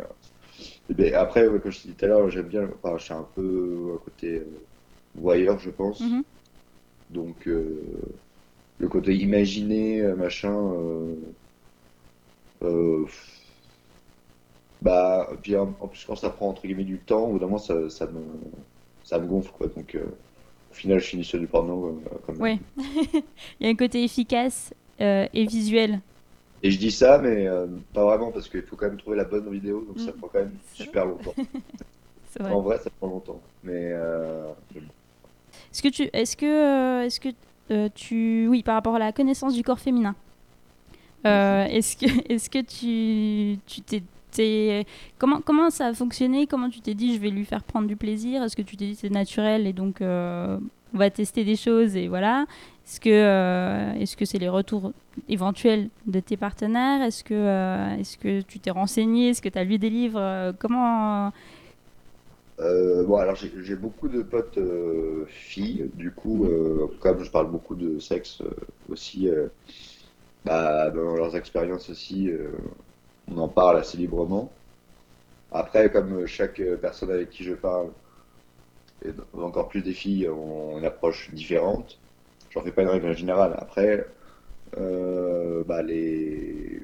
et 0.90 0.94
ben, 0.94 1.14
après, 1.16 1.48
ouais, 1.48 1.60
comme 1.60 1.72
je 1.72 1.78
te 1.78 1.84
disais 1.84 1.96
tout 1.98 2.06
à 2.06 2.08
l'heure, 2.08 2.30
j'aime 2.30 2.48
bien, 2.48 2.70
enfin, 2.82 2.98
je 2.98 3.04
suis 3.04 3.14
un 3.14 3.28
peu 3.36 3.94
à 3.96 4.04
côté 4.04 4.38
euh, 4.38 4.46
voyeur, 5.16 5.60
je 5.60 5.70
pense. 5.70 6.00
Mhm. 6.02 6.24
Donc, 7.10 7.48
euh, 7.48 7.82
le 8.80 8.88
côté 8.88 9.16
imaginé, 9.16 10.02
euh, 10.02 10.16
machin, 10.16 10.56
euh, 12.64 13.06
bah, 14.82 15.30
puis 15.42 15.56
en, 15.56 15.74
en 15.80 15.88
plus, 15.88 16.04
quand 16.06 16.16
ça 16.16 16.30
prend 16.30 16.50
entre 16.50 16.64
guillemets 16.64 16.84
du 16.84 16.98
temps, 16.98 17.26
au 17.26 17.34
bout 17.34 17.40
d'un 17.40 17.46
moment, 17.46 17.58
ça, 17.58 17.90
ça 17.90 18.08
me, 18.08 18.22
ça 19.04 19.20
me 19.20 19.28
gonfle, 19.28 19.52
quoi. 19.52 19.68
Donc, 19.68 19.98
au 19.98 20.74
final, 20.74 21.00
je 21.00 21.06
finis 21.06 21.24
sur 21.24 21.40
du 21.40 21.48
porno, 21.48 22.00
même. 22.28 22.42
Ouais. 22.42 22.60
Il 23.60 23.66
y 23.66 23.68
a 23.68 23.70
un 23.70 23.76
côté 23.76 24.04
efficace 24.04 24.74
et 25.00 25.46
visuel 25.46 26.00
Et 26.64 26.72
je 26.72 26.80
dis 26.80 26.92
ça, 26.92 27.18
mais 27.18 27.46
euh, 27.48 27.68
pas 27.94 28.06
vraiment, 28.06 28.32
parce 28.32 28.48
qu'il 28.50 28.62
faut 28.64 28.76
quand 28.78 28.88
même 28.88 28.98
trouver 28.98 29.18
la 29.18 29.26
bonne 29.26 29.50
vidéo, 29.52 29.84
donc 29.86 30.00
ça 30.00 30.12
Mm. 30.12 30.14
prend 30.16 30.28
quand 30.30 30.40
même 30.40 30.56
super 30.74 31.06
longtemps. 31.06 31.34
Vrai. 32.40 32.52
En 32.52 32.62
vrai, 32.62 32.80
ça 32.80 32.90
prend 33.00 33.08
longtemps. 33.10 33.40
Mais 33.64 33.92
euh, 33.94 34.52
Est-ce 35.72 35.84
que 35.84 35.90
tu, 35.90 36.10
est-ce 36.14 36.36
que, 36.36 36.46
euh, 36.46 37.06
est-ce 37.06 37.20
que 37.20 37.30
tu, 37.90 38.48
oui, 38.50 38.64
par 38.64 38.76
rapport 38.76 38.96
à 38.96 39.00
la 39.00 39.12
connaissance 39.12 39.54
du 39.54 39.62
corps 39.64 39.80
féminin, 39.80 40.16
euh, 41.26 41.66
est-ce 41.66 41.96
que, 41.98 42.06
est-ce 42.34 42.50
que 42.50 42.60
tu, 42.60 43.60
tu 43.68 43.82
t'es, 43.82 44.02
comment, 45.18 45.70
ça 45.70 45.88
a 45.88 45.94
fonctionné? 45.94 46.48
Comment 46.48 46.70
tu 46.70 46.82
t'es 46.82 46.94
dit, 46.94 47.16
je 47.16 47.20
vais 47.20 47.30
lui 47.30 47.46
faire 47.46 47.64
prendre 47.64 47.88
du 47.88 47.96
plaisir? 47.96 48.44
Est-ce 48.44 48.56
que 48.56 48.62
tu 48.62 48.78
t'es 48.78 48.86
dit 48.86 48.96
c'est 48.96 49.10
naturel 49.10 49.68
et 49.68 49.74
donc 49.74 50.02
euh, 50.02 50.58
on 50.94 50.98
va 50.98 51.10
tester 51.10 51.44
des 51.44 51.56
choses 51.56 51.96
et 51.96 52.08
voilà. 52.08 52.46
Est-ce 52.86 53.00
que, 53.00 53.10
euh, 53.10 53.94
est-ce 53.94 54.18
que 54.18 54.26
c'est 54.26 54.40
les 54.40 54.50
retours 54.50 54.92
éventuels 55.30 55.90
de 56.06 56.20
tes 56.20 56.38
partenaires? 56.38 57.02
Est-ce 57.02 57.24
que, 57.24 57.34
euh, 57.34 58.42
tu 58.48 58.60
t'es 58.60 58.72
renseigné? 58.72 59.30
Est-ce 59.30 59.42
que 59.42 59.50
tu 59.50 59.58
as 59.58 59.64
lu 59.64 59.78
des 59.78 59.90
livres? 59.90 60.54
Comment 60.60 61.32
bon, 62.60 63.16
alors 63.18 63.36
j'ai 63.36 63.76
beaucoup 63.76 64.08
de 64.08 64.22
potes 64.22 64.60
filles, 65.28 65.90
du 65.96 66.12
coup, 66.12 66.48
comme 67.00 67.24
je 67.24 67.30
parle 67.30 67.50
beaucoup 67.50 67.76
de 67.76 68.00
sexe 68.00 68.42
aussi, 68.90 69.30
bah, 70.46 70.90
dans 70.92 71.16
leurs 71.16 71.36
expériences 71.36 71.90
aussi, 71.90 72.30
on 73.28 73.38
en 73.38 73.50
parle 73.50 73.78
assez 73.78 73.98
librement. 73.98 74.52
Après, 75.52 75.90
comme 75.92 76.26
chaque 76.28 76.62
personne 76.82 77.12
avec 77.12 77.30
qui 77.30 77.44
je 77.46 77.54
parle, 77.54 77.94
et 79.06 79.12
encore 79.38 79.68
plus 79.70 79.82
des 79.82 79.94
filles, 79.94 80.30
ont 80.30 80.78
une 80.78 80.86
approche 80.86 81.32
différente. 81.34 82.00
J'en 82.52 82.64
fais 82.64 82.72
pas 82.72 82.84
une 82.84 82.90
règle 82.90 83.16
générale. 83.16 83.56
Après, 83.58 84.06
euh, 84.78 85.64
bah, 85.66 85.84
les, 85.84 86.82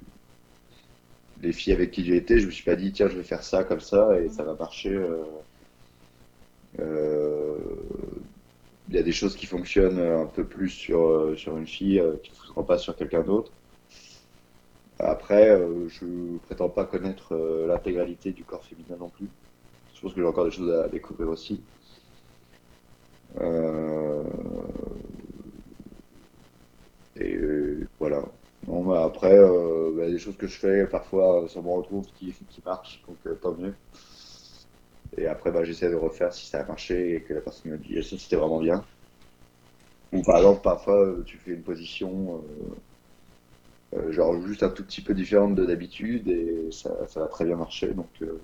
les 1.41 1.51
filles 1.53 1.73
avec 1.73 1.89
qui 1.91 2.05
j'ai 2.05 2.17
été, 2.17 2.39
je 2.39 2.45
me 2.45 2.51
suis 2.51 2.63
pas 2.63 2.75
dit, 2.75 2.91
tiens, 2.91 3.07
je 3.07 3.17
vais 3.17 3.23
faire 3.23 3.43
ça 3.43 3.63
comme 3.63 3.79
ça 3.79 4.19
et 4.19 4.29
ça 4.29 4.43
va 4.43 4.53
marcher. 4.55 4.93
euh, 4.93 5.23
euh, 6.79 7.57
Il 8.89 8.95
y 8.95 8.97
a 8.99 9.03
des 9.03 9.13
choses 9.13 9.37
qui 9.37 9.45
fonctionnent 9.45 9.99
un 9.99 10.25
peu 10.25 10.43
plus 10.45 10.69
sur, 10.69 11.29
une 11.57 11.65
fille 11.67 12.01
qui 12.23 12.31
ne 12.31 12.35
fonctionneront 12.35 12.63
pas 12.65 12.77
sur 12.77 12.95
quelqu'un 12.95 13.21
d'autre. 13.23 13.53
Après, 14.99 15.49
euh, 15.49 15.87
je 15.89 16.37
prétends 16.37 16.69
pas 16.69 16.85
connaître 16.85 17.33
euh, 17.33 17.67
l'intégralité 17.67 18.31
du 18.33 18.45
corps 18.45 18.63
féminin 18.65 18.95
non 18.97 19.09
plus. 19.09 19.29
Je 19.93 20.01
pense 20.01 20.13
que 20.13 20.21
j'ai 20.21 20.27
encore 20.27 20.45
des 20.45 20.51
choses 20.51 20.71
à 20.71 20.89
découvrir 20.89 21.29
aussi. 21.29 21.67
Euh, 23.39 24.23
Et 27.15 27.35
euh, 27.35 27.87
voilà. 27.99 28.25
Bon, 28.63 28.83
bah, 28.85 29.03
après, 29.05 29.37
euh, 29.37 29.93
bah, 29.95 30.09
des 30.09 30.17
choses 30.19 30.37
que 30.37 30.47
je 30.47 30.57
fais, 30.57 30.87
parfois, 30.87 31.47
ça 31.49 31.61
me 31.61 31.69
retrouve 31.69 32.07
qui, 32.13 32.33
qui 32.49 32.61
marchent, 32.65 33.03
donc 33.07 33.19
euh, 33.27 33.35
tant 33.35 33.55
mieux. 33.55 33.75
Et 35.15 35.27
après, 35.27 35.51
bah, 35.51 35.63
j'essaie 35.63 35.91
de 35.91 35.95
refaire 35.95 36.33
si 36.33 36.47
ça 36.47 36.61
a 36.61 36.65
marché 36.65 37.13
et 37.13 37.23
que 37.23 37.35
la 37.35 37.41
personne 37.41 37.71
me 37.73 37.77
dit, 37.77 38.01
ça 38.03 38.17
c'était 38.17 38.37
vraiment 38.37 38.59
bien. 38.59 38.83
Ou 40.11 40.21
par 40.21 40.37
exemple, 40.37 40.61
parfois, 40.61 41.03
euh, 41.03 41.23
tu 41.23 41.37
fais 41.39 41.51
une 41.51 41.63
position, 41.63 42.37
euh, 42.37 42.41
euh, 42.73 42.75
genre 44.11 44.41
juste 44.45 44.63
un 44.63 44.69
tout 44.69 44.83
petit 44.85 45.01
peu 45.03 45.13
différente 45.13 45.55
de 45.55 45.65
d'habitude 45.65 46.27
et 46.27 46.69
ça, 46.71 47.07
ça 47.07 47.21
va 47.21 47.27
très 47.27 47.45
bien 47.45 47.55
marcher. 47.57 47.93
Donc, 47.93 48.21
euh, 48.21 48.43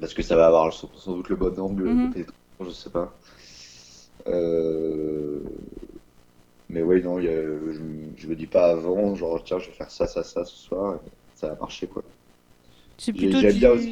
parce 0.00 0.14
que 0.14 0.22
ça 0.22 0.36
va 0.36 0.46
avoir 0.46 0.72
sans, 0.72 0.92
sans 0.94 1.16
doute 1.16 1.28
le 1.28 1.36
bon 1.36 1.58
angle 1.58 1.84
Mhm. 1.90 2.14
de 2.14 2.26
je 2.60 2.70
sais 2.70 2.90
pas. 2.90 3.18
Euh, 4.26 5.40
mais 6.68 6.82
oui, 6.82 7.02
non, 7.02 7.18
y 7.20 7.28
a- 7.28 7.32
je, 7.42 8.12
je 8.16 8.26
me 8.28 8.36
dis 8.36 8.46
pas 8.46 8.70
avant, 8.70 9.14
genre 9.14 9.42
tiens, 9.44 9.58
je 9.58 9.66
vais 9.70 9.76
faire 9.76 9.90
ça, 9.90 10.06
ça, 10.06 10.22
ça 10.22 10.44
ce 10.44 10.56
soir, 10.56 10.96
et 11.06 11.10
ça 11.34 11.48
va 11.48 11.56
marcher 11.56 11.88
quoi. 11.88 12.02
J'aime 13.14 13.58
du- 13.58 13.58
bien 13.58 13.70
aussi, 13.70 13.88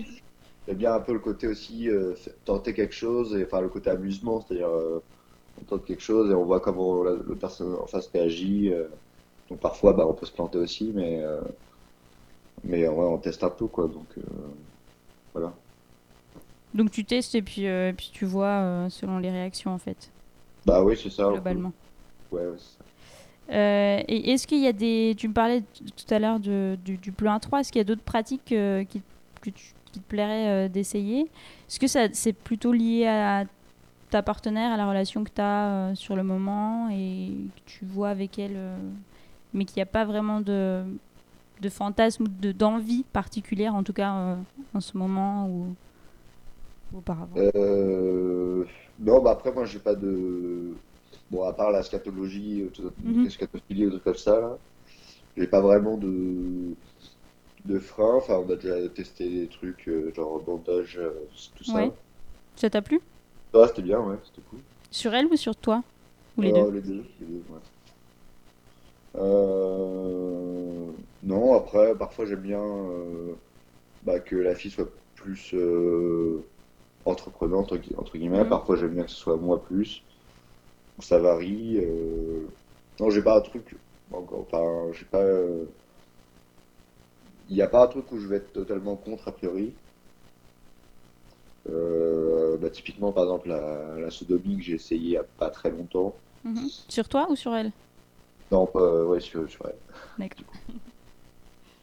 j'aime 0.66 0.76
bien 0.78 0.94
un 0.94 1.00
peu 1.00 1.12
le 1.12 1.18
côté 1.20 1.46
aussi 1.46 1.88
euh, 1.88 2.14
tenter 2.44 2.74
quelque 2.74 2.94
chose 2.94 3.34
et 3.36 3.44
enfin 3.44 3.60
le 3.60 3.68
côté 3.68 3.90
amusement, 3.90 4.40
c'est-à-dire 4.40 4.68
euh, 4.68 5.00
on 5.56 5.64
tente 5.64 5.86
quelque 5.86 6.02
chose 6.02 6.30
et 6.30 6.34
on 6.34 6.44
voit 6.44 6.60
comment 6.60 7.02
la, 7.04 7.14
le 7.16 7.38
personne 7.38 7.74
en 7.74 7.86
face 7.86 8.08
réagit. 8.08 8.72
Donc 9.50 9.60
parfois 9.60 9.92
bah, 9.92 10.06
on 10.06 10.14
peut 10.14 10.26
se 10.26 10.32
planter 10.32 10.58
aussi, 10.58 10.92
mais 10.94 11.20
euh, 11.22 11.40
mais 12.64 12.86
on 12.88 13.18
teste 13.18 13.42
un 13.44 13.50
peu 13.50 13.66
quoi. 13.66 13.88
Donc 13.88 14.06
euh, 14.18 14.22
voilà. 15.34 15.52
Donc 16.74 16.90
tu 16.90 17.04
testes 17.04 17.34
et 17.34 17.42
puis, 17.42 17.66
euh, 17.66 17.90
et 17.90 17.92
puis 17.92 18.10
tu 18.12 18.24
vois 18.24 18.86
selon 18.88 19.18
les 19.18 19.30
réactions 19.30 19.72
en 19.72 19.78
fait, 19.78 20.10
Bah 20.64 20.82
oui 20.82 20.98
c'est 21.02 21.10
ça. 21.10 21.28
globalement. 21.30 21.72
Ouais, 22.30 22.40
ouais, 22.40 22.56
c'est 22.56 22.78
ça. 22.78 22.84
Euh, 23.54 24.00
et 24.08 24.30
est-ce 24.30 24.46
qu'il 24.46 24.60
y 24.62 24.66
a 24.68 24.72
des... 24.72 25.14
Tu 25.18 25.28
me 25.28 25.34
parlais 25.34 25.60
tout 25.62 26.14
à 26.14 26.18
l'heure 26.18 26.40
de- 26.40 26.78
du, 26.82 26.96
du 26.96 27.12
plan 27.12 27.38
3, 27.38 27.60
est-ce 27.60 27.70
qu'il 27.72 27.80
y 27.80 27.82
a 27.82 27.84
d'autres 27.84 28.00
pratiques 28.02 28.52
euh, 28.52 28.84
qui, 28.84 29.02
que 29.42 29.50
tu- 29.50 29.74
qui 29.92 30.00
te 30.00 30.04
plairait 30.08 30.48
euh, 30.48 30.68
d'essayer? 30.68 31.22
Est-ce 31.68 31.78
que 31.78 31.88
ça, 31.88 32.06
c'est 32.12 32.32
plutôt 32.32 32.72
lié 32.72 33.06
à 33.06 33.44
ta 34.08 34.22
partenaire, 34.22 34.72
à 34.72 34.76
la 34.78 34.88
relation 34.88 35.24
que 35.24 35.30
tu 35.34 35.40
as 35.42 35.90
sur 35.94 36.16
le 36.16 36.22
moment 36.22 36.88
et 36.90 37.32
que 37.56 37.60
tu 37.66 37.84
vois 37.84 38.08
avec 38.10 38.38
elle, 38.38 38.56
mais 39.54 39.64
qu'il 39.64 39.76
n'y 39.78 39.82
a 39.82 39.86
pas 39.86 40.04
vraiment 40.04 40.40
de, 40.40 40.84
de 41.60 41.68
fantasme 41.70 42.24
ou 42.24 42.28
de, 42.28 42.52
d'envie 42.52 43.04
particulière, 43.12 43.74
en 43.74 43.82
tout 43.84 43.92
cas 43.94 44.14
euh, 44.16 44.36
en 44.74 44.80
ce 44.80 44.96
moment 44.98 45.48
ou 45.48 45.76
ou 46.92 46.98
auparavant 46.98 47.42
Euh, 47.54 48.64
non, 48.98 49.22
bah 49.22 49.32
après, 49.32 49.52
moi, 49.52 49.64
j'ai 49.64 49.78
pas 49.78 49.94
de. 49.94 50.74
Bon, 51.30 51.44
à 51.44 51.52
part 51.52 51.70
la 51.70 51.82
scatologie, 51.82 52.62
euh, 52.62 52.70
tout- 52.70 52.92
Mhm. 53.04 53.24
la 53.24 53.30
scatophilie 53.30 53.86
ou 53.86 53.90
trucs 53.90 54.04
comme 54.04 54.14
ça, 54.14 54.40
là, 54.40 54.58
j'ai 55.36 55.46
pas 55.48 55.60
vraiment 55.60 55.96
de, 55.98 56.74
de 57.64 57.78
frein. 57.78 58.16
Enfin, 58.16 58.36
on 58.46 58.50
a 58.50 58.56
déjà 58.56 58.88
testé 58.90 59.28
des 59.30 59.48
trucs, 59.48 59.88
euh, 59.88 60.12
genre 60.14 60.40
bandage, 60.42 60.98
euh, 60.98 61.10
tout 61.56 61.64
ça. 61.64 61.78
Ouais. 61.78 61.92
Ça 62.56 62.70
t'a 62.70 62.82
plu? 62.82 63.00
Ah, 63.54 63.66
c'était 63.68 63.80
bien, 63.82 64.00
ouais, 64.00 64.18
c'était 64.24 64.42
cool. 64.42 64.60
Sur 64.92 65.12
elle 65.14 65.26
ou 65.26 65.36
sur 65.36 65.56
toi? 65.56 65.82
Ou 66.36 66.42
les 66.42 66.52
deux? 66.52 66.66
Les 66.72 66.80
deux, 66.80 67.04
les 67.20 67.26
deux, 67.26 67.44
ouais. 67.48 67.60
Euh, 69.16 70.92
Non, 71.22 71.54
après, 71.54 71.96
parfois, 71.96 72.24
j'aime 72.26 72.42
bien 72.42 72.62
euh, 72.62 73.36
bah, 74.02 74.20
que 74.20 74.36
la 74.36 74.54
fille 74.56 74.70
soit 74.70 74.90
plus 75.16 75.54
euh, 75.54 76.50
entreprenante, 77.04 77.72
entre 77.72 77.78
gui- 77.78 77.96
entre 77.96 78.18
guillemets. 78.18 78.44
Mhm. 78.44 78.50
Parfois, 78.50 78.76
j'aime 78.76 78.94
bien 78.94 79.04
que 79.04 79.10
ce 79.10 79.16
soit 79.16 79.36
moi 79.38 79.62
plus. 79.64 80.04
Ça 81.00 81.18
varie. 81.18 81.78
euh. 81.78 82.48
Non, 83.00 83.10
j'ai 83.10 83.22
pas 83.22 83.36
un 83.38 83.42
truc. 83.42 83.76
Encore, 84.12 84.40
enfin, 84.42 84.92
j'ai 84.92 85.06
pas. 85.06 85.22
euh, 85.22 85.66
Il 87.48 87.54
n'y 87.54 87.62
a 87.62 87.68
pas 87.68 87.84
un 87.84 87.88
truc 87.88 88.10
où 88.12 88.18
je 88.18 88.26
vais 88.26 88.36
être 88.36 88.52
totalement 88.52 88.96
contre 88.96 89.28
a 89.28 89.32
priori. 89.32 89.76
Bah, 92.60 92.70
typiquement, 92.70 93.12
par 93.12 93.24
exemple, 93.24 93.48
la, 93.48 93.98
la 93.98 94.10
sodomie 94.10 94.56
que 94.56 94.62
j'ai 94.62 94.74
essayé 94.74 95.00
il 95.02 95.10
y 95.10 95.16
a 95.16 95.24
pas 95.24 95.50
très 95.50 95.70
longtemps. 95.70 96.16
Mhm. 96.44 96.68
Sur 96.88 97.08
toi 97.08 97.26
ou 97.30 97.36
sur 97.36 97.54
elle? 97.54 97.72
Non, 98.52 98.66
pas, 98.68 99.04
ouais, 99.04 99.20
sur, 99.20 99.48
sur 99.50 99.66
elle. 99.66 99.80
D'accord. 100.16 100.62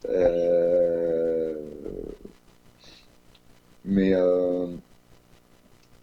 Euh, 0.05 1.55
Mais 3.83 4.13
euh, 4.13 4.77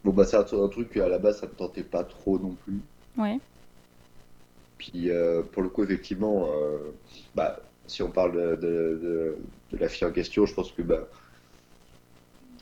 bon, 0.04 0.14
bah, 0.14 0.24
c'est 0.24 0.36
un, 0.38 0.40
un 0.64 0.68
truc 0.70 0.90
qu'à 0.94 1.06
la 1.06 1.18
base 1.18 1.40
ça 1.40 1.46
me 1.46 1.54
tentait 1.54 1.84
pas 1.84 2.02
trop 2.02 2.38
non 2.38 2.56
plus. 2.56 2.88
Ouais. 3.16 3.40
Puis 4.78 5.10
euh, 5.10 5.42
pour 5.42 5.62
le 5.62 5.70
coup, 5.70 5.84
effectivement, 5.84 6.50
euh, 6.52 6.92
bah, 7.34 7.72
si 7.86 8.02
on 8.02 8.10
parle 8.10 8.32
de, 8.36 8.56
de, 8.56 8.98
de- 9.02 9.38
de 9.70 9.76
la 9.78 9.88
fille 9.88 10.06
en 10.06 10.12
question, 10.12 10.44
je 10.46 10.54
pense 10.54 10.72
que 10.72 10.82
bah, 10.82 11.08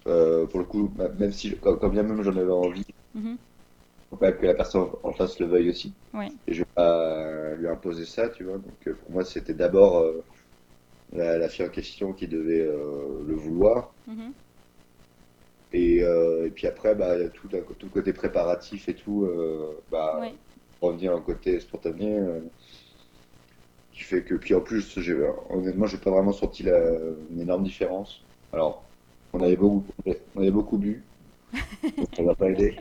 euh, 0.08 0.46
pour 0.46 0.58
le 0.60 0.66
coup, 0.66 0.88
bah, 0.88 1.08
même 1.18 1.32
si 1.32 1.58
quand, 1.60 1.76
quand 1.76 1.88
bien 1.88 2.02
même 2.02 2.22
j'en 2.22 2.36
avais 2.36 2.50
envie, 2.52 2.84
Mhm. 3.14 3.38
Faut 4.14 4.18
quand 4.18 4.26
même 4.26 4.38
que 4.38 4.46
la 4.46 4.54
personne 4.54 4.88
en 5.02 5.12
face 5.12 5.38
le 5.40 5.46
veuille 5.46 5.70
aussi. 5.70 5.96
Ouais. 6.12 6.30
Et 6.46 6.52
je 6.54 6.60
vais 6.60 6.66
pas 6.74 7.54
lui 7.56 7.68
imposer 7.68 8.06
ça, 8.06 8.28
tu 8.30 8.44
vois. 8.44 8.58
Donc 8.58 8.86
euh, 8.88 8.94
pour 8.96 9.10
moi, 9.12 9.24
c'était 9.24 9.54
d'abord 9.54 9.98
euh, 9.98 10.26
la, 11.12 11.38
la 11.38 11.48
fille 11.48 11.66
en 11.66 11.70
question 11.70 12.12
qui 12.14 12.28
devait 12.28 12.60
euh, 12.60 13.22
le 13.26 13.34
vouloir. 13.36 13.96
Mhm. 14.06 14.34
Et, 15.72 16.02
euh, 16.02 16.46
et 16.46 16.50
puis 16.50 16.66
après, 16.66 16.94
bah, 16.94 17.28
tout, 17.30 17.48
un- 17.52 17.62
tout 17.74 17.86
le 17.86 17.90
côté 17.92 18.12
préparatif 18.12 18.88
et 18.88 18.94
tout, 18.94 19.28
bah, 19.90 20.20
Ouais. 20.20 20.38
revenir 20.80 21.14
au 21.14 21.20
côté 21.20 21.58
spontané, 21.60 22.18
qui 23.92 24.02
fait 24.02 24.24
que, 24.24 24.34
puis 24.34 24.54
en 24.54 24.60
plus, 24.60 24.98
honnêtement, 25.50 25.86
j'ai 25.86 25.98
pas 25.98 26.10
vraiment 26.10 26.32
senti 26.32 26.62
la, 26.62 26.78
une 27.30 27.40
énorme 27.40 27.62
différence. 27.64 28.26
Alors, 28.52 28.92
on 29.32 29.40
avait 29.42 29.56
beaucoup, 29.56 29.92
on 30.34 30.40
avait 30.40 30.50
beaucoup 30.50 30.78
bu, 30.78 31.08
donc 32.00 32.08
ça 32.16 32.24
va 32.24 32.34
pas 32.36 32.50
aider. 32.50 32.80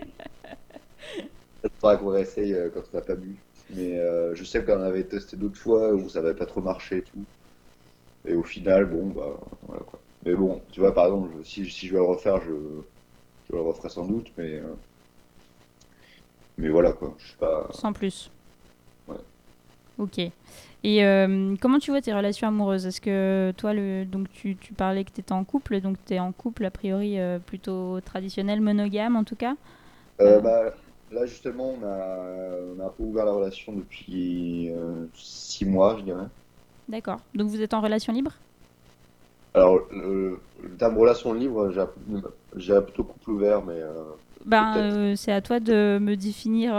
Il 1.63 1.69
faudra 1.79 1.97
qu'on 1.97 2.09
réessaye 2.09 2.53
euh, 2.53 2.69
quand 2.73 2.81
on 2.93 2.97
n'a 2.97 3.03
pas 3.03 3.15
bu. 3.15 3.35
Mais 3.75 3.97
euh, 3.97 4.35
je 4.35 4.43
sais 4.43 4.63
qu'on 4.63 4.81
avait 4.81 5.03
testé 5.03 5.37
d'autres 5.37 5.57
fois 5.57 5.93
où 5.93 6.09
ça 6.09 6.21
n'avait 6.21 6.35
pas 6.35 6.45
trop 6.45 6.61
marché 6.61 6.97
et 6.97 7.01
tout. 7.01 7.23
Et 8.25 8.35
au 8.35 8.43
final, 8.43 8.85
bon, 8.85 9.07
bah, 9.07 9.39
voilà 9.67 9.81
quoi. 9.83 9.99
Mais 10.25 10.35
bon, 10.35 10.61
tu 10.71 10.79
vois, 10.79 10.93
par 10.93 11.05
exemple, 11.05 11.31
si, 11.43 11.69
si 11.69 11.87
je 11.87 11.93
vais 11.93 11.99
le 11.99 12.05
refaire, 12.05 12.41
je, 12.41 12.51
je 13.49 13.55
le 13.55 13.61
referai 13.61 13.89
sans 13.89 14.05
doute, 14.05 14.31
mais, 14.37 14.55
euh, 14.55 14.73
mais 16.57 16.69
voilà 16.69 16.93
quoi. 16.93 17.13
Je 17.17 17.27
suis 17.27 17.37
pas. 17.37 17.67
Sans 17.71 17.93
plus. 17.93 18.29
Ouais. 19.07 19.17
Ok. 19.97 20.19
Et 20.85 21.05
euh, 21.05 21.55
comment 21.61 21.79
tu 21.79 21.91
vois 21.91 22.01
tes 22.01 22.13
relations 22.13 22.47
amoureuses? 22.47 22.85
Est-ce 22.85 22.99
que 23.01 23.53
toi, 23.57 23.73
le, 23.73 24.03
donc 24.05 24.29
tu, 24.31 24.57
tu 24.57 24.73
parlais 24.73 25.03
que 25.05 25.11
tu 25.11 25.21
étais 25.21 25.31
en 25.31 25.45
couple, 25.45 25.79
donc 25.79 25.97
tu 26.05 26.13
es 26.13 26.19
en 26.19 26.33
couple 26.33 26.65
a 26.65 26.71
priori 26.71 27.19
euh, 27.19 27.39
plutôt 27.39 28.01
traditionnel, 28.01 28.59
monogame 28.59 29.15
en 29.15 29.23
tout 29.23 29.37
cas? 29.37 29.55
Euh, 30.21 30.39
bah, 30.39 30.73
là, 31.13 31.25
justement, 31.25 31.71
on 31.73 31.83
a, 31.83 32.59
on 32.75 32.79
a 32.79 32.85
un 32.85 32.89
peu 32.89 33.03
ouvert 33.03 33.25
la 33.25 33.31
relation 33.33 33.73
depuis 33.73 34.69
euh, 34.71 35.07
six 35.15 35.65
mois, 35.65 35.97
je 35.99 36.03
dirais. 36.03 36.27
D'accord. 36.87 37.27
Donc 37.33 37.49
vous 37.49 37.61
êtes 37.61 37.73
en 37.73 37.81
relation 37.81 38.13
libre? 38.13 38.41
Alors, 39.55 39.87
le, 39.91 40.39
le 40.61 40.77
terme 40.77 40.97
relation 40.97 41.33
libre, 41.33 41.71
j'ai 42.55 42.81
plutôt 42.81 43.03
couple 43.03 43.31
ouvert, 43.31 43.63
mais 43.63 43.79
euh, 43.81 44.15
Ben, 44.45 44.77
euh, 45.13 45.15
c'est 45.15 45.31
à 45.31 45.41
toi 45.41 45.59
de 45.59 45.99
me 46.01 46.15
définir. 46.17 46.73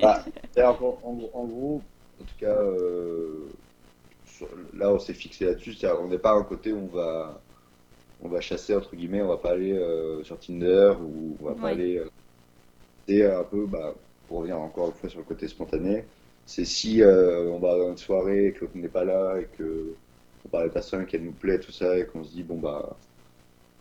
bah, 0.00 0.32
en, 0.58 1.30
en 1.34 1.46
gros, 1.46 1.88
en 2.20 2.24
tout 2.24 2.36
cas, 2.36 2.56
sur- 4.24 4.48
là, 4.72 4.92
on 4.92 4.98
s'est 4.98 5.14
fixé 5.14 5.44
là-dessus. 5.46 5.74
c'est-à-dire, 5.74 6.00
On 6.02 6.08
n'est 6.08 6.18
pas 6.18 6.30
à 6.32 6.34
un 6.34 6.44
côté 6.44 6.72
où 6.72 6.78
on 6.78 6.88
va, 6.88 7.44
on 8.20 8.30
va 8.30 8.40
chasser 8.42 8.76
entre 8.76 8.96
guillemets. 8.96 9.22
On 9.22 9.28
va 9.28 9.38
pas 9.38 9.52
aller 9.52 9.72
euh, 9.74 10.24
sur 10.24 10.40
Tinder 10.40 10.94
ou 11.02 11.38
on 11.40 11.46
va 11.46 11.56
pas 11.56 11.70
aller. 11.70 11.98
euh, 11.98 12.10
c'est 13.06 13.24
un 13.24 13.44
peu, 13.44 13.66
bah, 13.66 13.94
pour 14.28 14.38
revenir 14.38 14.58
encore 14.58 14.88
une 14.88 14.94
fois 14.94 15.08
sur 15.08 15.20
le 15.20 15.24
côté 15.24 15.48
spontané. 15.48 16.04
C'est 16.46 16.64
si 16.64 17.02
euh, 17.02 17.50
on 17.50 17.58
va 17.58 17.76
dans 17.76 17.90
une 17.90 17.98
soirée 17.98 18.46
et 18.46 18.52
que 18.52 18.62
l'autre 18.62 18.76
n'est 18.76 18.88
pas 18.88 19.04
là 19.04 19.38
et 19.38 19.46
que 19.56 19.94
on 20.44 20.48
parle 20.48 20.64
à 20.64 20.66
la 20.66 20.72
personne 20.72 21.06
qu'elle 21.06 21.22
nous 21.22 21.32
plaît, 21.32 21.60
tout 21.60 21.70
ça, 21.70 21.96
et 21.96 22.04
qu'on 22.06 22.24
se 22.24 22.32
dit 22.32 22.42
bon 22.42 22.58
bah 22.58 22.96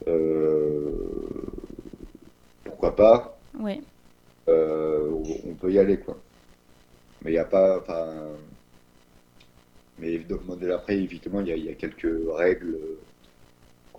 euh, 0.07 0.91
pourquoi 2.63 2.95
pas. 2.95 3.39
Ouais. 3.59 3.81
Euh, 4.47 5.09
on 5.11 5.51
on 5.51 5.53
peut 5.55 5.71
y 5.71 5.79
aller 5.79 5.97
quoi. 5.97 6.17
Mais 7.23 7.31
il 7.31 7.33
n'y 7.33 7.39
a 7.39 7.45
pas, 7.45 7.79
enfin, 7.79 8.07
mais 9.99 10.13
évidemment, 10.13 11.41
il 11.41 11.47
y 11.47 11.51
a, 11.51 11.55
il 11.55 11.65
y 11.65 11.69
a 11.69 11.75
quelques 11.75 12.07
règles 12.35 12.77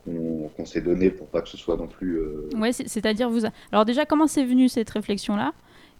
qu'on 0.04 0.64
s'est 0.64 0.80
données 0.80 1.10
pour 1.10 1.28
pas 1.28 1.42
que 1.42 1.48
ce 1.48 1.56
soit 1.56 1.76
non 1.76 1.86
plus. 1.86 2.16
euh, 2.18 2.48
Ouais, 2.56 2.72
c'est- 2.72 2.88
c'est-à-dire 2.88 3.30
vous. 3.30 3.46
a- 3.46 3.50
Alors 3.70 3.84
déjà, 3.84 4.04
comment 4.04 4.26
c'est 4.26 4.44
venu 4.44 4.68
cette 4.68 4.90
réflexion-là? 4.90 5.52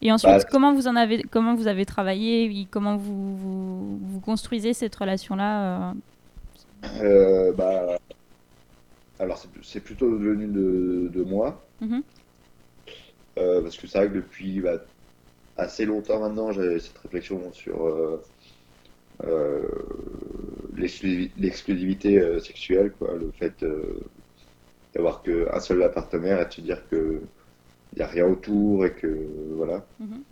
Et 0.05 0.11
ensuite, 0.11 0.33
Bah, 0.33 0.45
comment 0.51 0.75
vous 0.75 0.89
en 0.89 0.97
avez, 0.97 1.23
comment 1.31 1.55
vous 1.55 1.69
avez 1.69 1.87
travaillé 1.87 2.67
Comment 2.71 2.97
vous, 2.97 3.37
vous, 3.37 3.99
vous 3.99 4.21
construisez 4.21 4.73
cette 4.75 4.95
relation-là 4.97 5.91
euh, 5.91 5.93
euh, 7.03 7.53
bah, 7.53 7.97
alors 9.21 9.41
c'est 9.63 9.79
plutôt 9.81 10.11
devenu 10.11 10.47
de, 10.49 11.09
de 11.13 11.23
moi, 11.23 11.63
Mhm. 11.81 12.03
Euh, 13.39 13.63
parce 13.63 13.77
que 13.79 13.87
c'est 13.87 13.99
vrai 13.99 14.09
que 14.09 14.15
depuis 14.17 14.61
bah, 14.61 14.79
assez 15.57 15.85
longtemps 15.87 16.19
maintenant, 16.21 16.51
j'ai 16.53 16.79
cette 16.81 16.99
réflexion 16.99 17.41
sur 17.53 17.87
euh, 17.87 18.21
l'exclusivité 20.77 22.21
euh, 22.21 22.41
sexuelle, 22.41 22.93
quoi, 22.99 23.17
le 23.17 23.31
fait 23.33 23.63
euh, 23.63 24.01
d'avoir 24.95 25.23
qu'un 25.23 25.61
seul 25.61 25.91
partenaire 25.93 26.41
et 26.41 26.47
de 26.47 26.53
se 26.53 26.61
dire 26.61 26.89
que 26.89 27.21
il 27.93 27.99
n'y 27.99 28.03
a 28.03 28.07
rien 28.07 28.27
autour 28.27 28.87
et 28.87 28.95
que 28.95 29.09
voilà. 29.57 29.87
Mhm. 30.01 30.25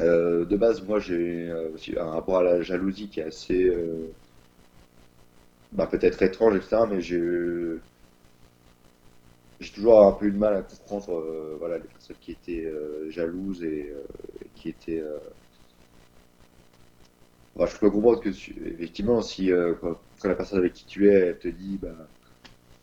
Euh, 0.00 0.44
de 0.44 0.56
base, 0.56 0.82
moi 0.82 0.98
j'ai 1.00 1.52
aussi 1.74 1.98
un 1.98 2.10
rapport 2.10 2.38
à 2.38 2.42
la 2.42 2.62
jalousie 2.62 3.08
qui 3.08 3.20
est 3.20 3.24
assez 3.24 3.64
euh, 3.64 4.14
bah, 5.72 5.86
peut-être 5.86 6.22
étrange, 6.22 6.56
etc. 6.56 6.82
Mais 6.88 7.00
j'ai 7.00 7.80
j'ai 9.60 9.72
toujours 9.72 10.02
un 10.06 10.12
peu 10.12 10.26
eu 10.26 10.32
de 10.32 10.38
mal 10.38 10.54
à 10.56 10.62
comprendre 10.62 11.18
euh, 11.18 11.56
voilà, 11.58 11.78
les 11.78 11.88
personnes 11.88 12.16
qui 12.20 12.32
étaient 12.32 12.70
jalouses 13.08 13.62
et, 13.64 13.92
et 14.40 14.48
qui 14.54 14.68
étaient. 14.68 15.02
Bah, 17.56 17.66
je 17.66 17.76
peux 17.78 17.90
comprendre 17.90 18.20
que, 18.20 18.30
effectivement, 18.30 19.22
si 19.22 19.52
euh, 19.52 19.74
quand, 19.80 19.96
quand 20.20 20.28
la 20.28 20.36
personne 20.36 20.58
avec 20.58 20.74
qui 20.74 20.86
tu 20.86 21.08
es, 21.10 21.14
elle 21.14 21.38
te 21.38 21.48
dit 21.48 21.78
bah, 21.78 22.10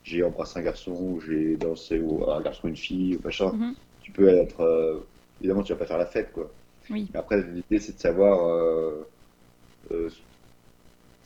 j'ai 0.03 0.23
embrassé 0.23 0.59
un 0.59 0.63
garçon 0.63 0.93
ou 0.93 1.19
j'ai 1.21 1.57
dansé 1.57 1.99
ou 2.01 2.29
un 2.31 2.41
garçon 2.41 2.67
une 2.69 2.77
fille 2.77 3.17
ou 3.17 3.21
machin, 3.23 3.53
Mhm. 3.53 3.73
tu 4.01 4.11
peux 4.13 4.27
être. 4.29 4.61
euh, 4.61 5.11
évidemment, 5.41 5.63
tu 5.63 5.73
vas 5.73 5.79
pas 5.79 5.87
faire 5.87 5.97
la 5.99 6.07
fête, 6.07 6.31
quoi. 6.33 6.55
Oui. 6.89 7.13
Mais 7.13 7.19
après, 7.19 7.41
l'idée, 7.43 7.79
c'est 7.81 7.93
de 7.95 7.99
savoir. 7.99 8.45
euh, 8.47 10.09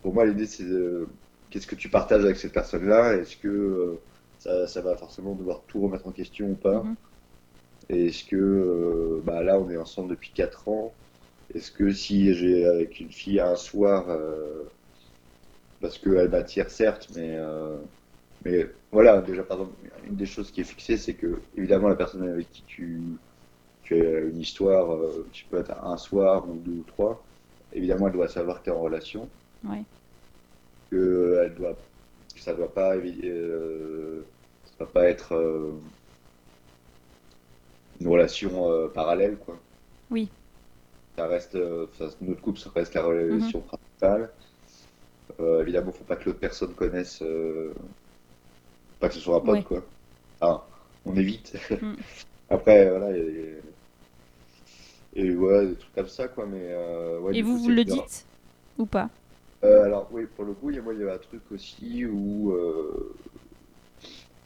pour 0.01 0.13
moi, 0.13 0.25
l'idée, 0.25 0.45
c'est 0.47 0.63
de- 0.65 1.07
qu'est-ce 1.49 1.67
que 1.67 1.75
tu 1.75 1.89
partages 1.89 2.23
avec 2.23 2.37
cette 2.37 2.53
personne-là? 2.53 3.15
Est-ce 3.15 3.37
que 3.37 4.01
ça, 4.37 4.67
ça 4.67 4.81
va 4.81 4.95
forcément 4.97 5.35
devoir 5.35 5.65
tout 5.67 5.81
remettre 5.81 6.07
en 6.07 6.11
question 6.11 6.51
ou 6.51 6.55
pas? 6.55 6.89
Mhm. 6.89 6.97
Est-ce 7.89 8.23
que 8.25 9.21
bah 9.25 9.43
là, 9.43 9.59
on 9.59 9.69
est 9.69 9.77
ensemble 9.77 10.11
depuis 10.11 10.33
4 10.33 10.67
ans? 10.69 10.97
Est-ce 11.53 11.71
que 11.73 11.91
si 11.91 12.33
j'ai 12.33 12.65
avec 12.65 13.01
une 13.01 13.11
fille 13.11 13.41
un 13.41 13.57
soir, 13.57 14.09
euh, 14.09 14.63
parce 15.79 15.97
qu'elle 15.99 16.29
m'attire, 16.29 16.69
certes, 16.69 17.09
mais, 17.15 17.35
euh, 17.37 17.77
mais 18.45 18.67
voilà, 18.91 19.21
déjà, 19.21 19.43
par 19.43 19.59
exemple, 19.61 19.77
une 20.03 20.15
des 20.15 20.25
choses 20.25 20.51
qui 20.51 20.61
est 20.61 20.65
fixée, 20.65 20.97
c'est 20.97 21.15
que, 21.15 21.43
évidemment, 21.55 21.89
la 21.89 21.95
personne 21.95 22.23
avec 22.27 22.49
qui 22.51 22.63
tu, 22.65 23.19
tu 23.83 23.95
as 23.95 24.19
une 24.21 24.39
histoire, 24.39 24.93
euh, 24.95 25.29
tu 25.33 25.47
peux 25.47 25.59
être 25.59 25.73
un 25.83 25.97
soir 25.97 26.49
ou 26.49 26.59
deux 26.59 26.71
ou 26.73 26.83
trois, 26.83 27.27
évidemment, 27.71 28.07
elle 28.07 28.13
doit 28.13 28.29
savoir 28.29 28.59
que 28.59 28.65
tu 28.65 28.69
es 28.71 28.73
en 28.73 28.81
relation, 28.81 29.31
Ouais. 29.63 29.85
que, 30.91 31.41
elle 31.43 31.55
doit, 31.55 31.75
que 32.33 32.41
ça 32.41 32.53
doit 32.53 32.73
pas, 32.73 32.95
ça 32.95 34.73
doit 34.79 34.93
pas 34.93 35.05
être 35.09 35.33
une 37.99 38.07
relation 38.07 38.89
parallèle, 38.89 39.37
quoi. 39.37 39.61
Oui. 40.09 40.33
Ça 41.17 41.27
reste, 41.27 41.55
euh, 41.55 41.87
ça- 41.97 42.07
notre 42.21 42.41
couple, 42.41 42.59
ça 42.59 42.69
reste 42.73 42.93
la 42.93 43.03
relation 43.03 43.61
principale. 43.61 44.33
Euh, 45.39 45.61
évidemment, 45.61 45.91
faut 45.91 46.03
pas 46.05 46.15
que 46.15 46.25
l'autre 46.25 46.39
personne 46.39 46.75
connaisse, 46.75 47.21
euh, 47.21 47.73
pas 48.99 49.09
que 49.09 49.15
ce 49.15 49.19
soit 49.19 49.37
un 49.37 49.41
pote, 49.41 49.63
Ouais. 49.63 49.63
quoi. 49.63 49.83
Enfin, 50.39 50.63
on 51.05 51.15
évite. 51.15 51.55
Mm. 51.81 51.97
Après, 52.49 52.89
voilà, 52.89 53.07
a 53.07 53.13
des... 53.13 53.61
Et 55.13 55.35
ouais, 55.35 55.67
des 55.67 55.77
trucs 55.77 55.93
comme 55.93 56.07
ça, 56.07 56.27
quoi, 56.27 56.45
mais... 56.45 56.61
euh, 56.71 57.19
ouais, 57.19 57.35
Et 57.35 57.41
vous, 57.41 57.57
coup, 57.57 57.59
vous 57.59 57.69
le 57.69 57.85
dites 57.85 58.27
ou 58.77 58.85
pas? 58.85 59.09
Alors 59.61 60.11
oui, 60.11 60.25
pour 60.25 60.45
le 60.45 60.53
coup, 60.55 60.71
il 60.71 60.77
y 60.77 60.79
a, 60.79 60.81
moi, 60.81 60.93
il 60.95 60.99
y 60.99 61.03
avait 61.03 61.11
un 61.11 61.17
truc 61.19 61.51
aussi 61.51 62.05
où, 62.05 62.51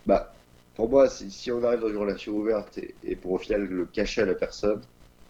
bah, 0.05 0.39
pour 0.75 0.89
moi, 0.89 1.09
si, 1.09 1.31
si 1.31 1.51
on 1.51 1.63
arrive 1.63 1.79
dans 1.81 1.89
une 1.89 1.97
relation 1.97 2.33
ouverte 2.33 2.77
et, 2.77 2.97
et 3.03 3.15
pour 3.15 3.31
au 3.33 3.37
final 3.37 3.63
le 3.65 3.85
cacher 3.85 4.21
à 4.21 4.25
la 4.25 4.35
personne, 4.35 4.81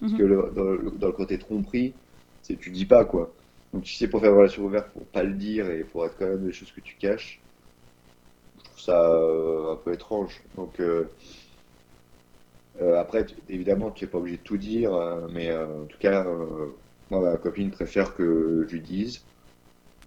parce 0.01 0.13
Mhm. 0.13 0.17
que 0.17 0.23
le- 0.23 0.51
dans, 0.55 0.63
le, 0.65 0.91
dans 0.91 1.07
le 1.07 1.13
côté 1.13 1.37
tromperie, 1.39 1.97
c'est 2.41 2.57
tu 2.57 2.71
dis 2.71 2.85
pas 2.85 3.05
quoi. 3.05 3.35
Donc 3.73 3.87
si 3.87 3.97
c'est 3.97 4.09
pour 4.09 4.21
faire 4.21 4.31
une 4.31 4.37
relation 4.39 4.63
ouverte, 4.65 4.91
pour 4.93 5.09
pas 5.11 5.23
le 5.23 5.33
dire 5.35 5.69
et 5.71 5.83
pour 5.85 6.05
être 6.05 6.17
quand 6.17 6.27
même 6.27 6.45
des 6.45 6.53
choses 6.53 6.71
que 6.71 6.81
tu 6.81 6.97
caches, 6.97 7.43
je 8.57 8.63
trouve 8.63 8.79
ça 8.79 9.11
euh, 9.11 9.73
un 9.73 9.75
peu 9.77 9.93
étrange. 9.93 10.41
Donc 10.55 10.79
euh, 10.79 11.15
euh, 12.81 12.99
après, 12.99 13.25
tu- 13.25 13.35
évidemment, 13.47 13.91
tu 13.91 14.05
es 14.05 14.07
pas 14.07 14.17
obligé 14.17 14.37
de 14.37 14.43
tout 14.43 14.57
dire, 14.57 14.91
mais 15.31 15.53
en 15.55 15.85
tout 15.85 15.97
cas, 15.99 16.23
moi, 17.09 17.21
ma 17.21 17.37
copine 17.37 17.71
préfère 17.71 18.15
que 18.15 18.65
je 18.67 18.73
lui 18.73 18.81
dise. 18.81 19.25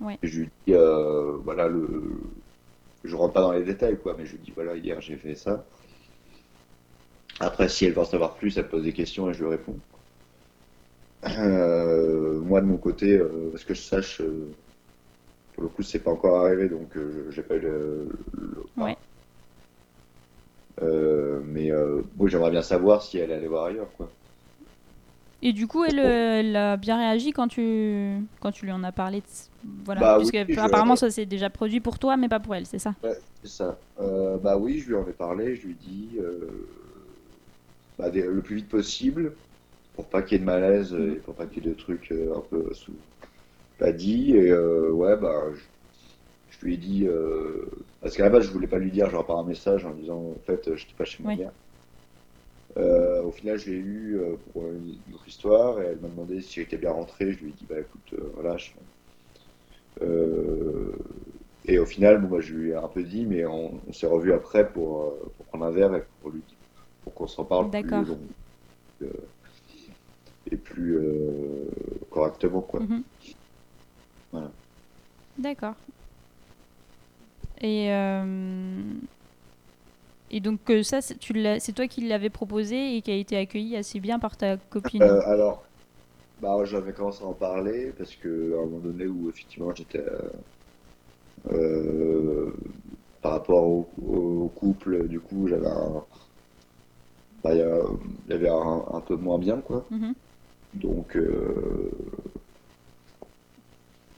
Ouais. 0.00 0.20
Et 0.22 0.28
je 0.28 0.40
lui 0.40 0.48
dis, 0.66 0.72
voilà, 0.74 1.68
le... 1.68 2.34
je 3.04 3.16
rentre 3.16 3.34
pas 3.34 3.42
dans 3.42 3.52
les 3.52 3.64
détails, 3.64 3.98
quoi, 4.00 4.16
mais 4.16 4.26
je 4.26 4.32
lui 4.36 4.42
dis, 4.42 4.52
voilà, 4.52 4.76
hier 4.76 5.00
j'ai 5.00 5.16
fait 5.18 5.34
ça. 5.36 5.68
Après, 7.38 7.68
si 7.68 7.84
elle 7.84 7.92
veut 7.92 8.00
en 8.00 8.04
savoir 8.04 8.34
plus, 8.36 8.58
elle 8.58 8.68
pose 8.68 8.82
des 8.82 8.92
questions 8.92 9.30
et 9.30 9.34
je 9.34 9.44
lui 9.44 9.50
réponds. 9.50 9.80
Euh, 11.26 12.40
moi, 12.40 12.60
de 12.60 12.66
mon 12.66 12.76
côté, 12.78 13.12
euh, 13.18 13.50
parce 13.52 13.64
que 13.64 13.74
je 13.74 13.80
sache, 13.82 14.20
euh, 14.20 14.56
pour 15.52 15.64
le 15.64 15.68
coup, 15.70 15.82
c'est 15.82 16.02
pas 16.02 16.12
encore 16.12 16.44
arrivé, 16.46 16.68
donc 16.68 16.96
euh, 16.96 17.30
j'ai 17.30 17.42
pas 17.42 17.56
eu 17.56 17.60
le. 17.60 18.08
le- 18.34 18.64
Ouais. 18.76 18.96
Mais 21.44 21.70
moi, 22.16 22.28
j'aimerais 22.28 22.50
bien 22.50 22.62
savoir 22.62 23.02
si 23.02 23.18
elle 23.18 23.32
allait 23.32 23.46
voir 23.48 23.66
ailleurs, 23.66 23.92
quoi. 23.92 24.12
Et 25.42 25.52
du 25.52 25.66
coup, 25.66 25.84
elle, 25.84 25.98
elle 25.98 26.56
a 26.56 26.76
bien 26.76 26.96
réagi 26.98 27.32
quand 27.32 27.48
tu, 27.48 28.26
quand 28.40 28.50
tu 28.52 28.64
lui 28.64 28.72
en 28.72 28.82
as 28.82 28.92
parlé. 28.92 29.20
de- 29.20 29.26
Voilà, 29.84 30.06
Bah 30.06 30.18
puisque 30.18 30.36
oui, 30.48 30.48
je- 30.48 30.54
apparemment 30.56 30.96
ça 30.96 31.10
s'est 31.10 31.26
déjà 31.26 31.50
produit 31.50 31.80
pour 31.80 31.98
toi, 31.98 32.16
mais 32.16 32.28
pas 32.28 32.40
pour 32.40 32.54
elle, 32.54 32.66
c'est 32.66 32.78
ça? 32.78 32.94
Ouais, 33.02 33.16
c'est 33.42 33.48
ça. 33.50 33.80
Euh, 33.98 34.38
bah 34.38 34.56
oui, 34.56 34.80
je 34.80 34.88
lui 34.88 34.94
en 34.96 35.06
ai 35.06 35.12
parlé, 35.12 35.54
je 35.56 35.66
lui 35.66 35.72
ai 35.72 35.76
dit 35.76 36.16
euh, 36.20 36.83
bah, 37.98 38.10
des- 38.10 38.22
le 38.26 38.42
plus 38.42 38.56
vite 38.56 38.68
possible 38.70 39.38
pour 39.94 40.10
pas 40.10 40.22
qu'il 40.22 40.34
y 40.34 40.36
ait 40.36 40.40
de 40.40 40.44
malaise 40.46 40.94
Mhm. 40.96 41.16
et 41.16 41.20
pour 41.20 41.34
pas 41.36 41.46
qu'il 41.46 41.64
y 41.64 41.68
ait 41.68 41.70
de 41.70 41.76
trucs 41.76 42.12
euh, 42.12 42.34
un 42.36 42.42
peu 42.42 42.72
sous 42.74 43.00
pas 43.78 43.92
dit. 43.92 44.32
Et 44.36 44.50
euh, 44.52 44.90
ouais, 44.92 45.16
bah 45.18 45.52
je, 45.54 45.64
je 46.48 46.64
lui 46.66 46.74
ai 46.74 46.76
dit 46.78 47.06
euh, 47.06 47.70
parce 48.00 48.16
qu'à 48.16 48.24
la 48.24 48.30
base 48.30 48.46
je 48.46 48.52
voulais 48.52 48.68
pas 48.68 48.78
lui 48.78 48.90
dire 48.92 49.10
genre 49.10 49.26
par 49.26 49.38
un 49.38 49.44
message 49.46 49.84
en 49.86 49.94
disant 49.94 50.18
en 50.36 50.40
fait 50.46 50.68
euh, 50.68 50.76
j'étais 50.76 50.94
pas 50.96 51.04
chez 51.06 51.24
Oui. 51.24 51.38
mère. 51.38 51.52
Euh, 52.76 53.22
au 53.22 53.32
final, 53.32 53.58
je 53.58 53.70
l'ai 53.70 53.76
eu 53.76 54.16
euh, 54.20 54.36
pour 54.36 54.66
une 54.68 55.02
autre 55.12 55.26
histoire 55.28 55.80
et 55.82 55.86
elle 55.86 56.00
m'a 56.00 56.08
demandé 56.08 56.40
si 56.40 56.60
j'étais 56.60 56.78
bien 56.78 56.92
rentré. 56.92 57.32
Je 57.32 57.40
lui 57.40 57.50
ai 57.50 57.52
dit 57.52 57.66
bah 57.66 57.80
écoute, 57.80 58.12
euh, 58.14 58.56
je- 58.58 58.72
euh, 60.02 60.92
et 61.64 61.78
au 61.78 61.86
final, 61.86 62.20
bon, 62.20 62.28
bah, 62.28 62.40
je 62.40 62.54
lui 62.54 62.70
ai 62.70 62.74
un 62.74 62.88
peu 62.88 63.02
dit, 63.04 63.26
mais 63.26 63.46
on, 63.46 63.82
on 63.88 63.92
s'est 63.92 64.06
revu 64.06 64.32
après 64.32 64.70
pour, 64.72 65.02
euh, 65.04 65.32
pour 65.36 65.46
prendre 65.46 65.64
un 65.64 65.70
verre 65.70 65.94
et 65.94 66.04
pour 66.20 66.30
lui 66.30 66.44
pour 67.04 67.14
qu'on 67.14 67.26
s'en 67.26 67.44
parle 67.44 67.70
plus 67.70 68.04
long, 68.04 68.28
euh, 69.02 69.12
et 70.50 70.56
plus 70.56 70.96
euh, 70.96 71.70
correctement, 72.10 72.62
quoi. 72.62 72.80
Mhm. 72.80 73.04
Voilà. 74.32 74.52
D'accord. 75.36 75.76
Et, 77.60 77.90
euh, 77.92 79.00
et 80.30 80.40
donc 80.40 80.60
ça, 80.82 81.00
c'est 81.00 81.18
tu 81.18 81.32
l'as- 81.32 81.60
c'est 81.60 81.72
toi 81.72 81.86
qui 81.86 82.00
l'avais 82.06 82.30
proposé 82.30 82.96
et 82.96 83.02
qui 83.02 83.10
a 83.10 83.14
été 83.16 83.36
accueilli 83.36 83.76
assez 83.76 84.00
bien 84.00 84.18
par 84.18 84.36
ta 84.36 84.56
copine. 84.56 85.00
Alors, 85.00 85.64
bah, 86.40 86.64
j'avais 86.64 86.92
commencé 86.94 87.22
à 87.24 87.28
en 87.28 87.34
parler 87.34 87.92
parce 87.92 88.16
que 88.16 88.54
à 88.56 88.62
un 88.62 88.66
moment 88.66 88.80
donné 88.80 89.06
où 89.06 89.30
effectivement 89.30 89.74
j'étais 89.74 90.04
par 93.20 93.32
rapport 93.32 93.64
au, 93.64 93.92
au 93.98 94.48
couple, 94.50 95.08
du 95.08 95.20
coup 95.20 95.46
j'avais 95.46 95.66
un, 95.66 96.04
bah, 97.44 97.54
il 97.54 97.58
y 98.30 98.32
avait 98.32 98.48
un, 98.48 98.84
un 98.92 99.00
peu 99.00 99.16
moins 99.16 99.38
bien 99.38 99.58
quoi. 99.60 99.84
Mhm. 99.90 100.14
Donc, 100.74 101.16
euh, 101.16 101.90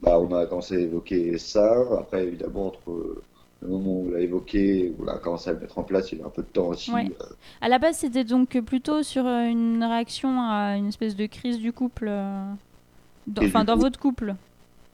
bah, 0.02 0.18
on 0.20 0.32
a 0.34 0.46
commencé 0.46 0.76
à 0.76 0.80
évoquer 0.80 1.36
ça. 1.38 1.84
Après, 1.98 2.24
évidemment, 2.26 2.68
entre 2.68 3.22
le 3.62 3.68
moment 3.68 4.00
où 4.00 4.06
on 4.08 4.10
l'a 4.10 4.20
évoqué 4.20 4.94
où 4.98 5.04
on 5.04 5.08
a 5.08 5.18
commencé 5.18 5.50
à 5.50 5.54
le 5.54 5.60
mettre 5.60 5.78
en 5.78 5.82
place, 5.82 6.12
il 6.12 6.18
y 6.18 6.22
a 6.22 6.26
un 6.26 6.30
peu 6.30 6.42
de 6.42 6.48
temps 6.48 6.68
aussi. 6.68 6.92
Ouais. 6.92 7.06
Euh, 7.20 7.24
À 7.60 7.68
la 7.68 7.78
base, 7.78 7.96
c'était 7.98 8.24
donc 8.24 8.58
plutôt 8.60 9.02
sur 9.02 9.26
euh, 9.26 9.44
une 9.46 9.82
réaction 9.82 10.40
à 10.40 10.76
une 10.76 10.86
espèce 10.88 11.16
de 11.16 11.26
crise 11.26 11.58
du 11.58 11.72
couple, 11.72 12.06
dans- 12.06 13.44
enfin 13.44 13.64
dans 13.64 13.74
coup- 13.74 13.80
votre 13.80 13.98
couple. 13.98 14.34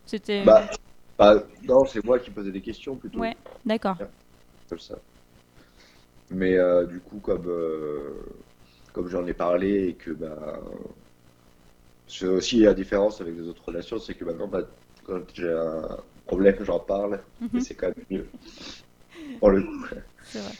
C'était. 0.06 0.44
bah, 0.44 0.68
bah, 1.18 1.42
non, 1.64 1.84
c'est 1.84 2.04
moi 2.04 2.18
qui 2.18 2.30
posais 2.30 2.50
des 2.50 2.60
questions 2.60 2.96
plutôt. 2.96 3.18
Ouais, 3.20 3.36
d'accord. 3.64 3.96
comme 4.68 4.78
ça. 4.78 4.96
Mais 6.30 6.56
euh, 6.56 6.86
du 6.86 7.00
coup, 7.00 7.20
comme, 7.20 7.46
euh, 7.48 8.10
comme 8.92 9.08
j'en 9.08 9.26
ai 9.26 9.34
parlé 9.34 9.88
et 9.88 9.96
que 9.96 10.10
bah, 10.12 10.60
c'est 12.06 12.26
aussi 12.26 12.60
la 12.60 12.74
différence 12.74 13.20
avec 13.20 13.34
les 13.36 13.48
autres 13.48 13.64
relations, 13.64 13.98
c'est 13.98 14.14
que 14.14 14.24
maintenant, 14.24 14.48
bah, 14.48 14.62
quand 15.04 15.22
j'ai 15.34 15.50
un 15.52 15.98
problème, 16.26 16.56
j'en 16.64 16.80
parle 16.80 17.24
et 17.54 17.60
Mhm, 17.60 17.60
c'est 17.60 17.74
quand 17.74 17.88
même 17.88 18.04
mieux. 18.10 18.32
Pour 19.38 19.50
le 19.50 19.62
coup, 19.62 19.84
c'est 20.22 20.40
vrai. 20.40 20.58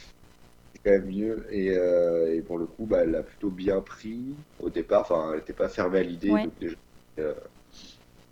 c'est 0.75 0.81
quand 0.85 0.91
même 0.91 1.07
mieux. 1.07 1.47
Et, 1.55 1.71
euh, 1.77 2.35
et 2.35 2.43
pour 2.43 2.59
le 2.59 2.67
coup, 2.67 2.87
bah, 2.87 3.01
elle 3.03 3.11
l'a 3.11 3.23
plutôt 3.23 3.51
bien 3.51 3.81
pris 3.81 4.45
au 4.59 4.71
départ. 4.71 5.03
Enfin, 5.03 5.31
elle 5.33 5.39
n'était 5.41 5.53
pas 5.55 5.69
fermée 5.69 5.99
à 5.99 6.03
l'idée. 6.03 6.31
Ouais. 6.31 6.43
donc 6.43 6.59
déjà, 6.59 6.77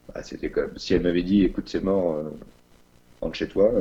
bah, 0.08 0.22
c'était 0.22 0.50
comme 0.50 0.76
si 0.78 0.94
elle 0.94 1.02
m'avait 1.02 1.22
dit, 1.22 1.44
écoute, 1.44 1.68
c'est 1.68 1.80
mort, 1.82 2.22
rentre 3.20 3.36
chez 3.36 3.48
toi. 3.48 3.72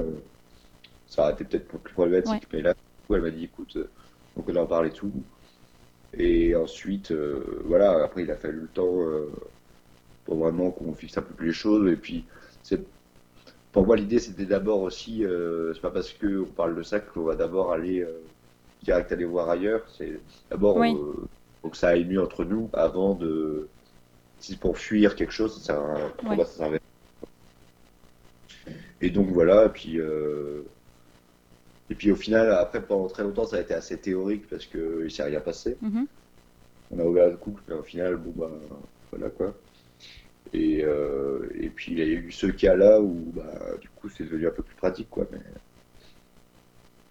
ça 1.07 1.23
aurait 1.23 1.33
été 1.33 1.43
peut-être 1.45 1.67
plus 1.67 1.93
problématique. 1.93 2.43
Ouais. 2.43 2.47
Mais 2.53 2.61
là, 2.61 2.73
coup, 3.09 3.15
elle 3.15 3.23
m'a 3.23 3.31
dit, 3.31 3.45
écoute, 3.45 3.75
euh, 3.75 3.89
donc 4.37 4.45
on 4.47 4.55
en 4.55 4.67
parle 4.67 4.87
et 4.87 4.91
tout. 4.91 5.11
Et 6.13 6.55
ensuite, 6.55 7.11
euh, 7.11 7.61
voilà, 7.65 8.03
après, 8.03 8.23
il 8.23 8.31
a 8.31 8.35
fallu 8.37 8.61
le 8.61 8.67
temps 8.67 9.01
euh, 9.01 9.29
pour 10.25 10.37
vraiment 10.37 10.71
qu'on 10.71 10.93
fixe 10.93 11.17
un 11.17 11.21
peu 11.23 11.33
plus 11.33 11.47
les 11.47 11.53
choses. 11.53 11.91
Et 11.91 11.95
puis, 11.95 12.25
c'est 12.63 12.81
pour 13.71 13.85
moi, 13.85 13.95
l'idée, 13.95 14.19
c'était 14.19 14.45
d'abord 14.45 14.81
aussi, 14.81 15.25
euh, 15.25 15.73
c'est 15.73 15.81
pas 15.81 15.91
parce 15.91 16.13
qu'on 16.13 16.45
parle 16.45 16.75
de 16.75 16.83
ça 16.83 16.99
qu'on 16.99 17.23
va 17.23 17.35
d'abord 17.35 17.71
aller 17.71 18.05
direct 18.83 19.11
aller 19.11 19.25
voir 19.25 19.49
ailleurs. 19.49 19.87
C'est 19.97 20.19
d'abord, 20.49 20.77
Oui. 20.77 20.95
faut 21.61 21.69
que 21.69 21.77
ça 21.77 21.89
aille 21.89 22.05
mieux 22.05 22.21
entre 22.21 22.45
nous 22.45 22.69
avant 22.73 23.13
de. 23.15 23.67
Si 24.39 24.53
c'est 24.53 24.59
pour 24.59 24.77
fuir 24.77 25.15
quelque 25.15 25.33
chose, 25.33 25.61
ça 25.61 25.75
pour 26.17 26.29
Ouais. 26.29 26.35
moi, 26.37 26.45
ça 26.45 26.67
rien. 26.67 26.79
Et 29.01 29.09
donc 29.09 29.27
voilà, 29.29 29.65
et 29.65 29.69
puis, 29.69 29.99
et 31.89 31.95
puis 31.95 32.11
au 32.11 32.15
final, 32.15 32.51
après, 32.51 32.81
pendant 32.81 33.07
très 33.07 33.23
longtemps, 33.23 33.45
ça 33.45 33.57
a 33.57 33.61
été 33.61 33.73
assez 33.73 33.97
théorique 33.97 34.47
parce 34.49 34.65
que 34.65 35.03
il 35.05 35.11
s'est 35.11 35.23
rien 35.23 35.39
passé. 35.41 35.77
Mhm. 35.81 36.05
On 36.91 36.99
a 36.99 37.03
ouvert 37.03 37.27
le 37.29 37.37
couple, 37.37 37.61
mais 37.67 37.75
au 37.75 37.83
final, 37.83 38.15
bon, 38.15 38.33
bah, 38.35 38.49
voilà 39.11 39.29
quoi. 39.29 39.53
Et, 40.53 40.83
euh, 40.83 41.47
et 41.59 41.69
puis 41.69 41.91
il 41.91 41.99
y 41.99 42.01
a 42.01 42.05
eu 42.05 42.31
ce 42.31 42.47
cas-là 42.47 42.99
où, 43.01 43.31
bah, 43.35 43.43
du 43.79 43.89
coup, 43.89 44.09
c'est 44.09 44.23
devenu 44.23 44.47
un 44.47 44.51
peu 44.51 44.63
plus 44.63 44.75
pratique, 44.75 45.09
quoi. 45.09 45.27
Mais 45.31 45.39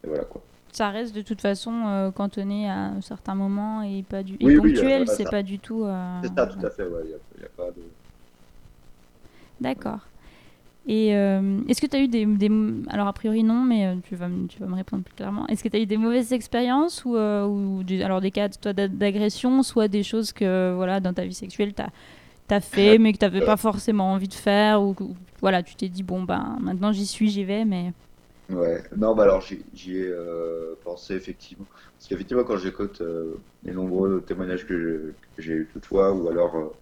et 0.05 0.07
voilà 0.09 0.25
quoi. 0.25 0.43
Ça 0.73 0.91
reste 0.91 1.15
de 1.15 1.23
toute 1.23 1.41
façon 1.41 1.73
euh, 1.87 2.11
cantonné 2.13 2.69
à 2.69 2.77
un 2.91 3.01
certain 3.01 3.35
moment 3.35 3.83
et 3.83 4.03
pas 4.03 4.23
du 4.23 4.35
et 4.35 4.45
Oui, 4.45 4.57
oui, 4.59 4.73
ponctuel, 4.75 5.05
voilà, 5.05 5.07
c'est 5.07 5.29
pas 5.31 5.43
du 5.43 5.59
tout. 5.59 5.85
euh, 5.85 6.21
C'est 6.23 6.35
ça, 6.35 6.47
tout 6.47 6.65
à 6.67 6.71
fait, 6.71 6.85
ouais. 6.85 7.03
Il 7.05 7.11
y 7.11 7.15
a, 7.15 7.43
y 7.43 7.47
a 7.47 7.49
pas 7.57 7.71
de. 7.71 7.83
D'accord. 9.61 10.01
Et 10.91 11.15
euh, 11.15 11.61
est-ce 11.69 11.83
que 11.83 11.87
tu 11.87 11.97
as 11.97 12.01
eu 12.01 12.09
des, 12.09 12.25
des- 12.27 12.51
Alors, 12.89 13.09
a 13.09 13.13
priori, 13.13 13.45
non, 13.45 13.63
mais 13.63 13.87
euh, 13.87 13.97
tu, 14.03 14.17
vas, 14.17 14.29
me- 14.29 14.47
tu 14.49 14.59
vas 14.59 14.67
me 14.67 14.75
répondre 14.75 15.05
plus 15.05 15.15
clairement. 15.15 15.47
Est-ce 15.49 15.63
que 15.63 15.69
tu 15.69 15.77
as 15.77 15.81
eu 15.81 15.87
des 15.87 15.99
mauvaises 15.99 16.33
expériences 16.33 17.05
ou, 17.05 17.17
euh, 17.17 17.47
ou 17.47 17.83
alors 18.03 18.23
des 18.23 18.31
cas 18.31 18.49
toi, 18.49 18.73
d'a- 18.73 18.89
d'agression, 18.89 19.63
soit 19.63 19.89
des 19.89 20.03
choses 20.03 20.33
que, 20.33 20.73
voilà, 20.75 21.01
dans 21.01 21.13
ta 21.13 21.27
vie 21.27 21.35
sexuelle, 21.35 21.75
tu 21.75 21.83
as, 22.55 22.61
fait, 22.61 22.99
mais 22.99 23.13
que 23.13 23.19
tu 23.19 23.25
n'avais 23.27 23.43
pas 23.43 23.59
forcément 23.59 24.13
envie 24.13 24.29
de 24.29 24.35
faire, 24.35 24.83
ou, 24.83 24.97
voilà, 25.43 25.63
tu 25.63 25.77
t'es 25.77 25.89
dit, 25.91 26.03
bon, 26.03 26.23
ben, 26.23 26.57
maintenant 26.63 26.93
j'y 26.93 27.07
suis, 27.07 27.29
j'y 27.29 27.45
vais, 27.45 27.67
mais. 27.67 27.93
Ouais, 28.49 28.83
non, 28.97 29.15
bah 29.15 29.25
alors 29.25 29.43
j'y 29.43 29.97
ai 29.99 30.11
pensé 30.83 31.15
effectivement. 31.15 31.67
Parce 31.99 32.09
qu'effectivement, 32.09 32.45
quand 32.45 32.57
j'écoute 32.57 33.03
les 33.63 33.73
nombreux 33.73 34.23
témoignages 34.27 34.67
que 34.67 35.15
j'ai 35.37 35.53
eu 35.53 35.69
toutefois, 35.71 36.13
ou 36.15 36.29
alors 36.29 36.75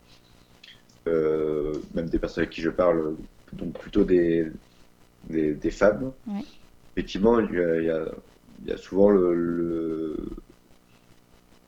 même 1.95 2.09
des 2.09 2.19
personnes 2.19 2.43
avec 2.43 2.55
qui 2.55 2.61
je 2.63 2.71
parle, 2.71 3.17
donc 3.53 3.79
plutôt 3.79 4.05
des, 4.05 4.51
des, 5.25 5.55
des 5.55 5.71
femmes, 5.73 6.13
Ouais. 6.27 6.47
effectivement, 6.97 7.41
il 7.41 7.55
y 7.55 7.61
a, 7.61 7.77
il 7.81 7.85
y 7.87 7.91
a- 7.91 8.13
il 8.63 8.69
y 8.69 8.73
a 8.73 8.79
souvent 8.79 9.11
le, 9.11 9.35
le- 9.35 10.37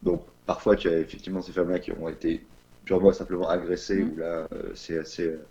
Donc 0.02 0.26
parfois, 0.46 0.76
tu 0.76 0.88
as 0.88 0.98
effectivement 0.98 1.42
ces 1.42 1.52
femmes-là 1.52 1.78
qui 1.78 1.92
ont 1.92 2.08
été 2.08 2.48
purement 2.84 3.10
et 3.10 3.14
simplement 3.14 3.48
agressées, 3.48 4.02
Mhm. 4.02 4.10
où 4.10 4.16
là, 4.16 4.46
euh, 4.52 4.72
c'est 4.74 4.98
assez 4.98 5.26
euh, 5.26 5.48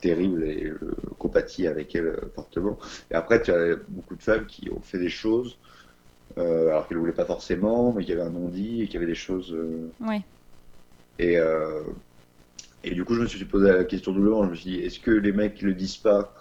terrible 0.00 0.44
et 0.44 0.68
je 0.68 0.86
compatis 1.18 1.66
avec 1.66 1.94
elles 1.94 2.06
euh, 2.08 2.32
fortement. 2.34 2.78
Et 3.10 3.14
après, 3.14 3.42
tu 3.42 3.52
as 3.52 3.76
beaucoup 3.88 4.16
de 4.16 4.22
femmes 4.22 4.46
qui 4.46 4.70
ont 4.70 4.82
fait 4.82 4.98
des 4.98 5.08
choses 5.08 5.60
euh, 6.38 6.68
alors 6.70 6.88
qu'elles 6.88 6.98
ne 6.98 7.02
voulaient 7.02 7.14
pas 7.14 7.26
forcément, 7.26 7.92
mais 7.94 8.04
qu'il 8.04 8.14
y 8.14 8.18
avait 8.18 8.28
un 8.28 8.32
non-dit 8.32 8.82
et 8.82 8.86
qu'il 8.86 8.94
y 8.94 8.98
avait 8.98 9.06
des 9.06 9.14
choses. 9.14 9.52
euh, 9.54 9.94
Ouais. 10.00 10.24
et, 11.18 11.36
euh, 11.38 11.84
et 12.84 12.94
du 12.94 13.04
coup, 13.04 13.14
je 13.14 13.22
me 13.22 13.26
suis 13.26 13.44
posé 13.44 13.68
la 13.72 13.84
question 13.84 14.12
doublement. 14.12 14.44
Je 14.44 14.50
me 14.50 14.54
suis 14.54 14.70
dit, 14.70 14.76
est-ce 14.80 15.00
que 15.00 15.10
les 15.10 15.32
mecs 15.32 15.54
qui 15.54 15.64
le 15.64 15.74
disent 15.74 15.98
pas, 15.98 16.34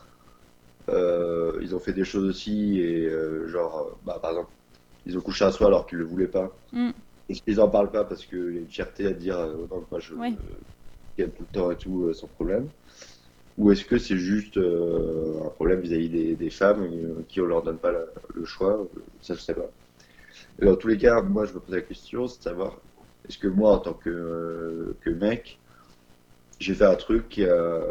euh, 0.90 1.60
ils 1.62 1.76
ont 1.76 1.80
fait 1.80 1.94
des 1.94 2.04
choses 2.06 2.26
aussi 2.26 2.80
et 2.80 3.06
euh, 3.08 3.48
genre, 3.48 4.00
bah, 4.04 4.20
par 4.22 4.32
exemple, 4.32 4.52
ils 5.06 5.18
ont 5.18 5.22
couché 5.22 5.46
un 5.46 5.52
soir 5.52 5.70
alors 5.70 5.86
qu'ils 5.88 6.00
le 6.00 6.06
voulaient 6.06 6.28
pas. 6.28 6.60
Mm. 6.74 6.94
Est-ce 7.30 7.42
qu'ils 7.44 7.62
en 7.62 7.70
parlent 7.70 7.92
pas 7.92 8.06
parce 8.06 8.26
qu'il 8.26 8.56
y 8.56 8.58
a 8.58 8.62
une 8.62 8.70
fierté 8.70 9.08
à 9.08 9.14
dire, 9.14 9.38
euh, 9.40 9.68
non, 9.72 9.88
moi 9.92 10.00
je 10.00 10.16
Ouais. 10.16 10.34
gagne 11.18 11.32
tout 11.32 11.44
le 11.44 11.50
temps 11.50 11.72
et 11.72 11.78
tout 11.78 12.06
euh, 12.06 12.14
sans 12.14 12.28
problème 12.28 12.70
Ou 13.58 13.72
est-ce 13.72 13.86
que 13.86 13.98
c'est 13.98 14.18
juste 14.18 14.58
un 14.58 15.50
problème 15.52 15.82
vis-à-vis 15.82 16.10
des, 16.10 16.36
des 16.36 16.50
femmes 16.50 17.26
qui 17.28 17.42
on 17.42 17.46
leur 17.46 17.64
donne 17.64 17.80
pas 17.80 17.92
la- 17.92 18.06
le 18.34 18.46
choix 18.46 18.90
Ça, 19.22 19.36
je 19.36 19.42
sais 19.42 19.54
pas. 19.56 19.72
Et 20.62 20.66
dans 20.66 20.76
tous 20.76 20.88
les 20.88 20.98
cas, 20.98 21.22
moi, 21.22 21.46
je 21.46 21.54
me 21.54 21.60
pose 21.60 21.76
la 21.76 21.82
question, 21.82 22.28
c'est 22.28 22.40
de 22.40 22.44
savoir 22.44 22.82
est-ce 23.28 23.38
que 23.38 23.48
moi, 23.48 23.72
en 23.74 23.80
tant 23.80 23.94
que, 23.94 24.98
que 25.02 25.10
mec, 25.12 25.62
j'ai 26.60 26.74
fait 26.74 26.86
un 26.86 26.96
truc 26.96 27.30
qui 27.30 27.46
a... 27.46 27.82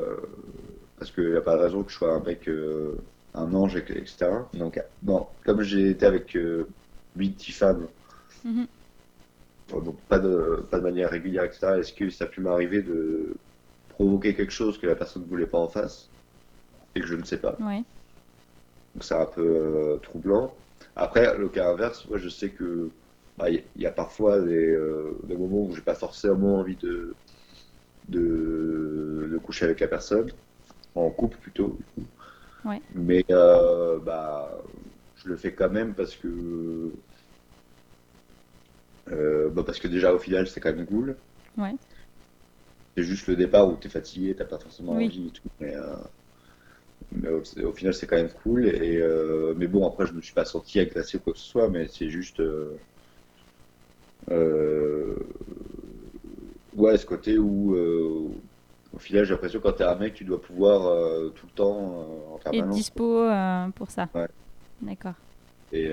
Parce 0.98 1.10
qu'il 1.10 1.30
n'y 1.30 1.36
a 1.36 1.40
pas 1.40 1.56
de 1.56 1.62
raison 1.62 1.82
que 1.82 1.90
je 1.90 1.96
sois 1.96 2.12
un 2.12 2.20
mec, 2.20 2.48
euh, 2.48 2.96
un 3.34 3.52
ange, 3.54 3.76
etc. 3.76 4.28
Donc, 4.54 4.80
non, 5.02 5.26
comme 5.44 5.62
j'ai 5.62 5.90
été 5.90 6.06
avec 6.06 6.36
euh, 6.36 6.68
8-10 7.18 7.52
femmes, 7.52 7.88
donc 9.80 9.96
pas 10.08 10.18
de, 10.18 10.64
pas 10.70 10.78
de 10.78 10.82
manière 10.82 11.10
régulière, 11.10 11.44
etc., 11.44 11.78
est-ce 11.78 11.92
que 11.92 12.10
ça 12.10 12.24
a 12.24 12.26
pu 12.28 12.40
m'arriver 12.40 12.82
de 12.82 13.34
provoquer 13.88 14.34
quelque 14.34 14.52
chose 14.52 14.78
que 14.78 14.86
la 14.86 14.94
personne 14.94 15.22
ne 15.22 15.28
voulait 15.28 15.46
pas 15.46 15.58
en 15.58 15.68
face 15.68 16.08
et 16.94 17.00
que 17.00 17.06
je 17.06 17.14
ne 17.14 17.24
sais 17.24 17.38
pas? 17.38 17.56
Ouais. 17.60 17.82
donc 18.94 19.02
c'est 19.02 19.14
un 19.14 19.26
peu 19.26 19.42
euh, 19.42 19.96
troublant. 20.02 20.54
Après, 20.94 21.36
le 21.36 21.48
cas 21.48 21.70
inverse, 21.70 22.06
moi 22.08 22.18
je 22.18 22.28
sais 22.28 22.50
que 22.50 22.90
bah, 23.38 23.48
il 23.50 23.62
y, 23.76 23.86
a 23.86 23.90
parfois 23.90 24.40
des, 24.40 24.70
euh, 24.70 25.16
des 25.24 25.36
moments 25.36 25.62
où 25.62 25.74
j'ai 25.74 25.80
pas 25.80 25.94
forcément 25.94 26.58
envie 26.58 26.76
de, 26.76 27.14
de, 28.08 29.28
de 29.32 29.38
coucher 29.38 29.64
avec 29.66 29.80
la 29.80 29.88
personne, 29.88 30.30
en 30.94 31.10
couple 31.10 31.38
plutôt. 31.38 31.78
du 31.78 31.84
coup. 31.86 32.08
Ouais. 32.64 32.82
Mais 32.94 33.24
euh, 33.30 34.00
bah, 34.00 34.62
je 35.16 35.28
le 35.28 35.36
fais 35.36 35.54
quand 35.54 35.70
même 35.70 35.94
parce 35.94 36.16
que 36.16 36.92
euh, 39.10 39.48
bah, 39.50 39.62
parce 39.64 39.78
que 39.78 39.86
déjà 39.88 40.12
au 40.14 40.18
final 40.18 40.46
c'est 40.48 40.60
quand 40.60 40.74
même 40.74 40.86
cool. 40.86 41.16
Ouais. 41.56 41.76
C'est 42.96 43.02
juste 43.02 43.26
le 43.26 43.36
départ 43.36 43.68
où 43.68 43.76
tu 43.76 43.86
es 43.88 43.90
fatigué, 43.90 44.34
t'as 44.34 44.46
pas 44.46 44.58
forcément 44.58 44.92
Oui. 44.92 45.04
envie 45.04 45.26
et 45.28 45.32
tout. 45.32 45.46
Mais, 45.60 45.76
euh, 45.76 45.94
mais 47.10 47.28
au, 47.28 47.42
au 47.64 47.72
final, 47.72 47.94
c'est 47.94 48.06
quand 48.06 48.16
même 48.16 48.32
cool. 48.32 48.66
Et, 48.66 48.96
euh, 49.00 49.54
mais 49.56 49.66
bon, 49.68 49.86
après, 49.86 50.06
je 50.06 50.12
me 50.14 50.20
suis 50.20 50.34
pas 50.34 50.44
senti 50.44 50.80
agressé 50.80 51.18
ou 51.18 51.20
quoi 51.20 51.32
que 51.32 51.38
ce 51.38 51.46
soit, 51.46 51.68
mais 51.68 51.86
c'est 51.88 52.08
juste. 52.08 52.40
euh, 52.40 52.78
euh, 54.30 55.16
ouais, 56.76 56.96
ce 56.98 57.06
côté 57.06 57.38
où. 57.38 57.74
euh, 57.74 58.28
au 58.92 58.98
final, 58.98 59.24
j'ai 59.24 59.32
l'impression 59.32 59.58
que 59.60 59.64
quand 59.64 59.72
t'es 59.74 59.84
un 59.84 59.96
mec, 59.96 60.14
tu 60.14 60.24
dois 60.24 60.40
pouvoir 60.40 60.86
euh, 60.86 61.30
tout 61.30 61.46
le 61.46 61.52
temps 61.52 62.02
euh, 62.30 62.34
en 62.34 62.38
Et 62.52 62.62
permanence. 62.62 62.62
dispo 62.62 63.04
euh, 63.24 63.68
pour 63.70 63.90
ça. 63.90 64.08
Ouais. 64.14 64.28
D'accord. 64.80 65.14
Et, 65.72 65.90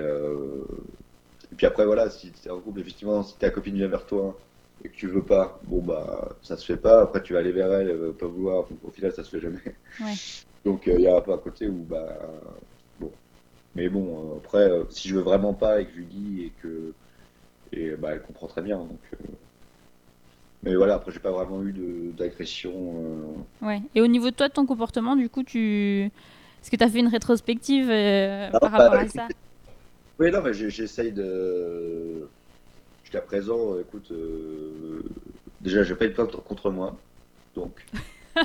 et 1.52 1.56
puis 1.56 1.66
après, 1.66 1.86
voilà, 1.86 2.10
si 2.10 2.32
t'es 2.32 2.50
en 2.50 2.62
couple, 2.62 2.80
effectivement, 2.82 3.24
si 3.24 3.38
ta 3.38 3.50
copine 3.52 3.76
vient 3.76 3.88
vers 3.88 4.06
toi 4.06 4.38
et 4.84 4.90
que 4.90 4.96
tu 4.96 5.08
veux 5.08 5.26
pas, 5.26 5.60
bon 5.64 5.82
bah 5.82 6.38
ça 6.42 6.56
se 6.58 6.66
fait 6.66 6.78
pas. 6.78 7.02
Après 7.02 7.22
tu 7.22 7.34
vas 7.34 7.40
aller 7.40 7.52
vers 7.52 7.72
elle, 7.74 7.90
elle 7.90 7.98
va 7.98 8.14
pas 8.14 8.28
vouloir. 8.28 8.68
Donc, 8.70 8.80
au 8.84 8.92
final 8.92 9.12
ça 9.14 9.24
se 9.24 9.30
fait 9.30 9.42
jamais. 9.42 9.60
Ouais. 10.00 10.20
Donc 10.66 10.84
il 10.88 11.02
y 11.02 11.08
a 11.08 11.18
un 11.18 11.22
peu 11.22 11.34
un 11.34 11.38
côté 11.38 11.68
où 11.68 11.84
bah 11.84 12.18
bon. 13.00 13.12
Mais 13.76 13.90
bon 13.90 14.38
après 14.38 14.70
si 14.90 15.10
je 15.10 15.16
veux 15.16 15.22
vraiment 15.22 15.54
pas 15.54 15.82
et 15.82 15.86
que 15.88 15.92
je 15.94 15.98
lui 15.98 16.08
dis 16.08 16.44
et 16.46 16.52
que 16.52 16.94
et 17.74 17.92
bah 17.98 18.12
elle 18.14 18.24
comprend 18.24 18.48
très 18.48 18.62
bien. 18.64 18.80
Donc 18.80 19.02
euh, 19.14 19.18
mais 20.64 20.76
voilà 20.76 20.96
après 20.96 21.12
j'ai 21.12 21.20
pas 21.20 21.32
vraiment 21.32 21.64
eu 21.64 21.74
d'agression. 22.18 22.72
euh, 23.62 23.66
Ouais. 23.66 23.82
Et 23.96 24.02
au 24.02 24.08
niveau 24.08 24.30
de 24.30 24.36
toi, 24.36 24.48
de 24.50 24.54
ton 24.54 24.66
comportement, 24.66 25.16
du 25.16 25.30
coup, 25.30 25.44
tu. 25.44 26.12
Est-ce 26.62 26.70
que 26.70 26.76
tu 26.76 26.84
as 26.84 26.90
fait 26.90 27.00
une 27.00 27.08
rétrospective 27.08 27.90
euh, 27.90 28.50
Ah, 28.54 28.60
par 28.60 28.72
bah, 28.72 28.78
rapport 28.78 29.00
à 29.00 29.08
ça? 29.08 29.28
Oui, 30.20 30.32
non, 30.32 30.42
mais 30.44 30.54
j'essaye 30.54 31.12
de. 31.14 32.28
Jusqu'à 33.04 33.22
présent, 33.22 33.80
écoute, 33.80 34.12
euh, 34.12 35.02
déjà, 35.62 35.84
j'ai 35.84 35.96
pas 35.96 36.06
eu 36.06 36.10
de 36.10 36.14
plainte 36.14 36.32
contre 36.44 36.70
moi. 36.70 36.96
Donc, 37.56 37.86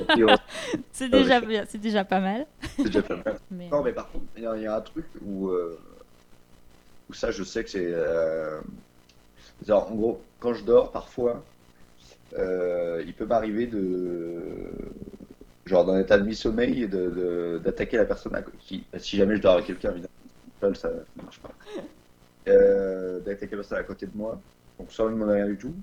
C'est 0.93 1.09
déjà 1.09 1.41
bien, 1.41 1.65
c'est 1.69 1.81
déjà 1.81 2.05
pas 2.05 2.21
mal. 2.21 2.47
c'est 2.77 2.85
déjà 2.85 3.03
pas 3.03 3.17
mal. 3.17 3.39
Mais... 3.51 3.69
Non, 3.69 3.83
mais 3.83 3.93
par 3.93 4.11
contre, 4.11 4.25
il 4.37 4.43
y, 4.43 4.47
a 4.47 4.57
il 4.57 4.63
y 4.63 4.67
a 4.67 4.77
un 4.77 4.81
truc 4.81 5.05
où, 5.25 5.51
où 5.51 7.13
ça, 7.15 7.31
je 7.31 7.43
sais 7.45 7.63
que 7.65 7.71
c'est. 7.71 7.93
en 9.73 9.95
gros, 9.95 10.23
quand 10.41 10.55
je 10.55 10.65
dors, 10.65 10.91
parfois, 10.91 11.45
il 12.37 13.15
peut 13.17 13.27
m'arriver 13.27 13.67
de. 13.67 14.73
Genre, 15.67 15.85
dans 15.87 15.95
un 15.95 16.01
état 16.01 16.19
de 16.19 16.25
mi-sommeil, 16.25 16.89
de, 16.89 17.11
de- 17.11 17.61
d'attaquer 17.65 17.97
la 17.97 18.05
personne 18.07 18.35
à 18.35 18.43
qui. 18.43 18.87
Si 18.99 19.17
jamais 19.17 19.37
je 19.37 19.43
dors 19.43 19.55
avec 19.55 19.67
quelqu'un, 19.67 19.93
évidemment, 19.93 20.09
seul, 20.63 20.77
ça 20.77 20.91
ne 20.91 21.23
marche 21.23 21.41
pas. 21.41 21.55
Euh, 22.49 23.21
d'attaquer 23.21 23.53
la 23.53 23.59
personne 23.59 23.79
à 23.79 23.85
côté 23.85 24.07
de 24.07 24.17
moi, 24.17 24.43
donc 24.79 24.93
sans 24.93 25.07
lui 25.09 25.15
demander 25.15 25.35
rien 25.35 25.47
du 25.49 25.59
tout. 25.59 25.77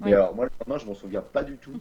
Mais 0.00 0.12
Ouais. 0.12 0.14
alors, 0.14 0.34
moi, 0.36 0.46
le 0.46 0.50
lendemain, 0.60 0.78
je 0.78 0.86
m'en 0.86 0.94
souviens 0.94 1.22
pas 1.22 1.44
du 1.44 1.58
tout. 1.58 1.80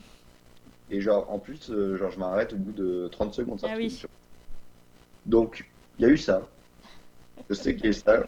Et 0.89 1.01
genre, 1.01 1.29
en 1.31 1.39
plus, 1.39 1.71
euh, 1.71 1.97
genre, 1.97 2.11
je 2.11 2.19
m'arrête 2.19 2.53
au 2.53 2.57
bout 2.57 2.73
de 2.73 3.09
30 3.09 3.33
secondes. 3.33 3.59
ça 3.61 3.69
Ah 3.69 3.75
oui. 3.77 4.01
Donc, 5.25 5.71
il 5.97 6.03
y 6.03 6.05
a 6.05 6.11
eu 6.11 6.17
ça. 6.17 6.49
Je 7.49 7.55
sais 7.55 7.75
qu'il 7.75 7.85
y 7.85 7.87
a 7.87 7.91
eu 7.91 7.93
ça. 7.93 8.25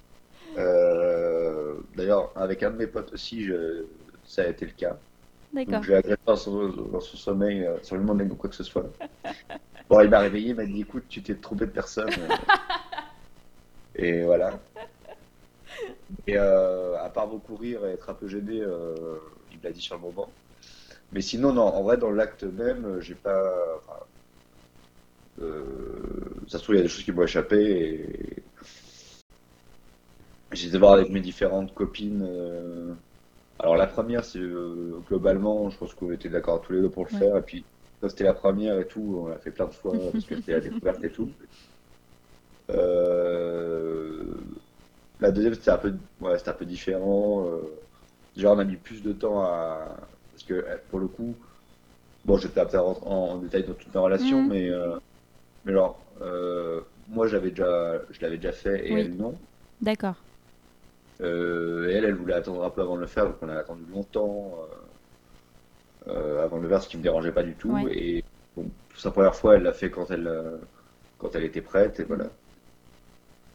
Euh, 0.57 1.81
D'ailleurs, 1.95 2.37
avec 2.37 2.63
un 2.63 2.71
de 2.71 2.77
mes 2.77 2.87
potes 2.87 3.13
aussi, 3.13 3.43
je- 3.43 3.87
ça 4.23 4.43
a 4.43 4.47
été 4.47 4.65
le 4.65 4.73
cas. 4.73 5.01
D'accord. 5.53 5.83
Je 5.83 5.93
agressé 5.93 6.21
dans 6.25 6.35
son, 6.35 6.67
dans 6.69 6.99
son 6.99 7.17
sommeil, 7.17 7.65
euh, 7.65 7.77
sans 7.81 7.95
lui 7.95 8.03
demander 8.03 8.27
quoi 8.35 8.49
que 8.49 8.55
ce 8.55 8.63
soit. 8.63 8.85
Bon, 9.89 10.01
il 10.01 10.09
m'a 10.09 10.19
réveillé, 10.19 10.49
il 10.49 10.55
m'a 10.55 10.65
dit 10.65 10.81
écoute, 10.81 11.05
tu 11.09 11.23
t'es 11.23 11.35
trompé 11.35 11.65
de 11.65 11.71
personne. 11.71 12.09
Et 13.95 14.23
voilà. 14.23 14.59
Et 16.27 16.37
euh, 16.37 16.97
à 17.03 17.09
part 17.09 17.27
beaucoup 17.27 17.55
rire 17.55 17.85
et 17.85 17.91
être 17.93 18.09
un 18.09 18.13
peu 18.13 18.27
gêné, 18.27 18.61
euh, 18.61 18.95
il 19.51 19.57
me 19.57 19.63
l'a 19.63 19.71
dit 19.71 19.81
sur 19.81 19.95
le 19.95 20.01
moment. 20.01 20.29
Mais 21.11 21.21
sinon, 21.21 21.53
non, 21.53 21.63
en 21.63 21.83
vrai, 21.83 21.97
dans 21.97 22.11
l'acte 22.11 22.43
même, 22.43 23.01
j'ai 23.01 23.15
pas. 23.15 23.43
enfin, 23.77 24.05
ça 26.47 26.57
se 26.57 26.63
trouve, 26.63 26.75
il 26.75 26.77
y 26.77 26.81
a 26.81 26.83
des 26.83 26.89
choses 26.89 27.03
qui 27.03 27.11
m'ont 27.11 27.23
échappé 27.23 27.57
et. 27.57 28.43
J'ai 30.51 30.67
été 30.67 30.77
voir 30.77 30.93
avec 30.93 31.09
mes 31.09 31.21
différentes 31.21 31.73
copines. 31.73 32.27
Alors, 33.59 33.75
la 33.77 33.87
première, 33.87 34.25
c'est 34.25 34.39
euh, 34.39 34.99
globalement, 35.05 35.69
je 35.69 35.77
pense 35.77 35.93
qu'on 35.93 36.11
était 36.11 36.29
d'accord 36.29 36.61
tous 36.61 36.73
les 36.73 36.81
deux 36.81 36.89
pour 36.91 37.03
le 37.05 37.09
Ouais. 37.11 37.25
faire. 37.25 37.37
Et 37.37 37.41
puis, 37.43 37.67
quand 38.01 38.09
c'était 38.09 38.23
la 38.25 38.33
première 38.33 38.79
et 38.79 38.87
tout, 38.87 39.17
on 39.23 39.27
l'a 39.27 39.39
fait 39.39 39.51
plein 39.51 39.67
de 39.67 39.73
fois 39.73 40.11
parce 40.13 40.25
que 40.25 40.35
c'était 40.35 40.53
la 40.53 40.61
découverte 40.61 41.03
et 41.03 41.11
tout. 41.11 41.35
Euh, 42.71 44.41
La 45.19 45.31
deuxième, 45.31 45.53
c'était 45.55 45.71
un 45.71 45.77
peu, 45.77 45.99
ouais, 46.19 46.37
c'était 46.39 46.51
un 46.51 46.53
peu 46.53 46.65
différent. 46.65 47.47
euh, 47.47 47.79
Déjà, 48.35 48.51
on 48.53 48.59
a 48.59 48.65
mis 48.65 48.77
plus 48.77 49.03
de 49.03 49.13
temps 49.13 49.41
à. 49.43 50.09
Parce 50.31 50.43
que, 50.45 50.53
euh, 50.55 50.77
pour 50.89 50.99
le 50.99 51.07
coup, 51.07 51.39
bon, 52.25 52.37
je 52.37 52.47
vais 52.49 52.53
pas 52.55 52.65
peut-être 52.67 52.83
rentrer 52.83 53.07
en, 53.07 53.11
en 53.13 53.39
détail 53.39 53.65
dans 53.65 53.75
toutes 53.75 53.93
mes 53.95 54.01
relations, 54.01 54.43
Mhm. 54.43 54.49
mais, 54.49 54.69
euh, 54.69 54.97
mais 55.65 55.73
genre, 55.73 56.13
euh, 56.21 56.83
moi, 57.07 57.27
j'avais 57.27 57.51
déjà, 57.51 58.01
je 58.11 58.21
l'avais 58.21 58.37
déjà 58.37 58.53
fait 58.53 58.87
et 58.87 58.93
Oui. 58.93 58.99
elle, 58.99 59.15
non. 59.17 59.41
D'accord. 59.81 60.25
Euh, 61.21 61.89
et 61.89 61.93
elle, 61.93 62.05
elle 62.05 62.15
voulait 62.15 62.33
attendre 62.33 62.63
un 62.63 62.69
peu 62.69 62.81
avant 62.81 62.95
de 62.95 63.01
le 63.01 63.07
faire, 63.07 63.25
donc 63.25 63.37
on 63.41 63.49
a 63.49 63.55
attendu 63.55 63.83
longtemps 63.85 64.57
euh, 66.07 66.11
euh, 66.11 66.43
avant 66.43 66.57
de 66.57 66.63
le 66.63 66.69
faire, 66.69 66.81
ce 66.81 66.89
qui 66.89 66.97
me 66.97 67.03
dérangeait 67.03 67.31
pas 67.31 67.43
du 67.43 67.55
tout. 67.55 67.71
Ouais. 67.71 67.97
Et 67.97 68.23
bon, 68.55 68.69
sa 68.95 69.11
première 69.11 69.35
fois, 69.35 69.55
elle 69.55 69.63
l'a 69.63 69.73
fait 69.73 69.89
quand 69.91 70.09
elle, 70.11 70.31
quand 71.17 71.35
elle 71.35 71.43
était 71.43 71.61
prête, 71.61 71.99
et 71.99 72.03
voilà. 72.03 72.29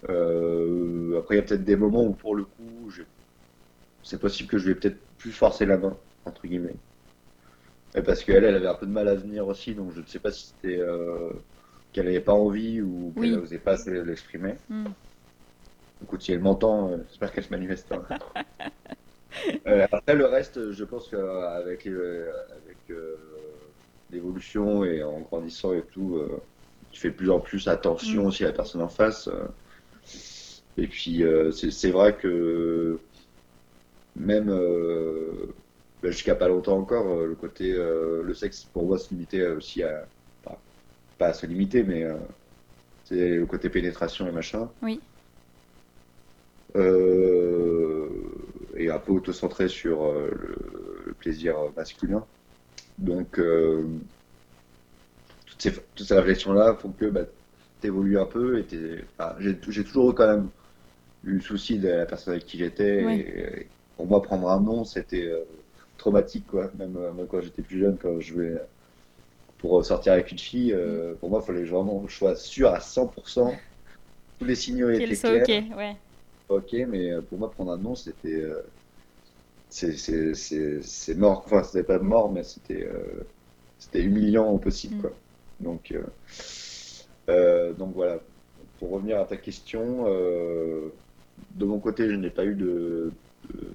Euh, 0.09 1.19
après, 1.19 1.37
il 1.37 1.39
y 1.39 1.41
a 1.41 1.45
peut-être 1.45 1.65
des 1.65 1.77
moments 1.77 2.05
où, 2.05 2.13
pour 2.15 2.35
le 2.35 2.45
coup, 2.45 2.91
c'est 4.03 4.21
possible 4.21 4.49
que 4.51 4.59
je 4.59 4.67
lui 4.67 4.73
ai 4.73 4.75
peut-être 4.75 4.99
plus 5.17 5.33
forcé 5.33 5.65
la 5.65 5.79
main, 5.79 5.97
entre 6.25 6.47
guillemets. 6.47 6.77
Et 7.97 8.03
parce 8.03 8.25
qu'elle, 8.25 8.45
elle 8.45 8.57
avait 8.57 8.67
un 8.67 8.75
peu 8.75 8.87
de 8.87 8.91
mal 8.93 9.09
à 9.09 9.15
venir 9.15 9.47
aussi, 9.47 9.75
donc 9.75 9.93
je 9.93 10.01
ne 10.01 10.07
sais 10.07 10.19
pas 10.19 10.33
si 10.33 10.49
c'était 10.49 10.81
qu'elle 11.93 12.07
n'avait 12.07 12.21
pas 12.21 12.33
envie 12.33 12.83
ou 12.83 13.13
qu'elle 13.15 13.33
Oui. 13.35 13.37
n'osait 13.37 13.59
pas 13.59 13.77
se- 13.77 13.89
l'exprimer. 13.91 14.55
Mm. 14.69 14.87
Écoute, 16.03 16.23
si 16.23 16.33
elle 16.33 16.41
m'entend, 16.41 16.91
euh, 16.93 16.99
j'espère 17.09 17.33
qu'elle 17.33 17.45
se 17.45 17.51
manifeste. 17.51 17.89
pas. 17.89 18.07
Euh, 19.67 19.87
après, 19.91 20.15
le 20.15 20.27
reste, 20.27 20.71
je 20.73 20.85
pense 20.85 21.09
qu'avec 21.09 21.87
avec 21.87 22.79
euh, 22.91 23.75
l'évolution 24.11 24.85
et 24.85 25.03
en 25.03 25.21
grandissant 25.21 25.73
et 25.75 25.85
tout, 25.87 26.17
euh, 26.17 26.41
tu 26.91 27.01
fais 27.01 27.11
de 27.11 27.17
plus 27.17 27.31
en 27.31 27.41
plus 27.41 27.69
attention 27.69 28.25
Mm. 28.25 28.27
aussi 28.27 28.45
à 28.45 28.49
la 28.49 28.53
personne 28.53 28.83
en 28.83 28.89
face. 28.89 29.29
euh. 29.29 29.47
Et 30.77 30.89
puis, 30.89 31.23
euh, 31.23 31.51
c'est 31.53 31.71
c'est 31.71 31.91
vrai 31.91 32.17
que 32.17 33.01
même 34.15 34.49
euh, 34.51 35.55
bah, 36.03 36.11
jusqu'à 36.11 36.35
pas 36.35 36.49
longtemps 36.49 36.79
encore, 36.79 37.07
euh, 37.09 37.27
le 37.27 37.37
côté, 37.37 37.73
euh, 37.73 38.23
le 38.23 38.35
sexe 38.35 38.65
pour 38.65 38.87
moi 38.87 38.99
se 38.99 39.11
limitait 39.11 39.47
aussi 39.49 39.83
à, 39.83 40.09
pas, 40.43 40.65
pas 41.19 41.29
à 41.29 41.33
se 41.35 41.47
limiter, 41.47 41.83
mais 41.85 42.05
euh, 42.05 42.19
c'est 43.05 43.37
le 43.37 43.47
côté 43.47 43.71
pénétration 43.71 44.29
et 44.29 44.33
machin. 44.33 44.73
Oui. 44.83 45.03
Euh, 46.77 48.09
et 48.77 48.91
un 48.91 48.99
peu 48.99 49.13
auto-centré 49.13 49.69
sur 49.69 50.05
euh, 50.05 50.31
le, 50.33 50.57
le 51.07 51.13
plaisir 51.15 51.57
masculin. 51.77 52.25
Donc, 52.99 53.39
euh, 53.39 53.85
toutes 55.47 55.63
ces, 55.63 55.73
toutes 55.95 56.07
ces 56.07 56.15
réflexions-là 56.15 56.75
font 56.75 56.91
que 56.93 57.07
bah, 57.07 57.23
tu 57.81 57.87
évolues 57.87 58.19
un 58.19 58.27
peu. 58.27 58.59
Et 58.61 59.05
enfin, 59.19 59.37
j'ai 59.41 59.85
toujours 59.85 60.15
quand 60.15 60.27
même 60.27 60.49
eu 61.25 61.35
le 61.35 61.41
souci 61.41 61.79
de 61.79 61.89
la 61.89 62.07
personne 62.07 62.35
avec 62.35 62.47
qui 62.47 62.59
j'étais. 62.59 63.05
Oui. 63.05 63.21
Et, 63.21 63.61
et 63.63 63.69
pour 63.97 64.07
moi, 64.07 64.23
prendre 64.23 64.49
un 64.51 64.61
nom, 64.61 64.85
c'était 64.85 65.27
euh, 65.27 65.45
traumatique, 65.99 66.47
quoi. 66.47 66.71
Même, 66.79 66.97
euh, 66.97 67.13
même 67.13 67.27
quand 67.29 67.41
j'étais 67.41 67.63
plus 67.63 67.79
jeune, 67.81 67.97
quand 67.99 68.21
je 68.21 68.29
jouais 68.35 68.63
pour 69.59 69.85
sortir 69.85 70.13
avec 70.13 70.31
une 70.31 70.39
fille, 70.39 70.73
euh, 70.73 71.15
pour 71.21 71.31
moi, 71.31 71.41
il 71.43 71.47
fallait 71.47 71.65
vraiment 71.65 72.01
que 72.01 72.11
je 72.11 72.17
sois 72.17 72.37
sûr 72.37 72.71
à 72.71 72.81
100%. 72.81 73.55
Tous 74.39 74.45
les 74.45 74.55
signaux 74.57 74.91
étaient 74.91 75.17
clairs. 75.17 75.43
ok, 75.43 75.77
ouais. 75.77 75.97
Ok, 76.49 76.73
mais 76.89 77.13
euh, 77.13 77.23
pour 77.23 77.39
moi, 77.39 77.51
prendre 77.51 77.73
un 77.73 77.79
nom, 77.79 77.95
c'était. 77.95 78.29
euh, 78.35 78.63
c'est- 79.69 81.15
mort. 81.17 81.43
Enfin, 81.47 81.63
c'était 81.63 81.85
pas 81.85 81.99
mort, 81.99 82.31
mais 82.33 82.45
c'était 82.45 82.85
euh, 82.87 83.25
c'était 83.79 84.03
humiliant 84.03 84.49
au 84.51 84.59
possible, 84.59 84.97
Mm. 84.97 85.01
quoi. 85.01 85.13
Donc, 85.61 85.93
euh, 87.29 87.73
donc 87.75 87.95
voilà. 87.95 88.21
Pour 88.79 88.91
revenir 88.91 89.21
à 89.21 89.25
ta 89.25 89.37
question, 89.37 90.05
de 90.07 91.65
mon 91.65 91.81
côté, 91.81 92.09
je 92.09 92.15
n'ai 92.15 92.31
pas 92.31 92.45
eu 92.45 92.55
de, 92.55 93.13
de, 93.49 93.73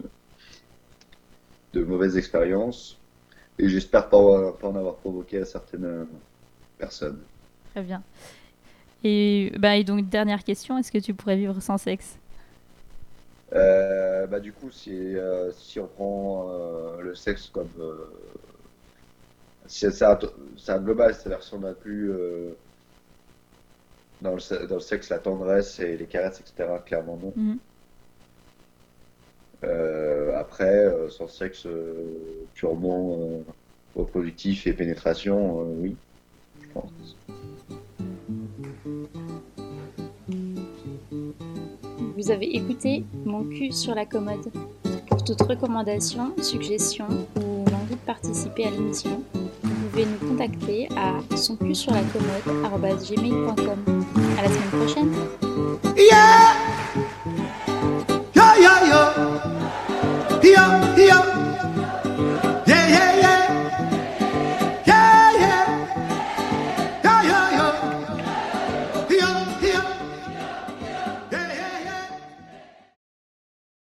de 1.73 1.83
mauvaises 1.83 2.17
expériences. 2.17 2.97
Et 3.59 3.69
j'espère 3.69 4.09
pas, 4.09 4.53
pas 4.53 4.69
en 4.69 4.75
avoir 4.75 4.97
provoqué 4.97 5.39
à 5.39 5.45
certaines 5.45 6.07
personnes. 6.77 7.19
Très 7.73 7.83
bien. 7.83 8.01
Et, 9.03 9.51
bah, 9.59 9.77
et 9.77 9.83
donc, 9.83 10.09
dernière 10.09 10.43
question, 10.43 10.77
est-ce 10.77 10.91
que 10.91 10.97
tu 10.97 11.13
pourrais 11.13 11.37
vivre 11.37 11.59
sans 11.61 11.77
sexe? 11.77 12.17
Euh, 13.53 14.27
bah 14.27 14.39
du 14.39 14.53
coup, 14.53 14.69
si, 14.71 14.91
euh, 15.17 15.51
si 15.51 15.79
on 15.79 15.87
prend 15.87 16.49
euh, 16.51 17.01
le 17.01 17.15
sexe 17.15 17.47
comme 17.49 17.71
euh, 17.79 18.05
c'est 19.65 20.01
un, 20.03 20.17
c'est 20.57 20.71
un 20.71 20.79
global, 20.81 21.13
c'est-à-dire 21.15 21.43
si 21.43 21.53
on 21.53 21.63
a 21.63 21.73
plus 21.73 22.11
euh, 22.11 22.53
dans, 24.21 24.35
le, 24.35 24.67
dans 24.67 24.75
le 24.75 24.81
sexe 24.81 25.09
la 25.09 25.19
tendresse 25.19 25.79
et 25.79 25.97
les 25.97 26.07
caresses, 26.07 26.41
etc., 26.41 26.79
clairement 26.85 27.17
non. 27.17 27.33
Euh, 29.63 30.35
après, 30.37 30.85
euh, 30.85 31.09
sans 31.09 31.27
sexe 31.27 31.65
euh, 31.65 32.47
purement 32.53 33.19
euh, 33.19 33.43
reproductif 33.95 34.67
et 34.67 34.73
pénétration, 34.73 35.61
euh, 35.61 35.73
oui, 35.77 35.97
je 36.61 36.67
pense. 36.69 37.19
Vous 42.19 42.29
avez 42.31 42.53
écouté 42.53 43.05
Mon 43.23 43.45
cul 43.45 43.71
sur 43.71 43.95
la 43.95 44.05
commode. 44.05 44.51
Pour 45.07 45.23
toute 45.23 45.41
recommandation, 45.41 46.33
suggestion 46.41 47.05
ou 47.37 47.61
envie 47.61 47.95
de 47.95 48.05
participer 48.05 48.65
à 48.65 48.71
l'émission, 48.71 49.23
vous 49.63 49.87
pouvez 49.89 50.05
nous 50.05 50.17
contacter 50.27 50.89
à 50.97 51.21
soncusurlacommode.gmail.com. 51.37 54.03
À 54.37 54.41
la 54.41 54.49
semaine 54.49 54.69
prochaine 54.69 55.13
Yeah! 55.95 56.55
Yeah, 58.35 58.57
yeah, 58.59 58.85
yeah! 58.85 59.13
Yeah, 60.43 60.97
yeah! 60.97 61.38